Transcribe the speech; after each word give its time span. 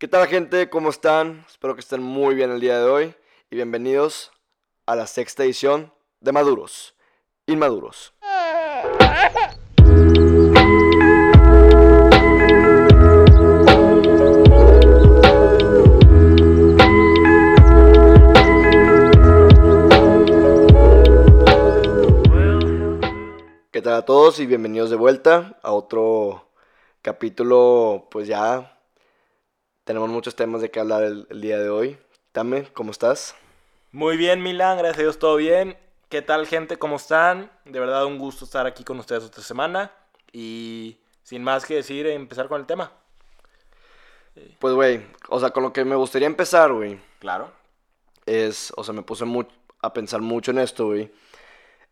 ¿Qué 0.00 0.06
tal 0.06 0.28
gente? 0.28 0.70
¿Cómo 0.70 0.90
están? 0.90 1.44
Espero 1.48 1.74
que 1.74 1.80
estén 1.80 2.00
muy 2.00 2.36
bien 2.36 2.52
el 2.52 2.60
día 2.60 2.78
de 2.78 2.84
hoy 2.88 3.14
y 3.50 3.56
bienvenidos 3.56 4.30
a 4.86 4.94
la 4.94 5.08
sexta 5.08 5.42
edición 5.42 5.92
de 6.20 6.30
Maduros, 6.30 6.94
Inmaduros. 7.46 8.14
¿Qué 23.72 23.82
tal 23.82 23.94
a 23.94 24.04
todos 24.04 24.38
y 24.38 24.46
bienvenidos 24.46 24.90
de 24.90 24.96
vuelta 24.96 25.58
a 25.60 25.72
otro 25.72 26.52
capítulo? 27.02 28.06
Pues 28.12 28.28
ya 28.28 28.77
tenemos 29.88 30.10
muchos 30.10 30.36
temas 30.36 30.60
de 30.60 30.70
que 30.70 30.80
hablar 30.80 31.02
el, 31.02 31.26
el 31.30 31.40
día 31.40 31.58
de 31.58 31.70
hoy. 31.70 31.96
Tame, 32.32 32.64
¿cómo 32.74 32.90
estás? 32.90 33.34
Muy 33.90 34.18
bien, 34.18 34.42
Milan, 34.42 34.76
gracias 34.76 34.98
a 34.98 35.02
Dios, 35.02 35.18
todo 35.18 35.36
bien. 35.36 35.78
¿Qué 36.10 36.20
tal, 36.20 36.46
gente? 36.46 36.78
¿Cómo 36.78 36.96
están? 36.96 37.50
De 37.64 37.80
verdad, 37.80 38.04
un 38.04 38.18
gusto 38.18 38.44
estar 38.44 38.66
aquí 38.66 38.84
con 38.84 38.98
ustedes 38.98 39.24
esta 39.24 39.40
semana. 39.40 39.90
Y 40.30 40.98
sin 41.22 41.42
más 41.42 41.64
que 41.64 41.76
decir, 41.76 42.06
empezar 42.06 42.48
con 42.48 42.60
el 42.60 42.66
tema. 42.66 42.92
Pues, 44.58 44.74
güey, 44.74 45.00
o 45.30 45.40
sea, 45.40 45.52
con 45.52 45.62
lo 45.62 45.72
que 45.72 45.86
me 45.86 45.96
gustaría 45.96 46.26
empezar, 46.26 46.70
güey, 46.70 47.00
Claro. 47.18 47.50
es, 48.26 48.70
o 48.76 48.84
sea, 48.84 48.92
me 48.92 49.00
puse 49.00 49.24
mu- 49.24 49.44
a 49.80 49.94
pensar 49.94 50.20
mucho 50.20 50.50
en 50.50 50.58
esto, 50.58 50.88
güey. 50.88 51.10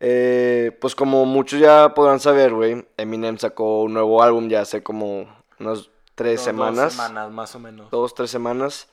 Eh, 0.01 0.77
pues 0.83 0.95
como 0.95 1.25
muchos 1.25 1.59
ya 1.61 1.95
podrán 1.95 2.21
saber, 2.21 2.53
güey, 2.53 2.87
Eminem 2.99 3.39
sacó 3.39 3.85
un 3.85 3.95
nuevo 3.95 4.23
álbum 4.23 4.51
ya 4.51 4.61
hace 4.61 4.83
como 4.83 5.35
unas 5.59 5.89
tres 6.17 6.37
Dos- 6.41 6.45
semanas. 6.45 6.77
Dos 6.85 6.93
semanas, 6.95 7.31
más 7.31 7.55
o 7.55 7.59
menos. 7.61 7.91
Dos, 7.93 8.13
tres 8.15 8.31
semanas. 8.31 8.89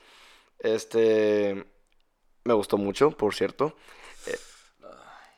Este, 0.59 1.65
me 2.43 2.53
gustó 2.53 2.77
mucho, 2.77 3.11
por 3.11 3.33
cierto. 3.33 3.75
Eh, 4.27 4.37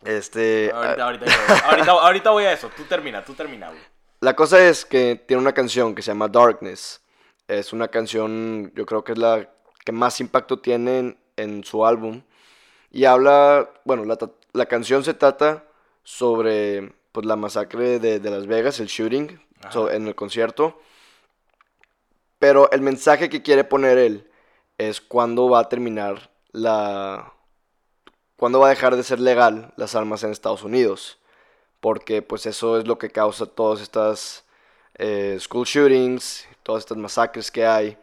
Este, 0.03 0.71
Ahorita, 0.71 1.03
ahorita, 1.05 1.25
ahorita, 1.69 1.91
ahorita 1.91 2.29
voy 2.31 2.43
a 2.43 2.51
eso. 2.53 2.69
Tú 2.75 2.83
termina, 2.83 3.23
tú 3.25 3.33
termina, 3.33 3.69
güey. 3.69 3.79
La 4.19 4.35
cosa 4.35 4.59
es 4.67 4.85
que 4.85 5.15
tiene 5.15 5.41
una 5.41 5.53
canción 5.53 5.95
que 5.95 6.01
se 6.01 6.11
llama 6.11 6.27
Darkness. 6.27 7.01
Es 7.47 7.73
una 7.73 7.87
canción, 7.87 8.71
yo 8.75 8.85
creo 8.85 9.03
que 9.03 9.13
es 9.13 9.17
la 9.17 9.49
que 9.83 9.91
más 9.91 10.19
impacto 10.19 10.59
tiene 10.59 10.99
en, 10.99 11.19
en 11.37 11.63
su 11.63 11.85
álbum. 11.85 12.21
Y 12.91 13.05
habla, 13.05 13.69
bueno, 13.83 14.05
la, 14.05 14.17
la 14.53 14.65
canción 14.67 15.03
se 15.03 15.13
trata 15.13 15.65
sobre 16.03 16.93
pues, 17.11 17.25
la 17.25 17.35
masacre 17.35 17.99
de, 17.99 18.19
de 18.19 18.29
Las 18.29 18.45
Vegas, 18.47 18.79
el 18.79 18.87
shooting 18.87 19.39
so- 19.71 19.89
en 19.91 20.07
el 20.07 20.15
concierto. 20.15 20.79
Pero 22.39 22.71
el 22.71 22.81
mensaje 22.81 23.29
que 23.29 23.41
quiere 23.41 23.63
poner 23.63 23.97
él 23.97 24.29
es 24.77 25.01
cuándo 25.01 25.49
va 25.49 25.59
a 25.59 25.69
terminar 25.69 26.31
la... 26.51 27.33
cuándo 28.37 28.59
va 28.59 28.67
a 28.67 28.69
dejar 28.69 28.95
de 28.95 29.03
ser 29.03 29.19
legal 29.19 29.73
las 29.77 29.95
armas 29.95 30.23
en 30.23 30.31
Estados 30.31 30.63
Unidos 30.63 31.19
porque 31.85 32.23
pues 32.23 32.47
eso 32.47 32.79
es 32.79 32.87
lo 32.87 32.97
que 32.97 33.11
causa 33.11 33.45
todas 33.45 33.79
estas 33.79 34.43
eh, 34.95 35.37
school 35.39 35.67
shootings, 35.67 36.47
todas 36.63 36.81
estas 36.81 36.97
masacres 36.97 37.51
que 37.51 37.63
hay. 37.63 37.95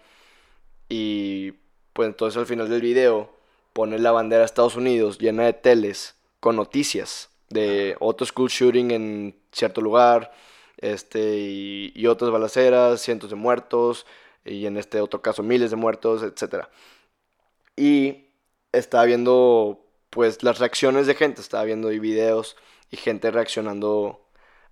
Y 0.88 1.50
pues 1.92 2.06
entonces 2.06 2.38
al 2.38 2.46
final 2.46 2.68
del 2.68 2.80
video 2.80 3.32
pone 3.72 3.98
la 3.98 4.12
bandera 4.12 4.42
de 4.42 4.46
Estados 4.46 4.76
Unidos 4.76 5.18
llena 5.18 5.46
de 5.46 5.52
teles 5.52 6.14
con 6.38 6.54
noticias 6.54 7.30
de 7.48 7.96
otro 7.98 8.24
school 8.24 8.48
shooting 8.48 8.92
en 8.92 9.36
cierto 9.50 9.80
lugar, 9.80 10.32
este, 10.76 11.38
y, 11.40 11.92
y 11.96 12.06
otras 12.06 12.30
balaceras, 12.30 13.00
cientos 13.00 13.30
de 13.30 13.36
muertos, 13.36 14.06
y 14.44 14.66
en 14.66 14.76
este 14.76 15.00
otro 15.00 15.22
caso 15.22 15.42
miles 15.42 15.70
de 15.70 15.76
muertos, 15.76 16.22
etc. 16.22 16.66
Y 17.76 18.28
estaba 18.72 19.04
viendo 19.04 19.86
pues 20.10 20.42
las 20.42 20.58
reacciones 20.58 21.06
de 21.06 21.14
gente, 21.14 21.40
estaba 21.40 21.64
viendo 21.64 21.88
videos 21.88 22.56
y 22.90 22.96
gente 22.96 23.30
reaccionando 23.30 24.28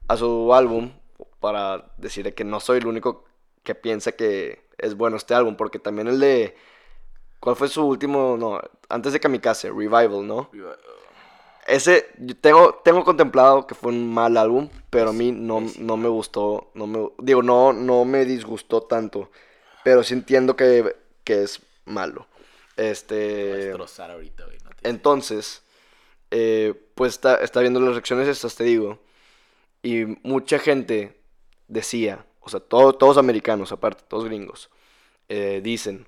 a 0.08 0.16
su 0.16 0.52
álbum 0.54 0.92
para 1.40 1.92
decirle 1.96 2.34
que 2.34 2.44
no 2.44 2.60
soy 2.60 2.78
el 2.78 2.86
único 2.86 3.24
que 3.62 3.74
piensa 3.74 4.12
que 4.12 4.68
es 4.78 4.96
bueno 4.96 5.16
este 5.16 5.34
álbum, 5.34 5.56
porque 5.56 5.78
también 5.78 6.08
el 6.08 6.20
de... 6.20 6.56
¿Cuál 7.40 7.56
fue 7.56 7.68
su 7.68 7.86
último? 7.86 8.36
No, 8.38 8.60
antes 8.88 9.14
de 9.14 9.20
Kamikaze, 9.20 9.70
Revival, 9.70 10.26
¿no? 10.26 10.50
Ese, 11.66 12.06
yo 12.18 12.36
tengo, 12.36 12.74
tengo 12.84 13.04
contemplado 13.04 13.66
que 13.66 13.74
fue 13.74 13.92
un 13.92 14.12
mal 14.12 14.36
álbum, 14.36 14.68
pero 14.90 15.10
a 15.10 15.12
mí 15.12 15.32
no, 15.32 15.62
no 15.78 15.96
me 15.96 16.08
gustó, 16.08 16.70
no 16.74 16.86
me, 16.86 17.08
digo, 17.18 17.42
no, 17.42 17.72
no 17.72 18.04
me 18.04 18.24
disgustó 18.24 18.82
tanto, 18.82 19.30
pero 19.84 20.02
sí 20.02 20.14
entiendo 20.14 20.56
que, 20.56 20.96
que 21.24 21.42
es 21.42 21.60
malo. 21.84 22.26
Este... 22.76 23.14
destrozar 23.66 24.10
ahorita, 24.10 24.44
güey. 24.44 24.58
no 24.64 24.70
Entonces, 24.82 25.62
eh, 26.30 26.74
pues 26.94 27.14
está, 27.14 27.36
está 27.36 27.60
viendo 27.60 27.80
las 27.80 27.92
reacciones 27.94 28.28
estas, 28.28 28.54
te 28.56 28.64
digo. 28.64 28.98
Y 29.82 30.04
mucha 30.22 30.58
gente 30.58 31.20
decía, 31.68 32.24
o 32.40 32.48
sea, 32.48 32.60
todo- 32.60 32.94
todos 32.94 33.18
americanos, 33.18 33.72
aparte, 33.72 34.04
todos 34.08 34.24
gringos, 34.24 34.70
eh, 35.28 35.60
dicen, 35.62 36.06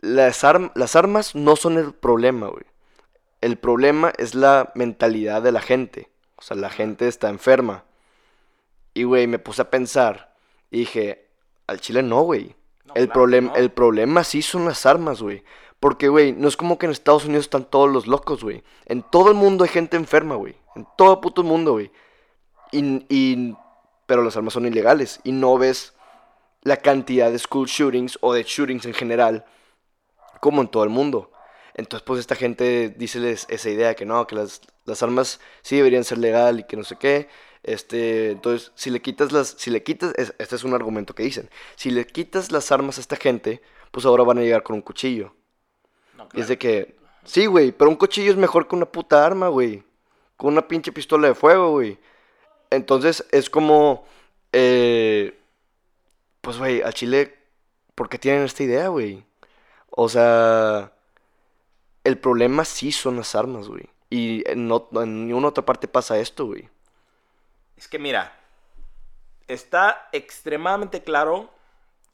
las, 0.00 0.42
las 0.74 0.96
armas 0.96 1.34
no 1.34 1.56
son 1.56 1.78
el 1.78 1.92
problema, 1.92 2.48
güey. 2.48 2.64
El 3.40 3.56
problema 3.56 4.12
es 4.18 4.34
la 4.34 4.70
mentalidad 4.74 5.40
de 5.42 5.52
la 5.52 5.60
gente. 5.62 6.10
O 6.36 6.42
sea, 6.42 6.56
la 6.56 6.70
gente 6.70 7.08
está 7.08 7.28
enferma. 7.30 7.84
Y, 8.92 9.04
güey, 9.04 9.26
me 9.26 9.38
puse 9.38 9.62
a 9.62 9.70
pensar 9.70 10.34
y 10.70 10.80
dije, 10.80 11.28
al 11.66 11.80
chile 11.80 12.02
no, 12.02 12.22
güey. 12.22 12.54
No, 12.94 13.00
el, 13.00 13.08
claro 13.08 13.26
no. 13.40 13.54
el 13.56 13.70
problema 13.70 14.24
sí 14.24 14.42
son 14.42 14.64
las 14.64 14.86
armas, 14.86 15.22
güey. 15.22 15.42
Porque, 15.78 16.08
güey, 16.08 16.32
no 16.32 16.46
es 16.48 16.56
como 16.56 16.78
que 16.78 16.86
en 16.86 16.92
Estados 16.92 17.24
Unidos 17.24 17.46
están 17.46 17.64
todos 17.64 17.88
los 17.90 18.06
locos, 18.06 18.42
güey. 18.44 18.62
En 18.86 19.02
todo 19.02 19.28
el 19.30 19.34
mundo 19.34 19.64
hay 19.64 19.70
gente 19.70 19.96
enferma, 19.96 20.34
güey. 20.34 20.54
En 20.76 20.86
todo 20.96 21.20
puto 21.20 21.40
el 21.40 21.46
mundo, 21.48 21.72
güey. 21.72 21.90
Y, 22.72 23.04
y- 23.08 23.56
pero 24.06 24.22
las 24.22 24.36
armas 24.36 24.52
son 24.54 24.66
ilegales. 24.66 25.20
Y 25.24 25.32
no 25.32 25.56
ves 25.56 25.94
la 26.62 26.76
cantidad 26.76 27.30
de 27.30 27.38
school 27.38 27.66
shootings 27.66 28.18
o 28.20 28.34
de 28.34 28.42
shootings 28.42 28.84
en 28.84 28.92
general 28.94 29.44
como 30.40 30.60
en 30.60 30.68
todo 30.68 30.84
el 30.84 30.90
mundo. 30.90 31.30
Entonces, 31.74 32.04
pues 32.04 32.20
esta 32.20 32.34
gente 32.34 32.90
dice 32.90 33.30
esa 33.32 33.70
idea 33.70 33.94
que 33.94 34.04
no, 34.04 34.26
que 34.26 34.34
las, 34.34 34.60
las 34.84 35.02
armas 35.02 35.40
sí 35.62 35.76
deberían 35.76 36.04
ser 36.04 36.18
legal 36.18 36.60
y 36.60 36.64
que 36.64 36.76
no 36.76 36.84
sé 36.84 36.96
qué. 36.96 37.28
Este, 37.62 38.30
entonces, 38.30 38.72
si 38.74 38.90
le 38.90 39.00
quitas 39.02 39.32
las, 39.32 39.48
si 39.58 39.70
le 39.70 39.82
quitas, 39.82 40.12
es- 40.16 40.34
este 40.38 40.56
es 40.56 40.64
un 40.64 40.74
argumento 40.74 41.14
que 41.14 41.22
dicen, 41.24 41.50
si 41.76 41.90
le 41.90 42.06
quitas 42.06 42.50
las 42.52 42.72
armas 42.72 42.98
a 42.98 43.00
esta 43.02 43.16
gente, 43.16 43.60
pues 43.90 44.06
ahora 44.06 44.24
van 44.24 44.38
a 44.38 44.42
llegar 44.42 44.62
con 44.62 44.76
un 44.76 44.82
cuchillo. 44.82 45.34
No, 46.16 46.28
Y 46.34 46.40
es 46.40 46.48
de 46.48 46.58
que, 46.58 46.96
sí, 47.24 47.46
güey, 47.46 47.72
pero 47.72 47.90
un 47.90 47.96
cuchillo 47.96 48.30
es 48.30 48.36
mejor 48.38 48.66
que 48.66 48.76
una 48.76 48.86
puta 48.90 49.24
arma, 49.26 49.48
güey. 49.48 49.82
Con 50.36 50.52
una 50.54 50.66
pinche 50.68 50.90
pistola 50.92 51.28
de 51.28 51.34
fuego, 51.34 51.70
güey. 51.72 51.98
Entonces 52.70 53.26
es 53.30 53.50
como, 53.50 54.06
eh, 54.52 55.38
pues, 56.40 56.56
güey, 56.58 56.80
al 56.82 56.94
chile, 56.94 57.36
¿por 57.94 58.08
qué 58.08 58.18
tienen 58.18 58.44
esta 58.44 58.62
idea, 58.62 58.88
güey? 58.88 59.24
O 59.90 60.08
sea, 60.08 60.92
el 62.04 62.16
problema 62.18 62.64
sí 62.64 62.92
son 62.92 63.16
las 63.16 63.34
armas, 63.34 63.68
güey. 63.68 63.90
Y 64.08 64.48
en, 64.50 64.66
no- 64.66 64.88
en 64.92 65.26
ninguna 65.28 65.48
otra 65.48 65.64
parte 65.66 65.88
pasa 65.88 66.18
esto, 66.18 66.46
güey. 66.46 66.68
Es 67.80 67.88
que 67.88 67.98
mira, 67.98 68.38
está 69.48 70.10
extremadamente 70.12 71.02
claro 71.02 71.50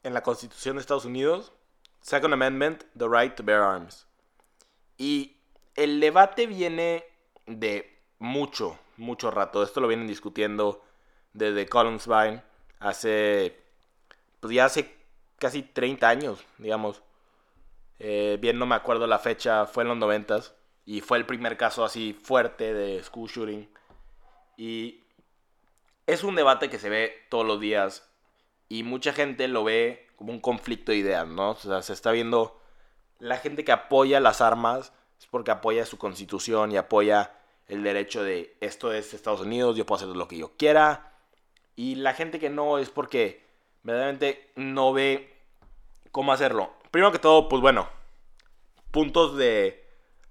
en 0.01 0.13
la 0.13 0.23
Constitución 0.23 0.77
de 0.77 0.79
Estados 0.79 1.03
Unidos, 1.03 1.51
Second 1.99 2.33
Amendment, 2.33 2.85
the 2.97 3.05
right 3.05 3.35
to 3.35 3.43
bear 3.43 3.61
arms. 3.61 4.07
Y 4.97 5.35
el 5.75 5.99
debate 5.99 6.47
viene 6.47 7.03
de 7.47 7.99
mucho, 8.17 8.79
mucho 8.95 9.29
rato. 9.29 9.61
Esto 9.61 9.81
lo 9.81 9.89
vienen 9.89 10.07
discutiendo 10.07 10.85
desde 11.33 11.67
Columbine 11.67 12.41
hace, 12.79 13.61
pues 14.39 14.53
ya 14.53 14.63
hace 14.63 14.95
casi 15.37 15.63
30 15.63 16.07
años, 16.07 16.45
digamos. 16.59 17.03
Eh, 17.99 18.37
bien 18.39 18.57
no 18.57 18.65
me 18.65 18.75
acuerdo 18.75 19.05
la 19.05 19.19
fecha, 19.19 19.65
fue 19.65 19.83
en 19.83 19.89
los 19.89 19.97
90 19.97 20.43
y 20.85 21.01
fue 21.01 21.17
el 21.17 21.25
primer 21.25 21.57
caso 21.57 21.83
así 21.83 22.13
fuerte 22.13 22.73
de 22.73 23.03
school 23.03 23.29
shooting. 23.29 23.69
Y 24.55 25.03
es 26.07 26.23
un 26.23 26.35
debate 26.35 26.69
que 26.69 26.79
se 26.79 26.89
ve 26.89 27.25
todos 27.29 27.45
los 27.45 27.59
días 27.59 28.09
y 28.69 28.83
mucha 28.83 29.13
gente 29.13 29.47
lo 29.47 29.63
ve 29.63 30.07
como 30.15 30.31
un 30.31 30.39
conflicto 30.39 30.91
de 30.91 30.97
ideas, 30.97 31.27
¿no? 31.27 31.51
O 31.51 31.55
sea, 31.55 31.81
se 31.81 31.93
está 31.93 32.11
viendo 32.11 32.59
la 33.19 33.37
gente 33.37 33.63
que 33.63 33.71
apoya 33.71 34.19
las 34.19 34.41
armas 34.41 34.93
es 35.19 35.27
porque 35.27 35.51
apoya 35.51 35.85
su 35.85 35.97
constitución 35.97 36.71
y 36.71 36.77
apoya 36.77 37.33
el 37.67 37.83
derecho 37.83 38.23
de 38.23 38.55
esto 38.61 38.93
es 38.93 39.13
Estados 39.13 39.41
Unidos, 39.41 39.75
yo 39.75 39.85
puedo 39.85 39.97
hacer 40.03 40.15
lo 40.15 40.27
que 40.27 40.37
yo 40.37 40.55
quiera. 40.57 41.13
Y 41.75 41.95
la 41.95 42.13
gente 42.13 42.39
que 42.39 42.49
no 42.49 42.77
es 42.77 42.89
porque 42.89 43.43
verdaderamente 43.83 44.51
no 44.55 44.93
ve 44.93 45.35
cómo 46.11 46.31
hacerlo. 46.31 46.71
Primero 46.91 47.11
que 47.11 47.19
todo, 47.19 47.49
pues 47.49 47.61
bueno, 47.61 47.89
puntos 48.91 49.35
de 49.37 49.85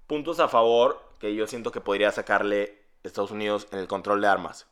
puntos 0.07 0.41
a 0.41 0.49
favor 0.49 1.03
que 1.19 1.35
yo 1.35 1.47
siento 1.47 1.73
que 1.73 1.81
podría 1.81 2.11
sacarle 2.13 2.83
Estados 3.03 3.31
Unidos 3.31 3.69
en 3.73 3.79
el 3.79 3.89
control 3.89 4.21
de 4.21 4.29
armas. 4.29 4.67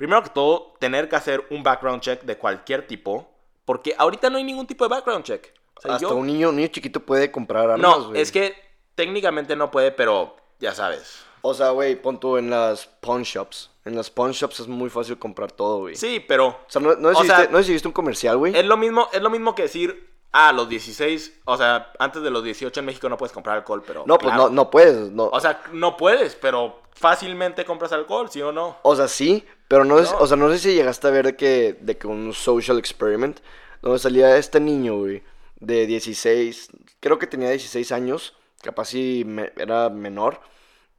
Primero 0.00 0.22
que 0.22 0.30
todo, 0.30 0.72
tener 0.78 1.10
que 1.10 1.16
hacer 1.16 1.44
un 1.50 1.62
background 1.62 2.00
check 2.00 2.22
de 2.22 2.38
cualquier 2.38 2.86
tipo, 2.86 3.28
porque 3.66 3.94
ahorita 3.98 4.30
no 4.30 4.38
hay 4.38 4.44
ningún 4.44 4.66
tipo 4.66 4.82
de 4.82 4.88
background 4.88 5.24
check. 5.26 5.52
O 5.76 5.80
sea, 5.82 5.96
Hasta 5.96 6.08
yo- 6.08 6.14
un 6.16 6.26
niño, 6.26 6.48
un 6.48 6.56
niño 6.56 6.68
chiquito 6.68 7.00
puede 7.00 7.30
comprar 7.30 7.68
armas, 7.68 7.80
No, 7.98 8.08
güey. 8.08 8.18
es 8.22 8.32
que 8.32 8.54
técnicamente 8.94 9.54
no 9.56 9.70
puede, 9.70 9.92
pero 9.92 10.36
ya 10.58 10.72
sabes. 10.74 11.22
O 11.42 11.52
sea, 11.52 11.68
güey, 11.72 11.96
pon 12.00 12.18
tú 12.18 12.38
en 12.38 12.48
las 12.48 12.86
pawn 12.86 13.24
shops. 13.24 13.70
En 13.84 13.94
las 13.94 14.08
pawn 14.10 14.32
shops 14.32 14.60
es 14.60 14.68
muy 14.68 14.88
fácil 14.88 15.18
comprar 15.18 15.52
todo, 15.52 15.80
güey. 15.80 15.96
Sí, 15.96 16.24
pero 16.26 16.46
O 16.46 16.56
sea, 16.66 16.80
no, 16.80 16.94
no, 16.96 17.10
O 17.10 17.22
sea, 17.22 17.46
viste 17.46 17.86
un 17.86 17.92
comercial, 17.92 18.38
güey. 18.38 18.56
es 18.56 18.64
lo 18.64 18.78
mismo, 18.78 19.06
es 19.12 19.20
lo 19.20 19.28
mismo 19.28 19.54
que 19.54 19.64
decir, 19.64 20.09
ah, 20.32 20.52
los 20.52 20.68
16, 20.68 21.40
o 21.44 21.56
sea, 21.56 21.92
antes 21.98 22.22
de 22.22 22.30
los 22.30 22.42
18 22.44 22.80
en 22.80 22.86
México 22.86 23.08
no 23.08 23.16
puedes 23.16 23.32
comprar 23.32 23.56
alcohol, 23.56 23.82
pero 23.86 24.04
No, 24.06 24.18
pues 24.18 24.34
no, 24.34 24.48
no 24.48 24.70
puedes. 24.70 25.10
No. 25.10 25.24
O 25.32 25.40
sea, 25.40 25.62
no 25.72 25.96
puedes, 25.96 26.34
pero 26.36 26.80
fácilmente 26.94 27.64
compras 27.64 27.92
alcohol, 27.92 28.28
¿sí 28.30 28.40
o 28.42 28.52
no? 28.52 28.76
O 28.82 28.94
sea, 28.96 29.08
sí, 29.08 29.44
pero 29.68 29.84
no, 29.84 29.98
es- 29.98 30.10
No. 30.12 30.18
o 30.18 30.26
sea, 30.26 30.36
no 30.36 30.50
sé 30.50 30.58
si 30.58 30.74
llegaste 30.74 31.06
a 31.08 31.10
ver 31.10 31.26
de 31.26 31.36
que, 31.36 31.76
de 31.80 31.96
que 31.98 32.06
un 32.06 32.32
social 32.32 32.78
experiment, 32.78 33.40
donde 33.82 33.98
salía 33.98 34.36
este 34.36 34.60
niño, 34.60 34.98
güey, 34.98 35.22
de 35.58 35.86
16, 35.86 36.68
creo 37.00 37.18
que 37.18 37.26
tenía 37.26 37.48
16 37.50 37.90
años, 37.92 38.34
capaz 38.62 38.86
si 38.86 39.24
me- 39.26 39.52
era 39.56 39.88
menor, 39.88 40.40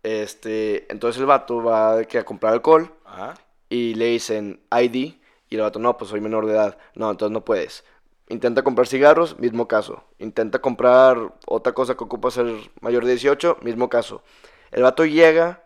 este, 0.03 0.91
entonces 0.91 1.19
el 1.19 1.25
vato 1.27 1.63
va 1.63 1.97
de 1.97 2.07
que 2.07 2.17
a 2.17 2.25
comprar 2.25 2.53
alcohol 2.53 2.91
Ajá. 3.05 3.35
y 3.69 3.93
le 3.95 4.05
dicen 4.05 4.61
ID 4.71 5.15
y 5.49 5.55
el 5.55 5.61
vato, 5.61 5.79
no, 5.79 5.97
pues 5.97 6.09
soy 6.09 6.21
menor 6.21 6.45
de 6.45 6.53
edad, 6.53 6.77
no, 6.95 7.11
entonces 7.11 7.31
no 7.33 7.43
puedes. 7.45 7.83
Intenta 8.31 8.63
comprar 8.63 8.87
cigarros, 8.87 9.37
mismo 9.39 9.67
caso. 9.67 10.03
Intenta 10.17 10.59
comprar 10.59 11.17
otra 11.47 11.73
cosa 11.73 11.95
que 11.95 12.03
ocupa 12.03 12.31
ser 12.31 12.45
mayor 12.79 13.03
de 13.03 13.11
18, 13.11 13.57
mismo 13.61 13.89
caso. 13.89 14.23
El 14.71 14.83
vato 14.83 15.03
llega 15.05 15.63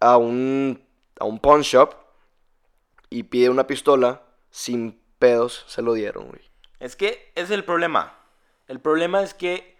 a 0.00 0.16
un, 0.16 0.82
a 1.20 1.24
un 1.24 1.38
pawn 1.38 1.60
shop 1.62 1.94
y 3.10 3.22
pide 3.24 3.48
una 3.48 3.66
pistola, 3.66 4.22
sin 4.50 5.00
pedos 5.20 5.64
se 5.68 5.82
lo 5.82 5.92
dieron, 5.94 6.28
güey. 6.28 6.40
Es 6.80 6.96
que 6.96 7.30
es 7.36 7.50
el 7.50 7.64
problema. 7.64 8.16
El 8.66 8.80
problema 8.80 9.22
es 9.22 9.32
que 9.34 9.76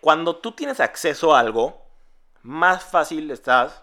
cuando 0.00 0.36
tú 0.36 0.52
tienes 0.52 0.78
acceso 0.78 1.34
a 1.34 1.40
algo, 1.40 1.82
más 2.42 2.84
fácil 2.84 3.30
estás 3.30 3.82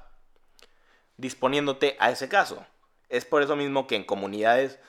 disponiéndote 1.17 1.97
a 1.99 2.11
ese 2.11 2.29
caso. 2.29 2.65
Es 3.09 3.25
por 3.25 3.41
eso 3.41 3.55
mismo 3.55 3.87
que 3.87 3.95
en 3.95 4.03
comunidades, 4.03 4.79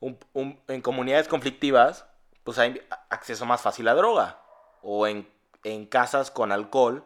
un- 0.00 0.18
un- 0.32 0.60
en 0.68 0.80
comunidades 0.82 1.28
conflictivas, 1.28 2.06
pues 2.44 2.58
hay 2.58 2.80
acceso 3.10 3.46
más 3.46 3.60
fácil 3.60 3.88
a 3.88 3.94
droga. 3.94 4.40
O 4.82 5.06
en, 5.06 5.28
en 5.64 5.86
casas 5.86 6.30
con 6.30 6.52
alcohol 6.52 7.04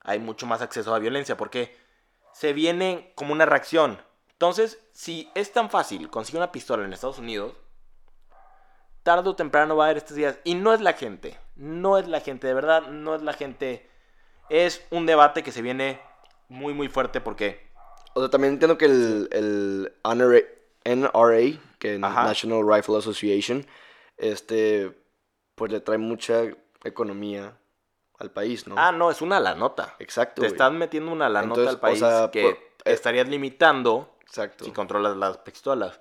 hay 0.00 0.18
mucho 0.18 0.46
más 0.46 0.62
acceso 0.62 0.94
a 0.94 0.98
violencia 0.98 1.36
porque 1.36 1.76
se 2.32 2.52
viene 2.52 3.12
como 3.14 3.32
una 3.32 3.46
reacción. 3.46 4.00
Entonces, 4.32 4.80
si 4.92 5.30
es 5.34 5.52
tan 5.52 5.70
fácil 5.70 6.10
conseguir 6.10 6.40
una 6.40 6.50
pistola 6.50 6.84
en 6.84 6.92
Estados 6.92 7.18
Unidos, 7.18 7.54
tarde 9.02 9.28
o 9.28 9.36
temprano 9.36 9.76
va 9.76 9.84
a 9.84 9.86
haber 9.88 9.98
estos 9.98 10.16
días. 10.16 10.38
Y 10.44 10.54
no 10.54 10.74
es 10.74 10.80
la 10.80 10.94
gente, 10.94 11.38
no 11.54 11.98
es 11.98 12.08
la 12.08 12.20
gente, 12.20 12.46
de 12.46 12.54
verdad, 12.54 12.88
no 12.88 13.14
es 13.14 13.22
la 13.22 13.34
gente. 13.34 13.88
Es 14.48 14.84
un 14.90 15.06
debate 15.06 15.42
que 15.42 15.52
se 15.52 15.62
viene 15.62 16.00
muy, 16.48 16.74
muy 16.74 16.88
fuerte 16.88 17.20
porque 17.20 17.68
O 18.14 18.20
sea, 18.20 18.30
también 18.30 18.54
entiendo 18.54 18.76
que 18.76 18.86
el, 18.86 19.28
el 19.30 19.92
NRA, 20.04 20.40
NRA, 20.84 21.60
que 21.78 21.98
es. 21.98 22.24
National 22.24 22.62
Rifle 22.66 22.98
Association, 22.98 23.66
este, 24.22 24.92
pues 25.54 25.70
le 25.72 25.80
trae 25.80 25.98
mucha 25.98 26.42
economía 26.84 27.56
al 28.18 28.30
país, 28.30 28.66
¿no? 28.66 28.76
Ah, 28.78 28.92
no, 28.92 29.10
es 29.10 29.20
una 29.20 29.40
la 29.40 29.54
nota. 29.54 29.96
Exacto. 29.98 30.36
Te 30.42 30.48
güey. 30.48 30.52
estás 30.52 30.72
metiendo 30.72 31.10
una 31.12 31.28
la 31.28 31.42
nota 31.42 31.68
al 31.68 31.76
o 31.76 31.80
país 31.80 31.98
sea, 31.98 32.30
que 32.30 32.42
por- 32.42 32.52
eh, 32.54 32.92
estarías 32.92 33.28
limitando 33.28 34.16
Exacto. 34.22 34.64
si 34.64 34.70
controlas 34.70 35.16
las 35.16 35.38
pistolas. 35.38 36.00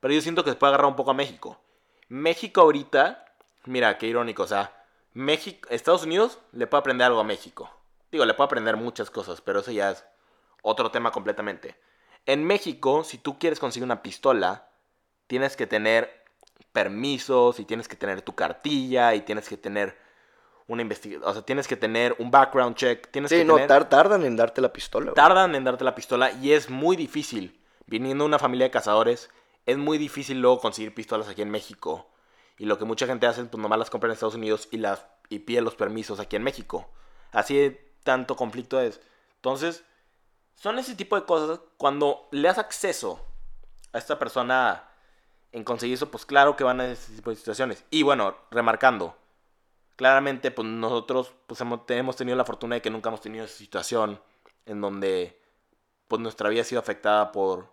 Pero 0.00 0.12
yo 0.14 0.20
siento 0.20 0.44
que 0.44 0.50
se 0.50 0.56
puede 0.56 0.70
agarrar 0.70 0.88
un 0.88 0.96
poco 0.96 1.12
a 1.12 1.14
México. 1.14 1.60
México 2.08 2.60
ahorita, 2.60 3.24
mira, 3.66 3.96
qué 3.98 4.06
irónico, 4.06 4.42
o 4.42 4.46
sea, 4.46 4.84
México, 5.14 5.68
Estados 5.70 6.04
Unidos 6.04 6.38
le 6.52 6.66
puede 6.66 6.80
aprender 6.80 7.06
algo 7.06 7.20
a 7.20 7.24
México. 7.24 7.70
Digo, 8.10 8.24
le 8.26 8.34
puede 8.34 8.46
aprender 8.46 8.76
muchas 8.76 9.10
cosas, 9.10 9.40
pero 9.40 9.60
eso 9.60 9.70
ya 9.70 9.90
es 9.92 10.04
otro 10.62 10.90
tema 10.90 11.10
completamente. 11.12 11.76
En 12.26 12.44
México, 12.44 13.02
si 13.04 13.18
tú 13.18 13.38
quieres 13.38 13.58
conseguir 13.58 13.84
una 13.84 14.02
pistola, 14.02 14.68
tienes 15.26 15.56
que 15.56 15.66
tener 15.66 16.21
permisos 16.72 17.60
y 17.60 17.64
tienes 17.64 17.88
que 17.88 17.96
tener 17.96 18.22
tu 18.22 18.34
cartilla 18.34 19.14
y 19.14 19.22
tienes 19.22 19.48
que 19.48 19.56
tener 19.56 19.96
una 20.68 20.82
investigación, 20.82 21.28
o 21.28 21.32
sea, 21.32 21.42
tienes 21.42 21.68
que 21.68 21.76
tener 21.76 22.14
un 22.18 22.30
background 22.30 22.76
check, 22.76 23.10
tienes 23.10 23.30
Sí, 23.30 23.38
que 23.38 23.44
no, 23.44 23.54
tener 23.54 23.68
tar- 23.68 23.88
tardan 23.88 24.24
en 24.24 24.36
darte 24.36 24.60
la 24.60 24.72
pistola. 24.72 25.06
güey. 25.06 25.14
tardan 25.14 25.54
en 25.54 25.64
darte 25.64 25.84
la 25.84 25.94
pistola 25.94 26.30
y 26.32 26.52
es 26.52 26.70
muy 26.70 26.96
difícil. 26.96 27.60
Viniendo 27.86 28.24
de 28.24 28.28
una 28.28 28.38
familia 28.38 28.66
de 28.66 28.70
cazadores, 28.70 29.28
es 29.66 29.76
muy 29.76 29.98
difícil 29.98 30.40
luego 30.40 30.60
conseguir 30.60 30.94
pistolas 30.94 31.28
aquí 31.28 31.42
en 31.42 31.50
México. 31.50 32.08
Y 32.58 32.64
lo 32.66 32.78
que 32.78 32.84
mucha 32.84 33.06
gente 33.06 33.26
hace, 33.26 33.44
pues 33.44 33.60
nomás 33.60 33.78
las 33.78 33.90
compra 33.90 34.08
en 34.08 34.12
Estados 34.14 34.36
Unidos 34.36 34.68
y 34.70 34.78
las 34.78 35.04
y 35.28 35.40
pide 35.40 35.60
los 35.62 35.74
permisos 35.74 36.20
aquí 36.20 36.36
en 36.36 36.42
México. 36.42 36.88
Así 37.32 37.56
de 37.56 37.92
tanto 38.04 38.36
conflicto 38.36 38.80
es. 38.80 39.00
Entonces, 39.36 39.82
son 40.54 40.78
ese 40.78 40.94
tipo 40.94 41.16
de 41.16 41.24
cosas 41.24 41.60
cuando 41.76 42.28
le 42.30 42.48
das 42.48 42.58
acceso 42.58 43.20
a 43.92 43.98
esta 43.98 44.18
persona 44.18 44.84
en 45.52 45.64
conseguir 45.64 45.94
eso, 45.94 46.10
pues 46.10 46.26
claro 46.26 46.56
que 46.56 46.64
van 46.64 46.80
a 46.80 46.90
ese 46.90 47.14
tipo 47.14 47.30
de 47.30 47.36
situaciones. 47.36 47.84
Y 47.90 48.02
bueno, 48.02 48.36
remarcando, 48.50 49.16
claramente 49.96 50.50
pues 50.50 50.66
nosotros 50.66 51.32
pues 51.46 51.60
hemos, 51.60 51.80
hemos 51.88 52.16
tenido 52.16 52.36
la 52.36 52.44
fortuna 52.44 52.76
de 52.76 52.82
que 52.82 52.90
nunca 52.90 53.08
hemos 53.10 53.20
tenido 53.20 53.44
esa 53.44 53.56
situación 53.56 54.20
en 54.66 54.80
donde 54.80 55.40
pues 56.08 56.20
nuestra 56.20 56.48
vida 56.48 56.62
ha 56.62 56.64
sido 56.64 56.80
afectada 56.80 57.32
por 57.32 57.68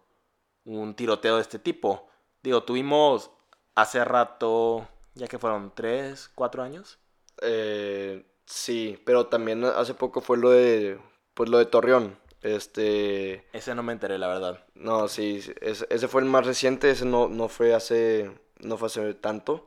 un 0.66 0.94
tiroteo 0.96 1.38
de 1.38 1.42
este 1.42 1.60
tipo. 1.60 2.08
Digo, 2.44 2.64
tuvimos 2.64 3.32
hace 3.76 4.04
rato, 4.06 4.88
ya 5.16 5.28
que 5.28 5.40
fueron 5.40 5.74
tres, 5.76 6.30
cuatro 6.36 6.64
años. 6.64 7.00
Eh, 7.42 8.26
sí, 8.46 9.02
pero 9.06 9.28
también 9.28 9.64
hace 9.64 9.94
poco 9.94 10.22
fue 10.22 10.38
lo 10.38 10.52
de, 10.52 11.00
pues 11.34 11.50
lo 11.50 11.58
de 11.58 11.66
Torreón. 11.66 12.18
Este, 12.42 13.46
Ese 13.52 13.76
no 13.76 13.84
me 13.84 13.94
enteré, 13.94 14.18
la 14.18 14.28
verdad. 14.28 14.64
no, 14.76 15.08
sí, 15.08 15.42
ese, 15.62 15.86
ese 15.90 16.08
fue 16.08 16.22
el 16.22 16.28
más 16.28 16.46
reciente, 16.46 16.90
ese 16.90 17.06
no, 17.06 17.28
no 17.28 17.50
fue 17.50 17.74
hace, 17.74 18.32
no 18.60 18.78
fue 18.78 18.88
hace 18.88 19.14
tanto. 19.14 19.66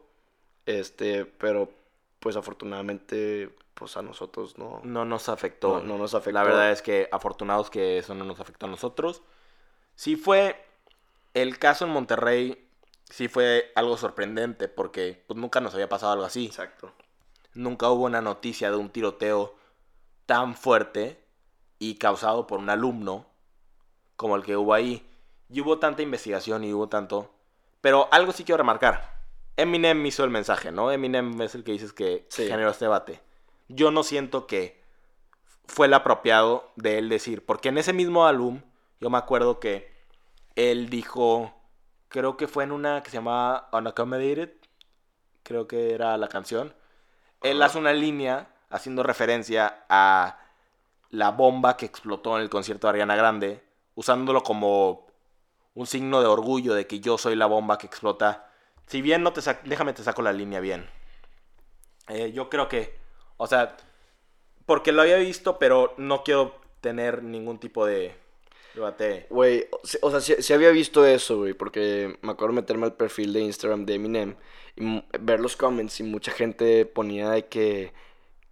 Este, 0.64 1.24
pero 1.26 1.70
pues 2.20 2.36
afortunadamente, 2.36 3.50
pues 3.74 3.96
a 3.96 4.02
nosotros 4.02 4.56
no. 4.58 4.80
No 4.84 5.04
nos 5.04 5.28
afectó. 5.28 5.80
No- 5.80 5.84
no 5.94 5.98
nos 5.98 6.14
afectó. 6.14 6.32
La 6.38 6.44
verdad 6.44 6.70
es 6.70 6.82
que 6.82 7.08
afortunados 7.12 7.68
que 7.68 7.98
eso 7.98 8.14
no 8.14 8.24
nos 8.24 8.40
afectó 8.40 8.66
a 8.66 8.70
nosotros. 8.70 9.22
Sí 9.96 10.16
fue 10.16 10.64
el 11.34 11.58
caso 11.58 11.84
en 11.84 11.90
Monterrey, 11.90 12.68
sí 13.10 13.28
fue 13.28 13.70
algo 13.74 13.96
sorprendente 13.98 14.68
porque 14.68 15.22
pues, 15.26 15.38
nunca 15.38 15.60
nos 15.60 15.74
había 15.74 15.88
pasado 15.88 16.12
algo 16.12 16.24
así. 16.24 16.46
Exacto. 16.46 16.92
Nunca 17.54 17.90
hubo 17.90 18.04
una 18.04 18.22
noticia 18.22 18.70
de 18.70 18.76
un 18.76 18.88
tiroteo 18.88 19.54
tan 20.26 20.54
fuerte 20.56 21.21
y 21.82 21.96
causado 21.96 22.46
por 22.46 22.60
un 22.60 22.70
alumno 22.70 23.26
como 24.14 24.36
el 24.36 24.44
que 24.44 24.56
hubo 24.56 24.72
ahí. 24.72 25.04
Y 25.50 25.60
hubo 25.62 25.80
tanta 25.80 26.00
investigación 26.02 26.62
y 26.62 26.72
hubo 26.72 26.88
tanto... 26.88 27.34
Pero 27.80 28.08
algo 28.12 28.30
sí 28.30 28.44
quiero 28.44 28.58
remarcar. 28.58 29.20
Eminem 29.56 30.06
hizo 30.06 30.22
el 30.22 30.30
mensaje, 30.30 30.70
¿no? 30.70 30.92
Eminem 30.92 31.40
es 31.42 31.56
el 31.56 31.64
que 31.64 31.72
dices 31.72 31.92
que 31.92 32.24
Sí. 32.28 32.46
generó 32.46 32.70
este 32.70 32.84
debate. 32.84 33.20
Yo 33.66 33.90
no 33.90 34.04
siento 34.04 34.46
que 34.46 34.80
fue 35.66 35.88
el 35.88 35.94
apropiado 35.94 36.70
de 36.76 36.98
él 36.98 37.08
decir, 37.08 37.44
porque 37.44 37.70
en 37.70 37.78
ese 37.78 37.92
mismo 37.92 38.26
álbum, 38.26 38.62
yo 39.00 39.10
me 39.10 39.18
acuerdo 39.18 39.58
que 39.58 39.92
él 40.54 40.88
dijo, 40.88 41.52
creo 42.08 42.36
que 42.36 42.46
fue 42.46 42.62
en 42.62 42.70
una 42.70 43.02
que 43.02 43.10
se 43.10 43.16
llamaba 43.16 43.68
Unaccommodated, 43.72 44.52
creo 45.42 45.66
que 45.66 45.94
era 45.94 46.16
la 46.16 46.28
canción. 46.28 46.74
Él 47.40 47.60
hace 47.60 47.76
una 47.78 47.92
línea 47.92 48.54
haciendo 48.70 49.02
referencia 49.02 49.84
a 49.88 50.38
la 51.12 51.30
bomba 51.30 51.76
que 51.78 51.86
explotó 51.86 52.36
en 52.36 52.42
el 52.42 52.50
concierto 52.50 52.88
de 52.88 52.92
Ariana 52.92 53.16
Grande, 53.16 53.62
usándolo 53.94 54.42
como 54.42 55.06
un 55.74 55.86
signo 55.86 56.20
de 56.20 56.26
orgullo 56.26 56.74
de 56.74 56.88
que 56.88 57.00
yo 57.00 57.18
soy 57.18 57.36
la 57.36 57.46
bomba 57.46 57.78
que 57.78 57.86
explota. 57.86 58.50
Si 58.88 59.02
bien 59.02 59.22
no 59.22 59.32
te 59.32 59.40
sac- 59.42 59.62
déjame 59.64 59.94
te 59.94 60.02
saco 60.04 60.22
la 60.22 60.32
línea 60.34 60.60
bien. 60.60 60.88
Eh, 62.08 62.32
yo 62.32 62.48
creo 62.50 62.68
que, 62.68 62.98
o 63.36 63.46
sea, 63.46 63.76
porque 64.66 64.92
lo 64.92 65.02
había 65.02 65.16
visto, 65.18 65.58
pero 65.58 65.94
no 65.98 66.24
quiero 66.24 66.60
tener 66.80 67.22
ningún 67.22 67.58
tipo 67.58 67.86
de 67.86 68.14
debate. 68.74 69.26
Güey, 69.30 69.68
o 69.72 69.80
se- 69.86 69.98
sea, 70.10 70.20
sí, 70.20 70.42
sí 70.42 70.52
había 70.52 70.70
visto 70.70 71.06
eso, 71.06 71.38
güey, 71.38 71.54
porque 71.54 72.18
me 72.22 72.32
acuerdo 72.32 72.54
meterme 72.54 72.86
al 72.86 72.94
perfil 72.94 73.32
de 73.32 73.40
Instagram 73.40 73.86
de 73.86 73.94
Eminem 73.94 74.36
y 74.76 75.04
ver 75.20 75.40
los 75.40 75.56
comments 75.56 76.00
y 76.00 76.04
mucha 76.04 76.32
gente 76.32 76.86
ponía 76.86 77.30
de 77.30 77.46
que, 77.48 77.92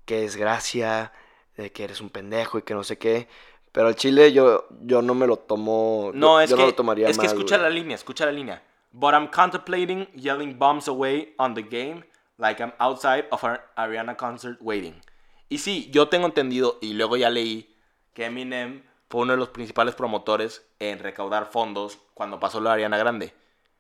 que 0.07 0.23
desgracia, 0.23 1.13
de 1.57 1.73
que 1.73 1.85
eres 1.85 2.01
un 2.01 2.11
pendejo 2.11 2.59
y 2.59 2.63
que 2.63 2.75
no 2.75 2.85
sé 2.85 2.99
qué. 2.99 3.29
Pero 3.73 3.89
al 3.89 3.95
chile 3.95 4.33
yo, 4.33 4.67
yo 4.83 5.03
no 5.03 5.15
me 5.15 5.27
lo 5.27 5.37
tomo. 5.37 6.11
No, 6.15 6.39
yo, 6.39 6.41
es 6.41 6.51
yo 6.51 6.57
que, 6.57 6.63
no 6.63 6.69
lo 6.69 6.75
tomaría 6.75 7.09
es 7.09 7.19
que 7.19 7.27
escucha 7.27 7.57
güey. 7.57 7.69
la 7.69 7.75
línea, 7.75 7.95
escucha 7.95 8.27
la 8.27 8.33
línea. 8.33 8.63
But 8.93 9.15
I'm 9.15 9.29
contemplating 9.29 10.07
yelling 10.15 10.59
bombs 10.59 10.89
away 10.89 11.35
on 11.39 11.55
the 11.55 11.63
game 11.63 12.05
like 12.39 12.61
I'm 12.61 12.73
outside 12.79 13.27
of 13.31 13.45
an 13.45 13.59
Ariana 13.77 14.17
concert 14.17 14.59
waiting. 14.61 15.01
Y 15.49 15.59
sí, 15.59 15.91
yo 15.93 16.09
tengo 16.09 16.27
entendido 16.27 16.79
y 16.81 16.95
luego 16.95 17.17
ya 17.17 17.31
leí 17.31 17.77
que 18.15 18.27
Eminem 18.27 18.83
fue 19.09 19.23
uno 19.23 19.33
de 19.33 19.39
los 19.39 19.49
principales 19.49 19.95
promotores 19.95 20.67
en 20.79 20.99
recaudar 20.99 21.47
fondos 21.51 21.99
cuando 22.15 22.41
pasó 22.41 22.61
la 22.61 22.73
Ariana 22.73 22.99
Grande. 22.99 23.35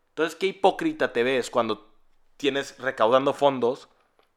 Entonces, 0.08 0.36
qué 0.36 0.46
hipócrita 0.46 1.12
te 1.12 1.22
ves 1.22 1.50
cuando 1.50 1.88
tienes 2.36 2.78
recaudando 2.78 3.32
fondos 3.32 3.88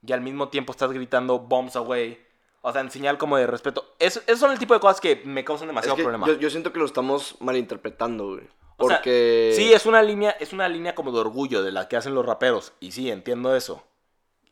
y 0.05 0.13
al 0.13 0.21
mismo 0.21 0.49
tiempo 0.49 0.71
estás 0.71 0.91
gritando 0.91 1.39
bombs 1.39 1.75
away. 1.75 2.22
O 2.65 2.71
sea, 2.71 2.79
en 2.81 2.89
señal 2.89 3.17
como 3.17 3.35
de 3.37 3.45
respeto. 3.45 3.93
Es- 3.99 4.23
Esos 4.25 4.39
son 4.39 4.51
el 4.51 4.57
tipo 4.59 4.73
de 4.73 4.79
cosas 4.79 5.01
que 5.01 5.21
me 5.25 5.43
causan 5.43 5.67
Es 5.67 5.71
demasiado 5.71 5.97
que 5.97 6.03
problema. 6.03 6.25
yo, 6.27 6.33
yo 6.35 6.49
siento 6.49 6.71
que 6.71 6.79
lo 6.79 6.85
estamos 6.85 7.35
malinterpretando, 7.41 8.29
güey. 8.35 8.47
O 8.77 8.87
sea, 8.87 8.97
Porque... 8.97 9.51
Sí, 9.55 9.73
es 9.73 9.85
una 9.85 10.01
línea, 10.01 10.31
es 10.39 10.53
una 10.53 10.67
línea 10.69 10.95
como 10.95 11.11
de 11.11 11.19
orgullo 11.19 11.61
de 11.61 11.71
la 11.73 11.87
que 11.89 11.97
hacen 11.97 12.15
los 12.15 12.25
raperos. 12.25 12.71
Y 12.79 12.91
sí, 12.93 13.11
entiendo 13.11 13.55
eso. 13.55 13.83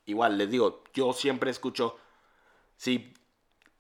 Igual, 0.06 0.38
les 0.38 0.50
digo, 0.52 0.84
yo 0.94 1.14
siempre 1.14 1.50
escucho. 1.52 1.98
Si, 2.76 3.14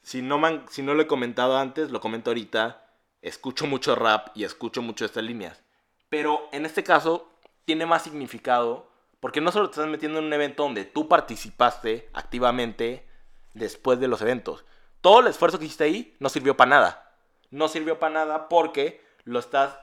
si, 0.01 0.21
no, 0.21 0.38
man, 0.38 0.65
si 0.69 0.81
no 0.81 0.93
lo 0.93 1.01
he 1.01 1.07
comentado 1.07 1.57
antes, 1.57 1.91
lo 1.91 2.00
comento 2.00 2.29
ahorita. 2.29 2.85
Escucho 3.21 3.67
mucho 3.67 3.95
rap 3.95 4.29
y 4.33 4.45
escucho 4.45 4.81
mucho 4.81 5.03
estas 5.05 5.23
líneas. 5.23 5.61
Pero 6.09 6.47
en 6.53 6.65
este 6.65 6.83
caso, 6.83 7.29
tiene 7.65 7.85
más 7.85 8.03
significado. 8.03 8.89
Porque 9.19 9.41
no 9.41 9.51
solo 9.51 9.67
te 9.69 9.73
estás 9.73 9.88
metiendo 9.89 10.19
en 10.19 10.25
un 10.25 10.33
evento 10.33 10.63
donde 10.63 10.85
tú 10.85 11.07
participaste 11.07 12.09
activamente 12.13 13.07
después 13.53 14.00
de 14.00 14.08
los 14.08 14.22
eventos. 14.22 14.65
Todo 15.01 15.22
el 15.22 15.27
esfuerzo 15.27 15.60
que 15.60 15.65
hiciste 15.65 15.84
ahí 15.86 16.15
no 16.20 16.29
sirvió 16.29 16.55
para 16.55 16.70
nada. 16.70 17.15
No 17.50 17.67
sirvió 17.67 18.00
para 18.00 18.13
nada 18.13 18.50
porque 18.50 19.01
lo 19.24 19.39
estás, 19.39 19.77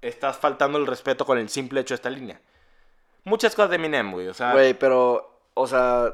estás 0.00 0.36
faltando 0.36 0.78
el 0.78 0.86
respeto 0.86 1.24
con 1.24 1.38
el 1.38 1.48
simple 1.48 1.80
hecho 1.80 1.94
de 1.94 1.96
esta 1.96 2.10
línea. 2.10 2.40
Muchas 3.24 3.54
cosas 3.54 3.70
de 3.70 3.76
Eminem, 3.76 4.12
güey. 4.12 4.28
O 4.28 4.34
sea, 4.34 4.52
Güey, 4.52 4.74
pero, 4.74 5.40
o 5.54 5.66
sea, 5.66 6.12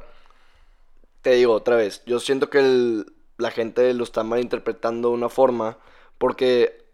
te 1.22 1.32
digo 1.32 1.54
otra 1.54 1.76
vez, 1.76 2.02
yo 2.06 2.20
siento 2.20 2.48
que 2.48 3.04
la 3.36 3.50
gente 3.50 3.92
lo 3.94 4.04
está 4.04 4.22
malinterpretando 4.22 5.08
de 5.08 5.14
una 5.14 5.28
forma, 5.28 5.78
porque 6.18 6.84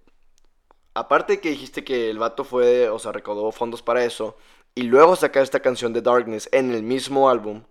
aparte 0.94 1.40
que 1.40 1.50
dijiste 1.50 1.84
que 1.84 2.10
el 2.10 2.18
vato 2.18 2.44
fue, 2.44 2.88
o 2.88 2.98
sea, 2.98 3.12
recaudó 3.12 3.52
fondos 3.52 3.82
para 3.82 4.04
eso, 4.04 4.36
y 4.74 4.82
luego 4.82 5.16
sacar 5.16 5.42
esta 5.42 5.60
canción 5.60 5.92
de 5.92 6.02
Darkness 6.02 6.48
en 6.52 6.72
el 6.72 6.82
mismo 6.82 7.28
álbum, 7.28 7.64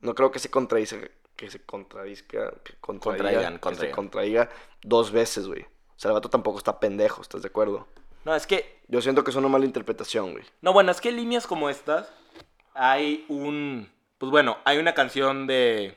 no 0.00 0.14
creo 0.14 0.30
que 0.30 0.38
se 0.38 0.50
contradiga, 0.50 0.98
que 1.40 1.50
se 1.50 1.62
contradizca, 1.64 2.52
que 2.62 2.74
contradiga, 2.82 3.58
Contraigan, 3.58 3.58
que 3.58 3.74
se 3.76 3.90
contradiga 3.90 4.50
dos 4.82 5.10
veces, 5.10 5.46
güey. 5.46 5.62
O 5.62 5.96
sea, 5.96 6.10
el 6.10 6.12
vato 6.12 6.28
tampoco 6.28 6.58
está 6.58 6.78
pendejo, 6.78 7.22
¿estás 7.22 7.40
de 7.40 7.48
acuerdo? 7.48 7.88
no, 8.26 8.34
es 8.34 8.46
que 8.46 8.82
Yo 8.88 9.00
siento 9.00 9.24
que 9.24 9.30
es 9.30 9.36
una 9.36 9.48
mala 9.48 9.64
interpretación, 9.64 10.32
güey. 10.32 10.44
No, 10.60 10.74
bueno, 10.74 10.90
es 10.90 11.00
que 11.00 11.10
líneas 11.10 11.46
como 11.46 11.70
estas 11.70 12.12
hay 12.74 13.24
un 13.30 13.90
pues 14.18 14.30
bueno, 14.30 14.58
hay 14.66 14.76
una 14.76 14.92
canción 14.92 15.46
de 15.46 15.96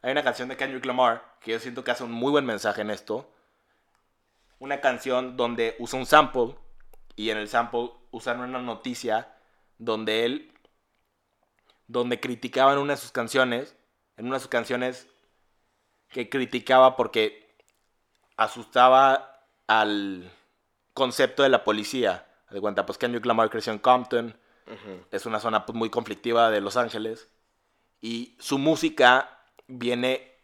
hay 0.00 0.12
una 0.12 0.24
canción 0.24 0.48
de 0.48 0.56
Kendrick 0.56 0.86
Lamar 0.86 1.36
que 1.42 1.50
yo 1.50 1.58
siento 1.58 1.84
que 1.84 1.90
hace 1.90 2.04
un 2.04 2.12
muy 2.12 2.30
buen 2.30 2.46
mensaje 2.46 2.80
en 2.80 2.88
esto. 2.88 3.30
Una 4.60 4.80
canción 4.80 5.36
donde 5.36 5.76
usa 5.78 5.98
un 5.98 6.06
sample 6.06 6.56
y 7.16 7.28
en 7.28 7.36
el 7.36 7.48
sample 7.48 7.90
usan 8.12 8.40
una 8.40 8.62
noticia 8.62 9.36
donde 9.76 10.24
él 10.24 10.54
donde 11.86 12.18
criticaba 12.18 12.72
en 12.72 12.78
una 12.78 12.94
de 12.94 13.00
sus 13.00 13.12
canciones, 13.12 13.76
en 14.20 14.26
una 14.26 14.36
de 14.36 14.40
sus 14.40 14.50
canciones 14.50 15.06
que 16.10 16.28
criticaba 16.28 16.94
porque 16.94 17.56
asustaba 18.36 19.46
al 19.66 20.30
concepto 20.92 21.42
de 21.42 21.48
la 21.48 21.64
policía. 21.64 22.26
De 22.50 22.60
cuenta, 22.60 22.84
pues 22.84 22.98
Kendrick 22.98 23.24
Lamar 23.24 23.48
creció 23.48 23.72
en 23.72 23.78
Compton, 23.78 24.38
es 25.10 25.24
una 25.24 25.40
zona 25.40 25.64
pues, 25.64 25.74
muy 25.74 25.88
conflictiva 25.88 26.50
de 26.50 26.60
Los 26.60 26.76
Ángeles, 26.76 27.30
y 28.02 28.36
su 28.38 28.58
música 28.58 29.40
viene 29.68 30.34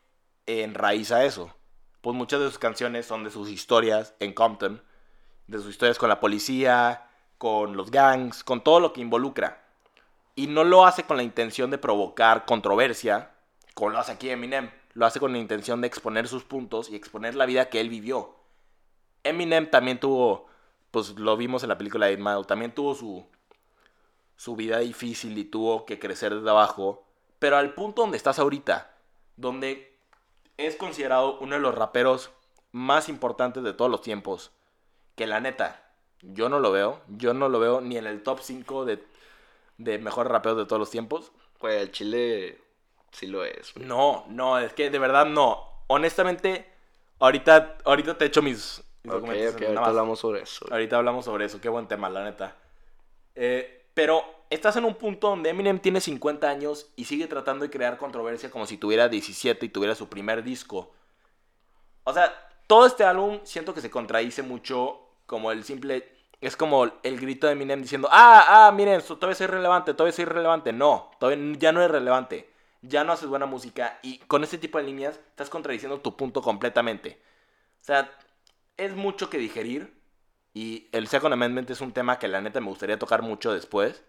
en 0.47 0.75
raíz 0.75 1.13
a 1.13 1.27
eso. 1.27 1.55
Pues 2.01 2.17
muchas 2.17 2.41
de 2.41 2.47
sus 2.47 2.59
canciones 2.59 3.05
son 3.05 3.25
de 3.25 3.31
sus 3.31 3.51
historias 3.51 4.15
en 4.21 4.33
Compton, 4.33 4.83
de 5.49 5.59
sus 5.59 5.69
historias 5.69 5.99
con 5.99 6.09
la 6.09 6.21
policía, 6.21 7.11
con 7.37 7.77
los 7.77 7.91
gangs, 7.91 8.43
con 8.43 8.65
todo 8.65 8.81
lo 8.81 8.95
que 8.95 9.03
involucra. 9.03 9.67
Y 10.35 10.47
no 10.47 10.65
lo 10.65 10.87
hace 10.87 11.03
con 11.03 11.19
la 11.19 11.23
intención 11.23 11.71
de 11.71 11.77
provocar 11.77 12.47
controversia, 12.47 13.36
como 13.77 13.91
lo 13.91 13.99
hace 13.99 14.13
aquí 14.13 14.31
Eminem. 14.31 14.71
Lo 14.95 15.05
hace 15.05 15.21
con 15.21 15.33
la 15.33 15.39
intención 15.39 15.83
de 15.83 15.87
exponer 15.87 16.29
sus 16.29 16.45
puntos 16.45 16.89
y 16.89 16.97
exponer 16.97 17.35
la 17.35 17.45
vida 17.45 17.69
que 17.69 17.79
él 17.79 17.91
vivió. 17.91 18.35
Eminem 19.23 19.71
también 19.71 20.01
tuvo, 20.01 20.47
pues 20.91 21.19
lo 21.19 21.37
vimos 21.37 21.63
en 21.63 21.69
la 21.69 21.77
película 21.77 22.07
de 22.07 22.15
8 22.15 22.25
Mile, 22.25 22.45
también 22.45 22.75
tuvo 22.75 22.95
su, 22.95 23.27
su 24.37 24.57
vida 24.57 24.79
difícil 24.79 25.37
y 25.37 25.45
tuvo 25.45 25.85
que 25.85 25.99
crecer 25.99 26.35
desde 26.35 26.49
abajo. 26.49 27.05
Pero 27.39 27.59
al 27.59 27.75
punto 27.75 28.01
donde 28.01 28.17
estás 28.17 28.39
ahorita, 28.39 28.97
donde 29.37 29.99
es 30.57 30.77
considerado 30.77 31.39
uno 31.41 31.57
de 31.57 31.61
los 31.61 31.75
raperos 31.75 32.31
más 32.73 33.11
importantes 33.11 33.63
de 33.63 33.75
todos 33.75 33.91
los 33.91 34.01
tiempos, 34.01 34.53
que 35.17 35.27
la 35.27 35.41
neta, 35.41 35.93
yo 36.23 36.49
no 36.49 36.61
lo 36.61 36.73
veo, 36.73 37.03
yo 37.09 37.35
no 37.35 37.51
lo 37.51 37.61
veo 37.61 37.83
ni 37.83 37.99
en 37.99 38.07
el 38.07 38.23
top 38.23 38.41
5 38.41 38.87
de, 38.87 39.05
de 39.77 39.99
mejores 39.99 40.33
raperos 40.33 40.57
de 40.57 40.65
todos 40.65 40.81
los 40.81 40.91
tiempos. 40.91 41.31
Güey, 41.61 41.77
el 41.77 41.93
chile 41.93 42.66
sí 43.17 43.27
lo 43.27 43.45
es, 43.45 43.73
güey. 43.75 43.87
No, 43.87 44.25
no, 44.29 44.59
es 44.59 44.73
que 44.73 44.91
de 44.91 44.99
verdad 44.99 45.27
no. 45.27 45.63
Honestamente, 45.89 46.67
ahorita, 47.19 47.79
ahorita 47.85 48.19
te 48.19 48.27
echo 48.27 48.43
mis, 48.43 48.83
mis 49.03 49.13
Ok, 49.13 49.21
documentos. 49.21 49.63
ahorita 49.63 49.85
hablamos 49.87 50.19
sobre 50.21 50.43
eso. 50.43 50.65
güey. 50.67 50.73
Ahorita 50.73 50.97
hablamos 50.97 51.25
sobre 51.25 51.45
eso, 51.47 51.61
qué 51.61 51.69
buen 51.69 51.87
tema, 51.89 52.09
la 52.11 52.25
neta. 52.25 52.57
Eh, 53.35 53.87
pero 53.95 54.25
estás 54.51 54.77
en 54.77 54.85
un 54.85 54.95
punto 54.95 55.29
donde 55.31 55.51
Eminem 55.51 55.79
tiene 55.79 56.01
50 56.01 56.49
años 56.49 56.93
y 56.97 57.05
sigue 57.05 57.27
tratando 57.27 57.65
de 57.65 57.71
crear 57.71 57.97
controversia 57.97 58.51
como 58.51 58.67
si 58.67 58.77
tuviera 58.77 59.09
17 59.09 59.65
y 59.67 59.69
tuviera 59.69 59.95
su 59.95 60.09
primer 60.09 60.43
disco. 60.43 60.93
O 62.05 62.13
sea, 62.13 62.33
todo 62.67 62.87
este 62.87 63.05
álbum 63.05 63.41
siento 63.45 63.73
que 63.75 63.81
se 63.81 63.91
contradice 63.91 64.43
mucho 64.43 65.01
como 65.27 65.51
el 65.53 65.65
simple... 65.65 66.13
Es 66.39 66.55
como 66.55 66.85
el 67.03 67.19
grito 67.19 67.47
de 67.47 67.55
Eminem 67.55 67.81
diciendo, 67.81 68.09
ah, 68.13 68.67
ah, 68.67 68.73
miren, 68.73 69.01
todavía 69.01 69.35
soy 69.35 69.47
relevante, 69.47 69.95
todavía 69.95 70.13
soy 70.13 70.27
relevante. 70.27 70.71
No, 70.71 71.11
todavía 71.19 71.57
ya 71.59 71.73
no 71.73 71.81
es 71.83 71.91
relevante. 71.91 72.51
Ya 72.89 73.05
no 73.05 73.13
haces 73.13 73.29
buena 73.29 73.47
música 73.47 73.99
y 74.03 74.19
con 74.19 74.45
este 74.45 74.59
tipo 74.59 74.79
de 74.79 74.85
líneas 74.85 75.21
estás 75.31 75.51
contradiciendo 75.51 76.01
tu 76.01 76.17
punto 76.17 76.43
completamente. 76.43 77.21
O 77.81 77.85
sea, 77.85 78.11
es 78.77 78.95
mucho 78.95 79.31
que 79.31 79.39
digerir 79.39 79.97
y 80.55 80.89
el 80.93 81.09
Second 81.09 81.35
Amendment 81.35 81.71
es 81.71 81.81
un 81.81 81.93
tema 81.93 82.19
que 82.19 82.29
la 82.29 82.41
neta 82.41 82.61
me 82.61 82.69
gustaría 82.69 82.99
tocar 82.99 83.23
mucho 83.23 83.53
después, 83.53 84.03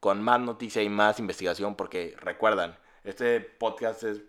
con 0.00 0.22
más 0.22 0.40
noticia 0.40 0.82
y 0.82 0.88
más 0.88 1.18
investigación, 1.20 1.76
porque 1.76 2.16
recuerdan, 2.20 2.76
este 3.04 3.40
podcast 3.40 4.02
es 4.02 4.22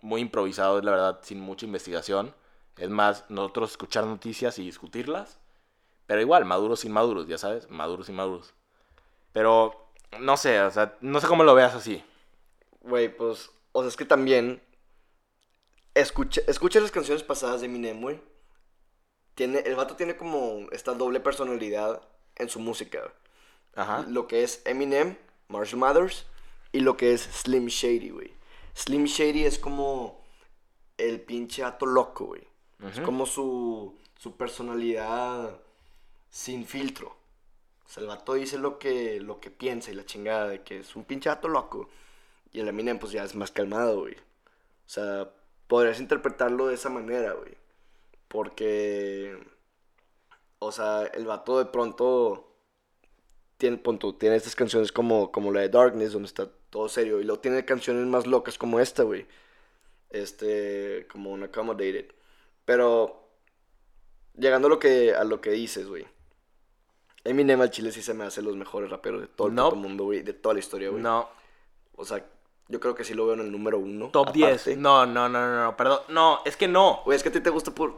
muy 0.00 0.20
improvisado, 0.20 0.78
es 0.78 0.84
la 0.84 0.92
verdad, 0.92 1.20
sin 1.22 1.40
mucha 1.40 1.66
investigación. 1.66 2.34
Es 2.76 2.88
más, 2.88 3.24
nosotros 3.30 3.72
escuchar 3.72 4.06
noticias 4.06 4.58
y 4.58 4.64
discutirlas, 4.64 5.40
pero 6.06 6.20
igual, 6.20 6.44
maduros 6.44 6.80
sin 6.80 6.92
maduros, 6.92 7.26
ya 7.26 7.38
sabes, 7.38 7.68
maduros 7.70 8.06
sin 8.06 8.16
maduros. 8.16 8.54
Pero, 9.32 9.90
no 10.20 10.36
sé, 10.36 10.60
o 10.60 10.70
sea, 10.70 10.96
no 11.00 11.20
sé 11.20 11.26
cómo 11.26 11.44
lo 11.44 11.54
veas 11.54 11.74
así. 11.74 12.04
Güey, 12.82 13.14
pues, 13.14 13.50
o 13.72 13.80
sea, 13.82 13.88
es 13.88 13.96
que 13.96 14.04
también 14.04 14.62
escucha, 15.94 16.40
escucha 16.46 16.80
las 16.80 16.90
canciones 16.90 17.22
pasadas 17.22 17.60
de 17.60 17.66
Eminem, 17.66 18.00
güey. 18.00 18.20
Tiene, 19.34 19.60
el 19.60 19.76
vato 19.76 19.96
tiene 19.96 20.16
como 20.16 20.68
esta 20.72 20.94
doble 20.94 21.20
personalidad 21.20 22.02
en 22.36 22.48
su 22.48 22.60
música. 22.60 23.12
Ajá. 23.74 24.04
Lo 24.08 24.26
que 24.26 24.42
es 24.42 24.62
Eminem, 24.64 25.16
Marshall 25.48 25.80
Mathers, 25.80 26.26
y 26.72 26.80
lo 26.80 26.96
que 26.96 27.12
es 27.12 27.22
Slim 27.22 27.66
Shady, 27.66 28.10
güey. 28.10 28.32
Slim 28.74 29.04
Shady 29.04 29.44
es 29.44 29.58
como 29.58 30.22
el 30.98 31.20
pinche 31.20 31.62
ato 31.62 31.86
loco, 31.86 32.26
güey. 32.26 32.46
Es 32.90 32.98
como 32.98 33.26
su, 33.26 33.96
su 34.18 34.36
personalidad 34.36 35.60
sin 36.28 36.66
filtro. 36.66 37.16
O 37.86 37.88
sea, 37.88 38.02
el 38.02 38.08
vato 38.08 38.34
dice 38.34 38.58
lo 38.58 38.78
que, 38.78 39.20
lo 39.20 39.38
que 39.38 39.50
piensa 39.50 39.92
y 39.92 39.94
la 39.94 40.04
chingada 40.04 40.48
de 40.48 40.62
que 40.62 40.80
es 40.80 40.96
un 40.96 41.04
pinche 41.04 41.30
ato 41.30 41.46
loco. 41.46 41.88
Y 42.52 42.60
el 42.60 42.68
Eminem, 42.68 42.98
pues 42.98 43.12
ya 43.12 43.24
es 43.24 43.34
más 43.34 43.50
calmado, 43.50 44.00
güey. 44.00 44.14
O 44.14 44.88
sea, 44.88 45.30
podrías 45.66 46.00
interpretarlo 46.00 46.66
de 46.66 46.74
esa 46.74 46.90
manera, 46.90 47.32
güey. 47.32 47.56
Porque, 48.28 49.38
o 50.58 50.72
sea, 50.72 51.04
el 51.06 51.26
vato 51.26 51.58
de 51.58 51.66
pronto 51.66 52.52
tiene, 53.56 53.78
pon 53.78 53.98
tú, 53.98 54.12
tiene 54.14 54.36
estas 54.36 54.56
canciones 54.56 54.92
como, 54.92 55.32
como 55.32 55.52
la 55.52 55.60
de 55.60 55.68
Darkness, 55.68 56.12
donde 56.12 56.26
está 56.26 56.50
todo 56.68 56.88
serio. 56.88 57.20
Y 57.20 57.24
luego 57.24 57.40
tiene 57.40 57.64
canciones 57.64 58.06
más 58.06 58.26
locas 58.26 58.58
como 58.58 58.80
esta, 58.80 59.02
güey. 59.02 59.26
Este, 60.10 61.06
como 61.10 61.30
un 61.32 61.44
Accommodated. 61.44 62.12
Pero, 62.64 63.30
llegando 64.36 64.66
a 64.68 64.70
lo 64.70 64.78
que, 64.78 65.14
a 65.14 65.24
lo 65.24 65.40
que 65.40 65.52
dices, 65.52 65.86
güey. 65.86 66.06
Eminem 67.24 67.60
al 67.60 67.70
chile 67.70 67.92
sí 67.92 68.02
se 68.02 68.14
me 68.14 68.24
hace 68.24 68.42
los 68.42 68.56
mejores 68.56 68.90
raperos 68.90 69.20
de 69.20 69.28
todo 69.28 69.48
el 69.48 69.54
mundo, 69.76 70.04
güey. 70.04 70.22
De 70.22 70.32
toda 70.32 70.54
la 70.54 70.60
historia, 70.60 70.90
güey. 70.90 71.02
No, 71.02 71.28
O 71.94 72.04
sea, 72.04 72.24
yo 72.68 72.80
creo 72.80 72.94
que 72.94 73.04
sí 73.04 73.12
lo 73.14 73.26
veo 73.26 73.34
en 73.34 73.40
el 73.40 73.52
número 73.52 73.78
uno. 73.78 74.08
top 74.08 74.28
aparte. 74.28 74.70
10. 74.70 74.78
No, 74.78 75.04
no, 75.06 75.28
no, 75.28 75.40
no, 75.40 75.64
no, 75.64 75.76
perdón. 75.76 76.00
No, 76.08 76.40
es 76.44 76.56
que 76.56 76.68
no. 76.68 77.02
Güey, 77.04 77.16
es 77.16 77.22
que 77.22 77.28
a 77.28 77.32
ti 77.32 77.40
te 77.40 77.50
gusta 77.50 77.70
pu- 77.72 77.94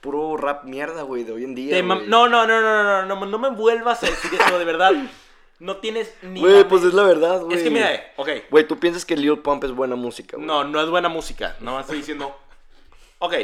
puro 0.00 0.36
rap 0.36 0.64
mierda, 0.64 1.02
güey, 1.02 1.24
de 1.24 1.32
hoy 1.32 1.44
en 1.44 1.54
día. 1.54 1.80
Güey. 1.82 2.06
no, 2.08 2.28
no, 2.28 2.46
no, 2.46 2.60
no, 2.60 2.82
no, 2.82 3.06
no, 3.06 3.26
no 3.26 3.38
me 3.38 3.50
vuelvas 3.50 4.02
a 4.02 4.06
decir 4.06 4.32
eso, 4.34 4.58
de 4.58 4.64
verdad. 4.64 4.92
No 5.58 5.78
tienes 5.78 6.14
ni. 6.22 6.40
Güey, 6.40 6.68
pues 6.68 6.82
es 6.84 6.92
la 6.92 7.02
verdad, 7.04 7.40
güey. 7.42 7.56
Es 7.56 7.62
que 7.62 7.70
mira, 7.70 7.94
eh, 7.94 8.12
ok. 8.16 8.28
Güey, 8.50 8.66
tú 8.68 8.78
piensas 8.78 9.04
que 9.06 9.16
Lil 9.16 9.38
Pump 9.38 9.64
es 9.64 9.72
buena 9.72 9.96
música, 9.96 10.36
güey. 10.36 10.46
No, 10.46 10.64
no 10.64 10.80
es 10.82 10.90
buena 10.90 11.08
música. 11.08 11.56
No 11.60 11.80
estoy 11.80 11.98
diciendo. 11.98 12.36
Ok, 13.20 13.34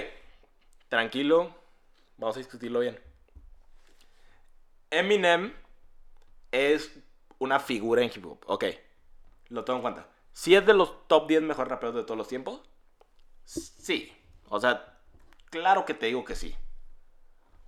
tranquilo. 0.89 1.55
Vamos 2.19 2.37
a 2.37 2.41
discutirlo 2.41 2.81
bien. 2.81 3.01
Eminem 4.91 5.55
es 6.51 6.93
una 7.39 7.59
figura 7.59 8.03
en 8.03 8.11
hip 8.15 8.27
hop. 8.27 8.39
Ok, 8.47 8.65
lo 9.49 9.65
tengo 9.65 9.79
en 9.79 9.83
cuenta. 9.83 10.07
¿Sí 10.33 10.55
es 10.55 10.65
de 10.65 10.75
los 10.75 11.07
top 11.09 11.29
10 11.29 11.43
mejores 11.43 11.71
raperos 11.71 11.95
de 11.95 12.05
todos 12.05 12.19
los 12.19 12.29
tiempos? 12.29 12.61
Sí. 13.45 14.13
O 14.49 14.61
sea, 14.61 14.99
claro 15.51 15.85
que 15.85 15.95
te 15.95 16.07
digo 16.07 16.25
que 16.25 16.35
sí. 16.35 16.55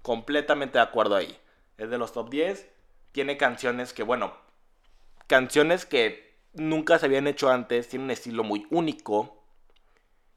Completamente 0.03 0.79
de 0.79 0.85
acuerdo 0.85 1.17
ahí. 1.17 1.39
Es 1.79 1.91
de 1.91 1.99
los 1.99 2.13
top 2.13 2.31
10. 2.31 2.69
Tiene 3.13 3.37
canciones 3.37 3.93
que, 3.93 4.03
bueno, 4.03 4.35
canciones 5.27 5.87
que 5.87 6.37
nunca 6.53 6.99
se 6.99 7.07
habían 7.07 7.27
hecho 7.27 7.51
antes. 7.51 7.89
Tiene 7.89 8.07
un 8.07 8.11
estilo 8.11 8.45
muy 8.45 8.67
único. 8.71 9.43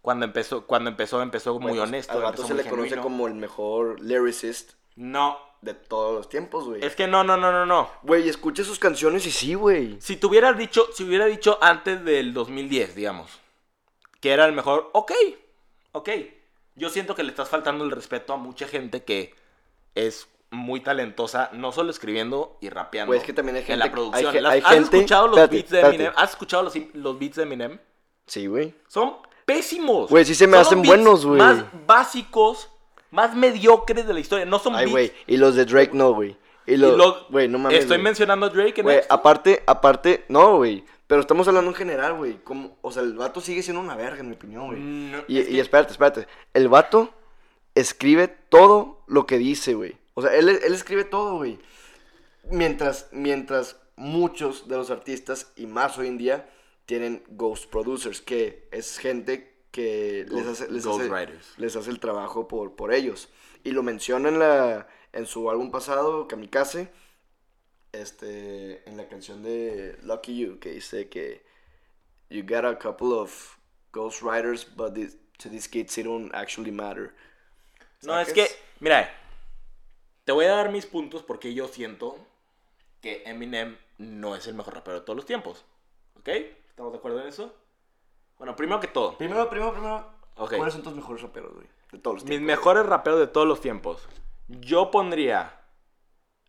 Cuando 0.01 0.25
empezó, 0.25 0.65
cuando 0.65 0.89
empezó, 0.89 1.21
empezó 1.21 1.53
muy 1.59 1.71
Bueno, 1.71 1.83
honesto. 1.83 2.13
Al 2.13 2.23
vato 2.23 2.45
se 2.45 2.53
le 2.53 2.63
conoce 2.63 2.97
como 2.97 3.27
el 3.27 3.33
mejor 3.33 3.99
lyricist 4.01 4.73
No. 4.97 5.37
de 5.61 5.73
todos 5.73 6.13
los 6.15 6.29
tiempos, 6.29 6.65
güey. 6.65 6.85
Es 6.85 6.95
que 6.95 7.07
no, 7.07 7.23
no, 7.23 7.35
no, 7.35 7.51
no, 7.51 7.65
no. 7.65 7.89
Güey, 8.03 8.29
escucha 8.29 8.63
sus 8.63 8.77
canciones 8.77 9.25
y 9.25 9.31
sí, 9.31 9.55
güey. 9.55 9.97
Si 9.99 10.15
te 10.15 10.27
hubieras 10.27 10.55
dicho, 10.57 10.85
si 10.93 11.03
hubiera 11.03 11.25
dicho 11.25 11.57
antes 11.61 12.05
del 12.05 12.31
2010, 12.33 12.93
digamos, 12.95 13.39
que 14.21 14.31
era 14.31 14.45
el 14.45 14.53
mejor, 14.53 14.89
ok, 14.93 15.11
ok. 15.93 16.09
Yo 16.75 16.89
siento 16.89 17.15
que 17.15 17.23
le 17.23 17.29
estás 17.31 17.49
faltando 17.49 17.83
el 17.83 17.89
respeto 17.91 18.33
a 18.33 18.37
mucha 18.37 18.67
gente 18.67 19.03
que 19.03 19.33
es 19.95 20.27
muy 20.51 20.79
talentosa, 20.79 21.49
no 21.53 21.71
solo 21.71 21.89
escribiendo 21.89 22.57
y 22.61 22.69
rapeando. 22.69 23.07
Güey, 23.09 23.19
es 23.19 23.25
que 23.25 23.33
también 23.33 23.55
hay 23.55 23.61
En 23.61 23.67
gente 23.67 23.79
la 23.79 23.85
que- 23.85 23.91
producción. 23.91 24.35
hay 24.45 24.45
hay 24.45 24.61
¿Has 24.63 24.73
gente- 24.75 24.97
escuchado 24.97 25.27
los 25.27 25.37
espérate, 25.39 25.55
beats 25.55 25.69
de. 25.71 25.79
Eminem? 25.81 26.13
¿Has 26.15 26.29
escuchado 26.29 26.63
los, 26.63 26.73
los 26.93 27.19
beats 27.19 27.35
de 27.35 27.43
Eminem? 27.43 27.79
Sí, 28.27 28.45
güey. 28.45 28.75
Son 28.87 29.17
pésimos. 29.45 30.09
Güey, 30.11 30.23
sí 30.23 30.35
se 30.35 30.45
me 30.45 30.53
Son 30.57 30.61
hacen 30.61 30.81
buenos, 30.83 31.25
güey. 31.25 31.39
Más 31.39 31.63
básicos, 31.87 32.69
más 33.11 33.35
mediocres 33.35 34.07
de 34.07 34.13
la 34.13 34.19
historia. 34.19 34.45
No 34.45 34.59
son 34.59 34.75
Ay, 34.75 34.89
güey. 34.89 35.11
Y 35.27 35.37
los 35.37 35.55
de 35.55 35.65
Drake 35.65 35.91
no, 35.93 36.13
güey. 36.13 36.37
Y 36.65 36.75
los. 36.77 36.97
lo- 36.97 37.25
Güey, 37.29 37.47
no 37.47 37.57
mames. 37.59 37.79
Estoy 37.79 37.97
mencionando 37.97 38.45
a 38.47 38.49
Drake 38.49 38.81
en 38.81 38.83
Güey, 38.83 39.01
aparte, 39.09 39.63
aparte, 39.65 40.25
no, 40.27 40.57
güey. 40.57 40.83
Pero 41.07 41.21
estamos 41.21 41.47
hablando 41.47 41.71
en 41.71 41.75
general, 41.75 42.15
güey. 42.15 42.37
O 42.81 42.91
sea, 42.91 43.01
el 43.03 43.13
vato 43.13 43.39
sigue 43.39 43.63
siendo 43.63 43.79
una 43.81 43.95
verga, 43.95 44.19
en 44.19 44.27
mi 44.27 44.35
opinión, 44.35 44.67
güey. 44.67 44.79
No, 44.79 45.19
y, 45.29 45.39
es 45.39 45.47
y 45.47 45.51
que- 45.53 45.61
espérate, 45.61 45.91
espérate. 45.93 46.27
El 46.53 46.67
vato 46.67 47.13
escribe 47.75 48.27
todo 48.27 49.03
lo 49.07 49.25
que 49.25 49.37
dice, 49.37 49.73
güey. 49.75 49.95
O 50.15 50.21
sea, 50.21 50.35
él, 50.35 50.49
él 50.49 50.73
escribe 50.73 51.05
todo, 51.05 51.37
güey. 51.37 51.59
Mientras, 52.49 53.07
mientras 53.11 53.77
muchos 53.95 54.67
de 54.67 54.75
los 54.77 54.89
artistas, 54.89 55.51
y 55.55 55.65
más 55.65 55.97
hoy 55.97 56.07
en 56.07 56.17
día, 56.17 56.49
tienen 56.85 57.23
ghost 57.29 57.69
producers, 57.69 58.21
que 58.21 58.67
es 58.71 58.97
gente 58.97 59.46
que 59.77 60.25
les 60.27 60.47
hace, 60.47 60.71
les 60.71 60.83
ghost 60.83 61.01
hace, 61.01 61.09
writers. 61.11 61.53
les 61.59 61.75
hace 61.75 61.91
el 61.91 61.99
trabajo 61.99 62.47
por, 62.47 62.75
por 62.75 62.91
ellos. 62.91 63.29
Y 63.63 63.71
lo 63.73 63.83
menciona 63.83 64.29
en, 64.29 64.39
la, 64.39 64.87
en 65.13 65.27
su 65.27 65.51
álbum 65.51 65.69
pasado, 65.69 66.27
Kamikaze, 66.27 66.89
este, 67.91 68.89
en 68.89 68.97
la 68.97 69.07
canción 69.07 69.43
de 69.43 69.99
Lucky 70.01 70.35
You, 70.35 70.59
que 70.59 70.71
dice 70.71 71.09
que 71.09 71.45
you 72.31 72.41
got 72.41 72.65
a 72.65 72.79
couple 72.79 73.09
of 73.13 73.59
ghost 73.91 74.23
writers, 74.23 74.65
but 74.75 74.95
this, 74.95 75.15
to 75.37 75.47
these 75.47 75.69
kids 75.69 75.95
it 75.99 76.05
don't 76.05 76.33
actually 76.33 76.71
matter. 76.71 77.13
No, 78.01 78.19
es 78.19 78.33
que, 78.33 78.47
mira, 78.79 79.11
te 80.23 80.31
voy 80.31 80.45
a 80.45 80.55
dar 80.55 80.71
mis 80.71 80.87
puntos 80.87 81.21
porque 81.21 81.53
yo 81.53 81.67
siento 81.67 82.17
que 82.99 83.21
Eminem 83.27 83.77
no 83.99 84.35
es 84.35 84.47
el 84.47 84.55
mejor 84.55 84.73
rapero 84.73 85.01
de 85.01 85.05
todos 85.05 85.17
los 85.17 85.27
tiempos. 85.27 85.65
¿Ok? 86.17 86.29
¿Estamos 86.29 86.93
de 86.93 86.97
acuerdo 86.97 87.21
en 87.21 87.27
eso? 87.27 87.53
Bueno, 88.37 88.55
primero 88.55 88.79
que 88.79 88.87
todo, 88.87 89.17
Primero, 89.17 89.49
primero, 89.49 89.71
primero. 89.73 90.05
¿Cuáles 90.35 90.73
son 90.73 90.83
tus 90.83 90.93
mejores 90.93 91.21
raperos, 91.23 91.53
güey? 91.53 91.65
De 91.91 91.97
todos 91.99 92.15
los 92.17 92.23
mis 92.23 92.29
tiempos. 92.31 92.47
mejores 92.47 92.85
raperos 92.85 93.19
de 93.19 93.27
todos 93.27 93.47
los 93.47 93.59
tiempos. 93.61 94.07
Yo 94.47 94.91
pondría 94.91 95.59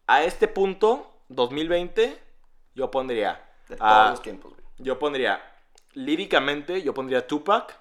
a 0.07 0.23
este 0.25 0.47
punto, 0.49 1.11
2020, 1.29 2.19
yo 2.75 2.91
pondría 2.91 3.49
De 3.69 3.77
a- 3.77 3.79
todos 3.79 4.11
los 4.11 4.23
tiempos, 4.23 4.53
güey. 4.53 4.65
Yo 4.79 4.99
pondría, 4.99 5.41
líricamente, 5.95 6.83
yo 6.83 6.93
pondría 6.95 7.27
Tupac. 7.27 7.79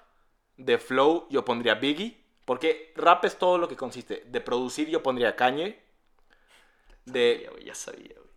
De 0.56 0.78
flow, 0.78 1.26
yo 1.30 1.44
pondría 1.44 1.74
Biggie. 1.76 2.24
Porque 2.44 2.92
rap 2.96 3.24
es 3.26 3.36
todo 3.38 3.58
lo 3.58 3.68
que 3.68 3.76
consiste. 3.76 4.24
De 4.26 4.40
producir, 4.40 4.88
yo 4.88 5.02
pondría 5.02 5.36
Kanye. 5.36 5.80
De... 7.04 7.48
Ya 7.64 7.74
sabía, 7.74 8.14
güey. 8.16 8.27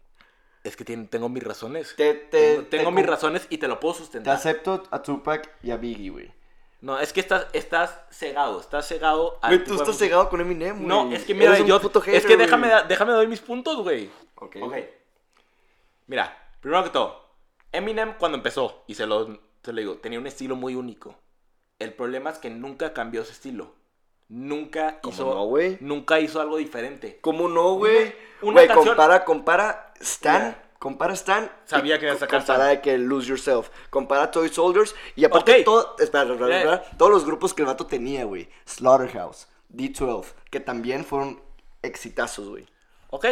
Es 0.63 0.75
que 0.75 0.85
tengo 0.85 1.29
mis 1.29 1.43
razones. 1.43 1.95
Te, 1.95 2.13
te, 2.13 2.53
tengo 2.55 2.67
tengo 2.67 2.89
te 2.89 2.95
mis 2.95 3.05
razones 3.05 3.47
y 3.49 3.57
te 3.57 3.67
lo 3.67 3.79
puedo 3.79 3.95
Te 3.95 3.99
sustentar. 3.99 4.35
acepto 4.35 4.83
a 4.91 5.01
Tupac 5.01 5.49
y 5.63 5.71
a 5.71 5.77
Biggie, 5.77 6.09
güey. 6.09 6.31
No, 6.81 6.99
es 6.99 7.13
que 7.13 7.19
estás, 7.19 7.47
estás 7.53 7.99
cegado. 8.11 8.59
Estás 8.59 8.87
cegado 8.87 9.37
al 9.41 9.55
Güey, 9.55 9.67
tú 9.67 9.75
estás 9.75 9.97
cegado 9.97 10.29
con 10.29 10.41
Eminem, 10.41 10.75
güey. 10.77 10.87
No, 10.87 11.11
es 11.11 11.23
que 11.25 11.33
mira, 11.33 11.51
Eres 11.51 11.61
un 11.61 11.67
yo... 11.67 11.81
puto 11.81 12.03
es 12.05 12.25
que 12.25 12.37
déjame, 12.37 12.69
güey. 12.69 12.87
déjame 12.87 13.13
doy 13.13 13.27
mis 13.27 13.41
puntos, 13.41 13.77
güey. 13.77 14.09
Ok. 14.35 14.57
Ok. 14.61 14.75
Mira, 16.07 16.37
primero 16.59 16.83
que 16.83 16.89
todo, 16.89 17.29
Eminem 17.71 18.15
cuando 18.17 18.37
empezó, 18.37 18.83
y 18.87 18.95
se 18.95 19.05
lo, 19.05 19.39
se 19.63 19.73
lo 19.73 19.79
digo, 19.79 19.97
tenía 19.97 20.19
un 20.19 20.27
estilo 20.27 20.55
muy 20.55 20.75
único. 20.75 21.15
El 21.79 21.93
problema 21.93 22.31
es 22.31 22.37
que 22.37 22.49
nunca 22.49 22.93
cambió 22.93 23.21
ese 23.21 23.31
estilo. 23.31 23.73
Nunca 24.33 25.01
¿Cómo 25.01 25.13
hizo. 25.13 25.25
no, 25.35 25.45
güey? 25.45 25.77
Nunca 25.81 26.19
hizo 26.21 26.39
algo 26.39 26.55
diferente. 26.55 27.19
¿Cómo 27.19 27.49
no, 27.49 27.73
güey? 27.75 28.15
Una 28.41 28.53
Güey, 28.53 28.67
canción- 28.67 28.87
compara, 28.95 29.25
compara 29.25 29.93
Stan, 29.99 30.55
compara 30.79 31.13
Stan. 31.15 31.51
Sabía 31.65 31.99
que 31.99 32.05
iba 32.05 32.13
a 32.13 32.17
sacar 32.17 32.39
Compara 32.39 32.63
Stan. 32.63 32.75
de 32.77 32.81
que 32.81 32.97
Lose 32.97 33.27
Yourself. 33.27 33.69
Compara 33.89 34.31
Toy 34.31 34.47
Soldiers. 34.47 34.95
Y 35.17 35.25
aparte 35.25 35.63
todo, 35.63 35.97
espera, 35.99 36.23
espera, 36.31 36.55
Eh. 36.55 36.59
espera, 36.59 36.83
todos 36.97 37.11
los 37.11 37.25
grupos 37.25 37.53
que 37.53 37.61
el 37.63 37.65
vato 37.67 37.85
tenía, 37.85 38.23
güey. 38.23 38.47
Slaughterhouse, 38.65 39.49
D12, 39.69 40.33
que 40.49 40.61
también 40.61 41.03
fueron 41.03 41.41
exitazos, 41.81 42.47
güey. 42.47 42.65
Ok, 43.09 43.25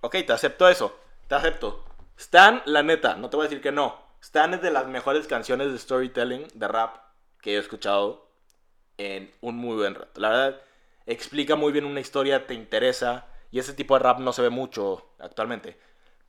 ok, 0.00 0.16
te 0.26 0.32
acepto 0.32 0.68
eso. 0.70 0.96
Te 1.28 1.34
acepto. 1.34 1.84
Stan, 2.16 2.62
la 2.64 2.82
neta, 2.82 3.16
no 3.16 3.28
te 3.28 3.36
voy 3.36 3.44
a 3.44 3.48
decir 3.50 3.62
que 3.62 3.72
no. 3.72 3.94
Stan 4.22 4.54
es 4.54 4.62
de 4.62 4.70
las 4.70 4.86
mejores 4.86 5.26
canciones 5.26 5.70
de 5.70 5.78
storytelling, 5.78 6.46
de 6.54 6.66
rap, 6.66 6.96
que 7.42 7.52
yo 7.52 7.58
he 7.58 7.60
escuchado 7.60 8.25
en 8.98 9.32
un 9.40 9.56
muy 9.56 9.76
buen 9.76 9.94
rato. 9.94 10.20
La 10.20 10.28
verdad, 10.30 10.60
explica 11.06 11.56
muy 11.56 11.72
bien 11.72 11.84
una 11.84 12.00
historia, 12.00 12.46
te 12.46 12.54
interesa. 12.54 13.26
Y 13.50 13.58
ese 13.58 13.72
tipo 13.72 13.94
de 13.94 14.00
rap 14.00 14.18
no 14.18 14.32
se 14.32 14.42
ve 14.42 14.50
mucho 14.50 15.06
actualmente. 15.18 15.78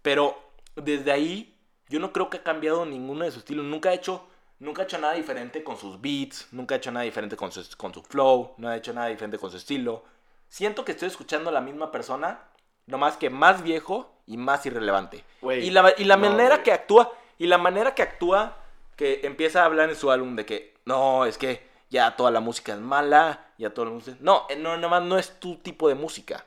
Pero 0.02 0.38
desde 0.76 1.12
ahí, 1.12 1.58
yo 1.90 2.00
no 2.00 2.14
creo 2.14 2.30
que 2.30 2.38
ha 2.38 2.44
cambiado 2.44 2.86
ninguno 2.86 3.26
de 3.26 3.32
sus 3.32 3.40
estilos. 3.40 3.66
Nunca 3.66 3.90
ha 3.90 3.94
hecho, 3.94 4.28
nunca 4.60 4.84
ha 4.84 4.86
hecho 4.86 4.98
nada 5.00 5.14
diferente 5.14 5.64
con 5.64 5.78
sus 5.78 6.00
beats. 6.00 6.48
Nunca 6.52 6.76
ha 6.76 6.78
hecho 6.78 6.92
nada 6.92 7.04
diferente 7.04 7.36
con 7.36 7.52
su, 7.52 7.66
con 7.76 7.94
su 7.94 8.04
flow. 8.04 8.54
No 8.58 8.70
ha 8.70 8.78
hecho 8.78 8.94
nada 8.94 9.08
diferente 9.08 9.38
con 9.38 9.52
su 9.52 9.58
estilo. 9.58 10.04
Siento 10.48 10.86
que 10.86 10.94
estoy 10.94 11.10
escuchando 11.10 11.50
a 11.50 11.54
la 11.54 11.62
misma 11.62 11.92
persona, 11.92 12.40
nomás 12.86 13.18
que 13.18 13.30
más 13.30 13.64
viejo 13.64 14.14
y 14.26 14.38
más 14.38 14.66
irrelevante. 14.66 15.24
Güey, 15.42 15.66
y 15.66 15.72
la, 15.72 15.94
y 15.98 16.06
la 16.06 16.16
no, 16.16 16.30
manera 16.30 16.56
güey. 16.56 16.64
que 16.64 16.72
actúa, 16.72 17.12
y 17.38 17.48
la 17.48 17.58
manera 17.58 17.94
que 17.94 18.04
actúa, 18.04 18.58
que 18.96 19.22
empieza 19.24 19.62
a 19.62 19.66
hablar 19.66 19.90
en 19.90 19.96
su 19.96 20.10
álbum 20.10 20.36
de 20.36 20.46
que, 20.46 20.76
no, 20.86 21.26
es 21.26 21.38
que 21.38 21.67
ya 21.90 22.16
toda 22.16 22.32
la 22.32 22.40
música 22.40 22.74
es 22.74 22.80
mala, 22.80 23.46
ya 23.58 23.74
todo 23.74 23.86
la 23.86 23.92
música... 23.92 24.18
No, 24.20 24.46
eh, 24.50 24.56
no, 24.56 24.78
nomás 24.78 25.04
no 25.04 25.18
es 25.18 25.40
tu 25.40 25.58
tipo 25.58 25.88
de 25.88 25.96
música. 25.96 26.46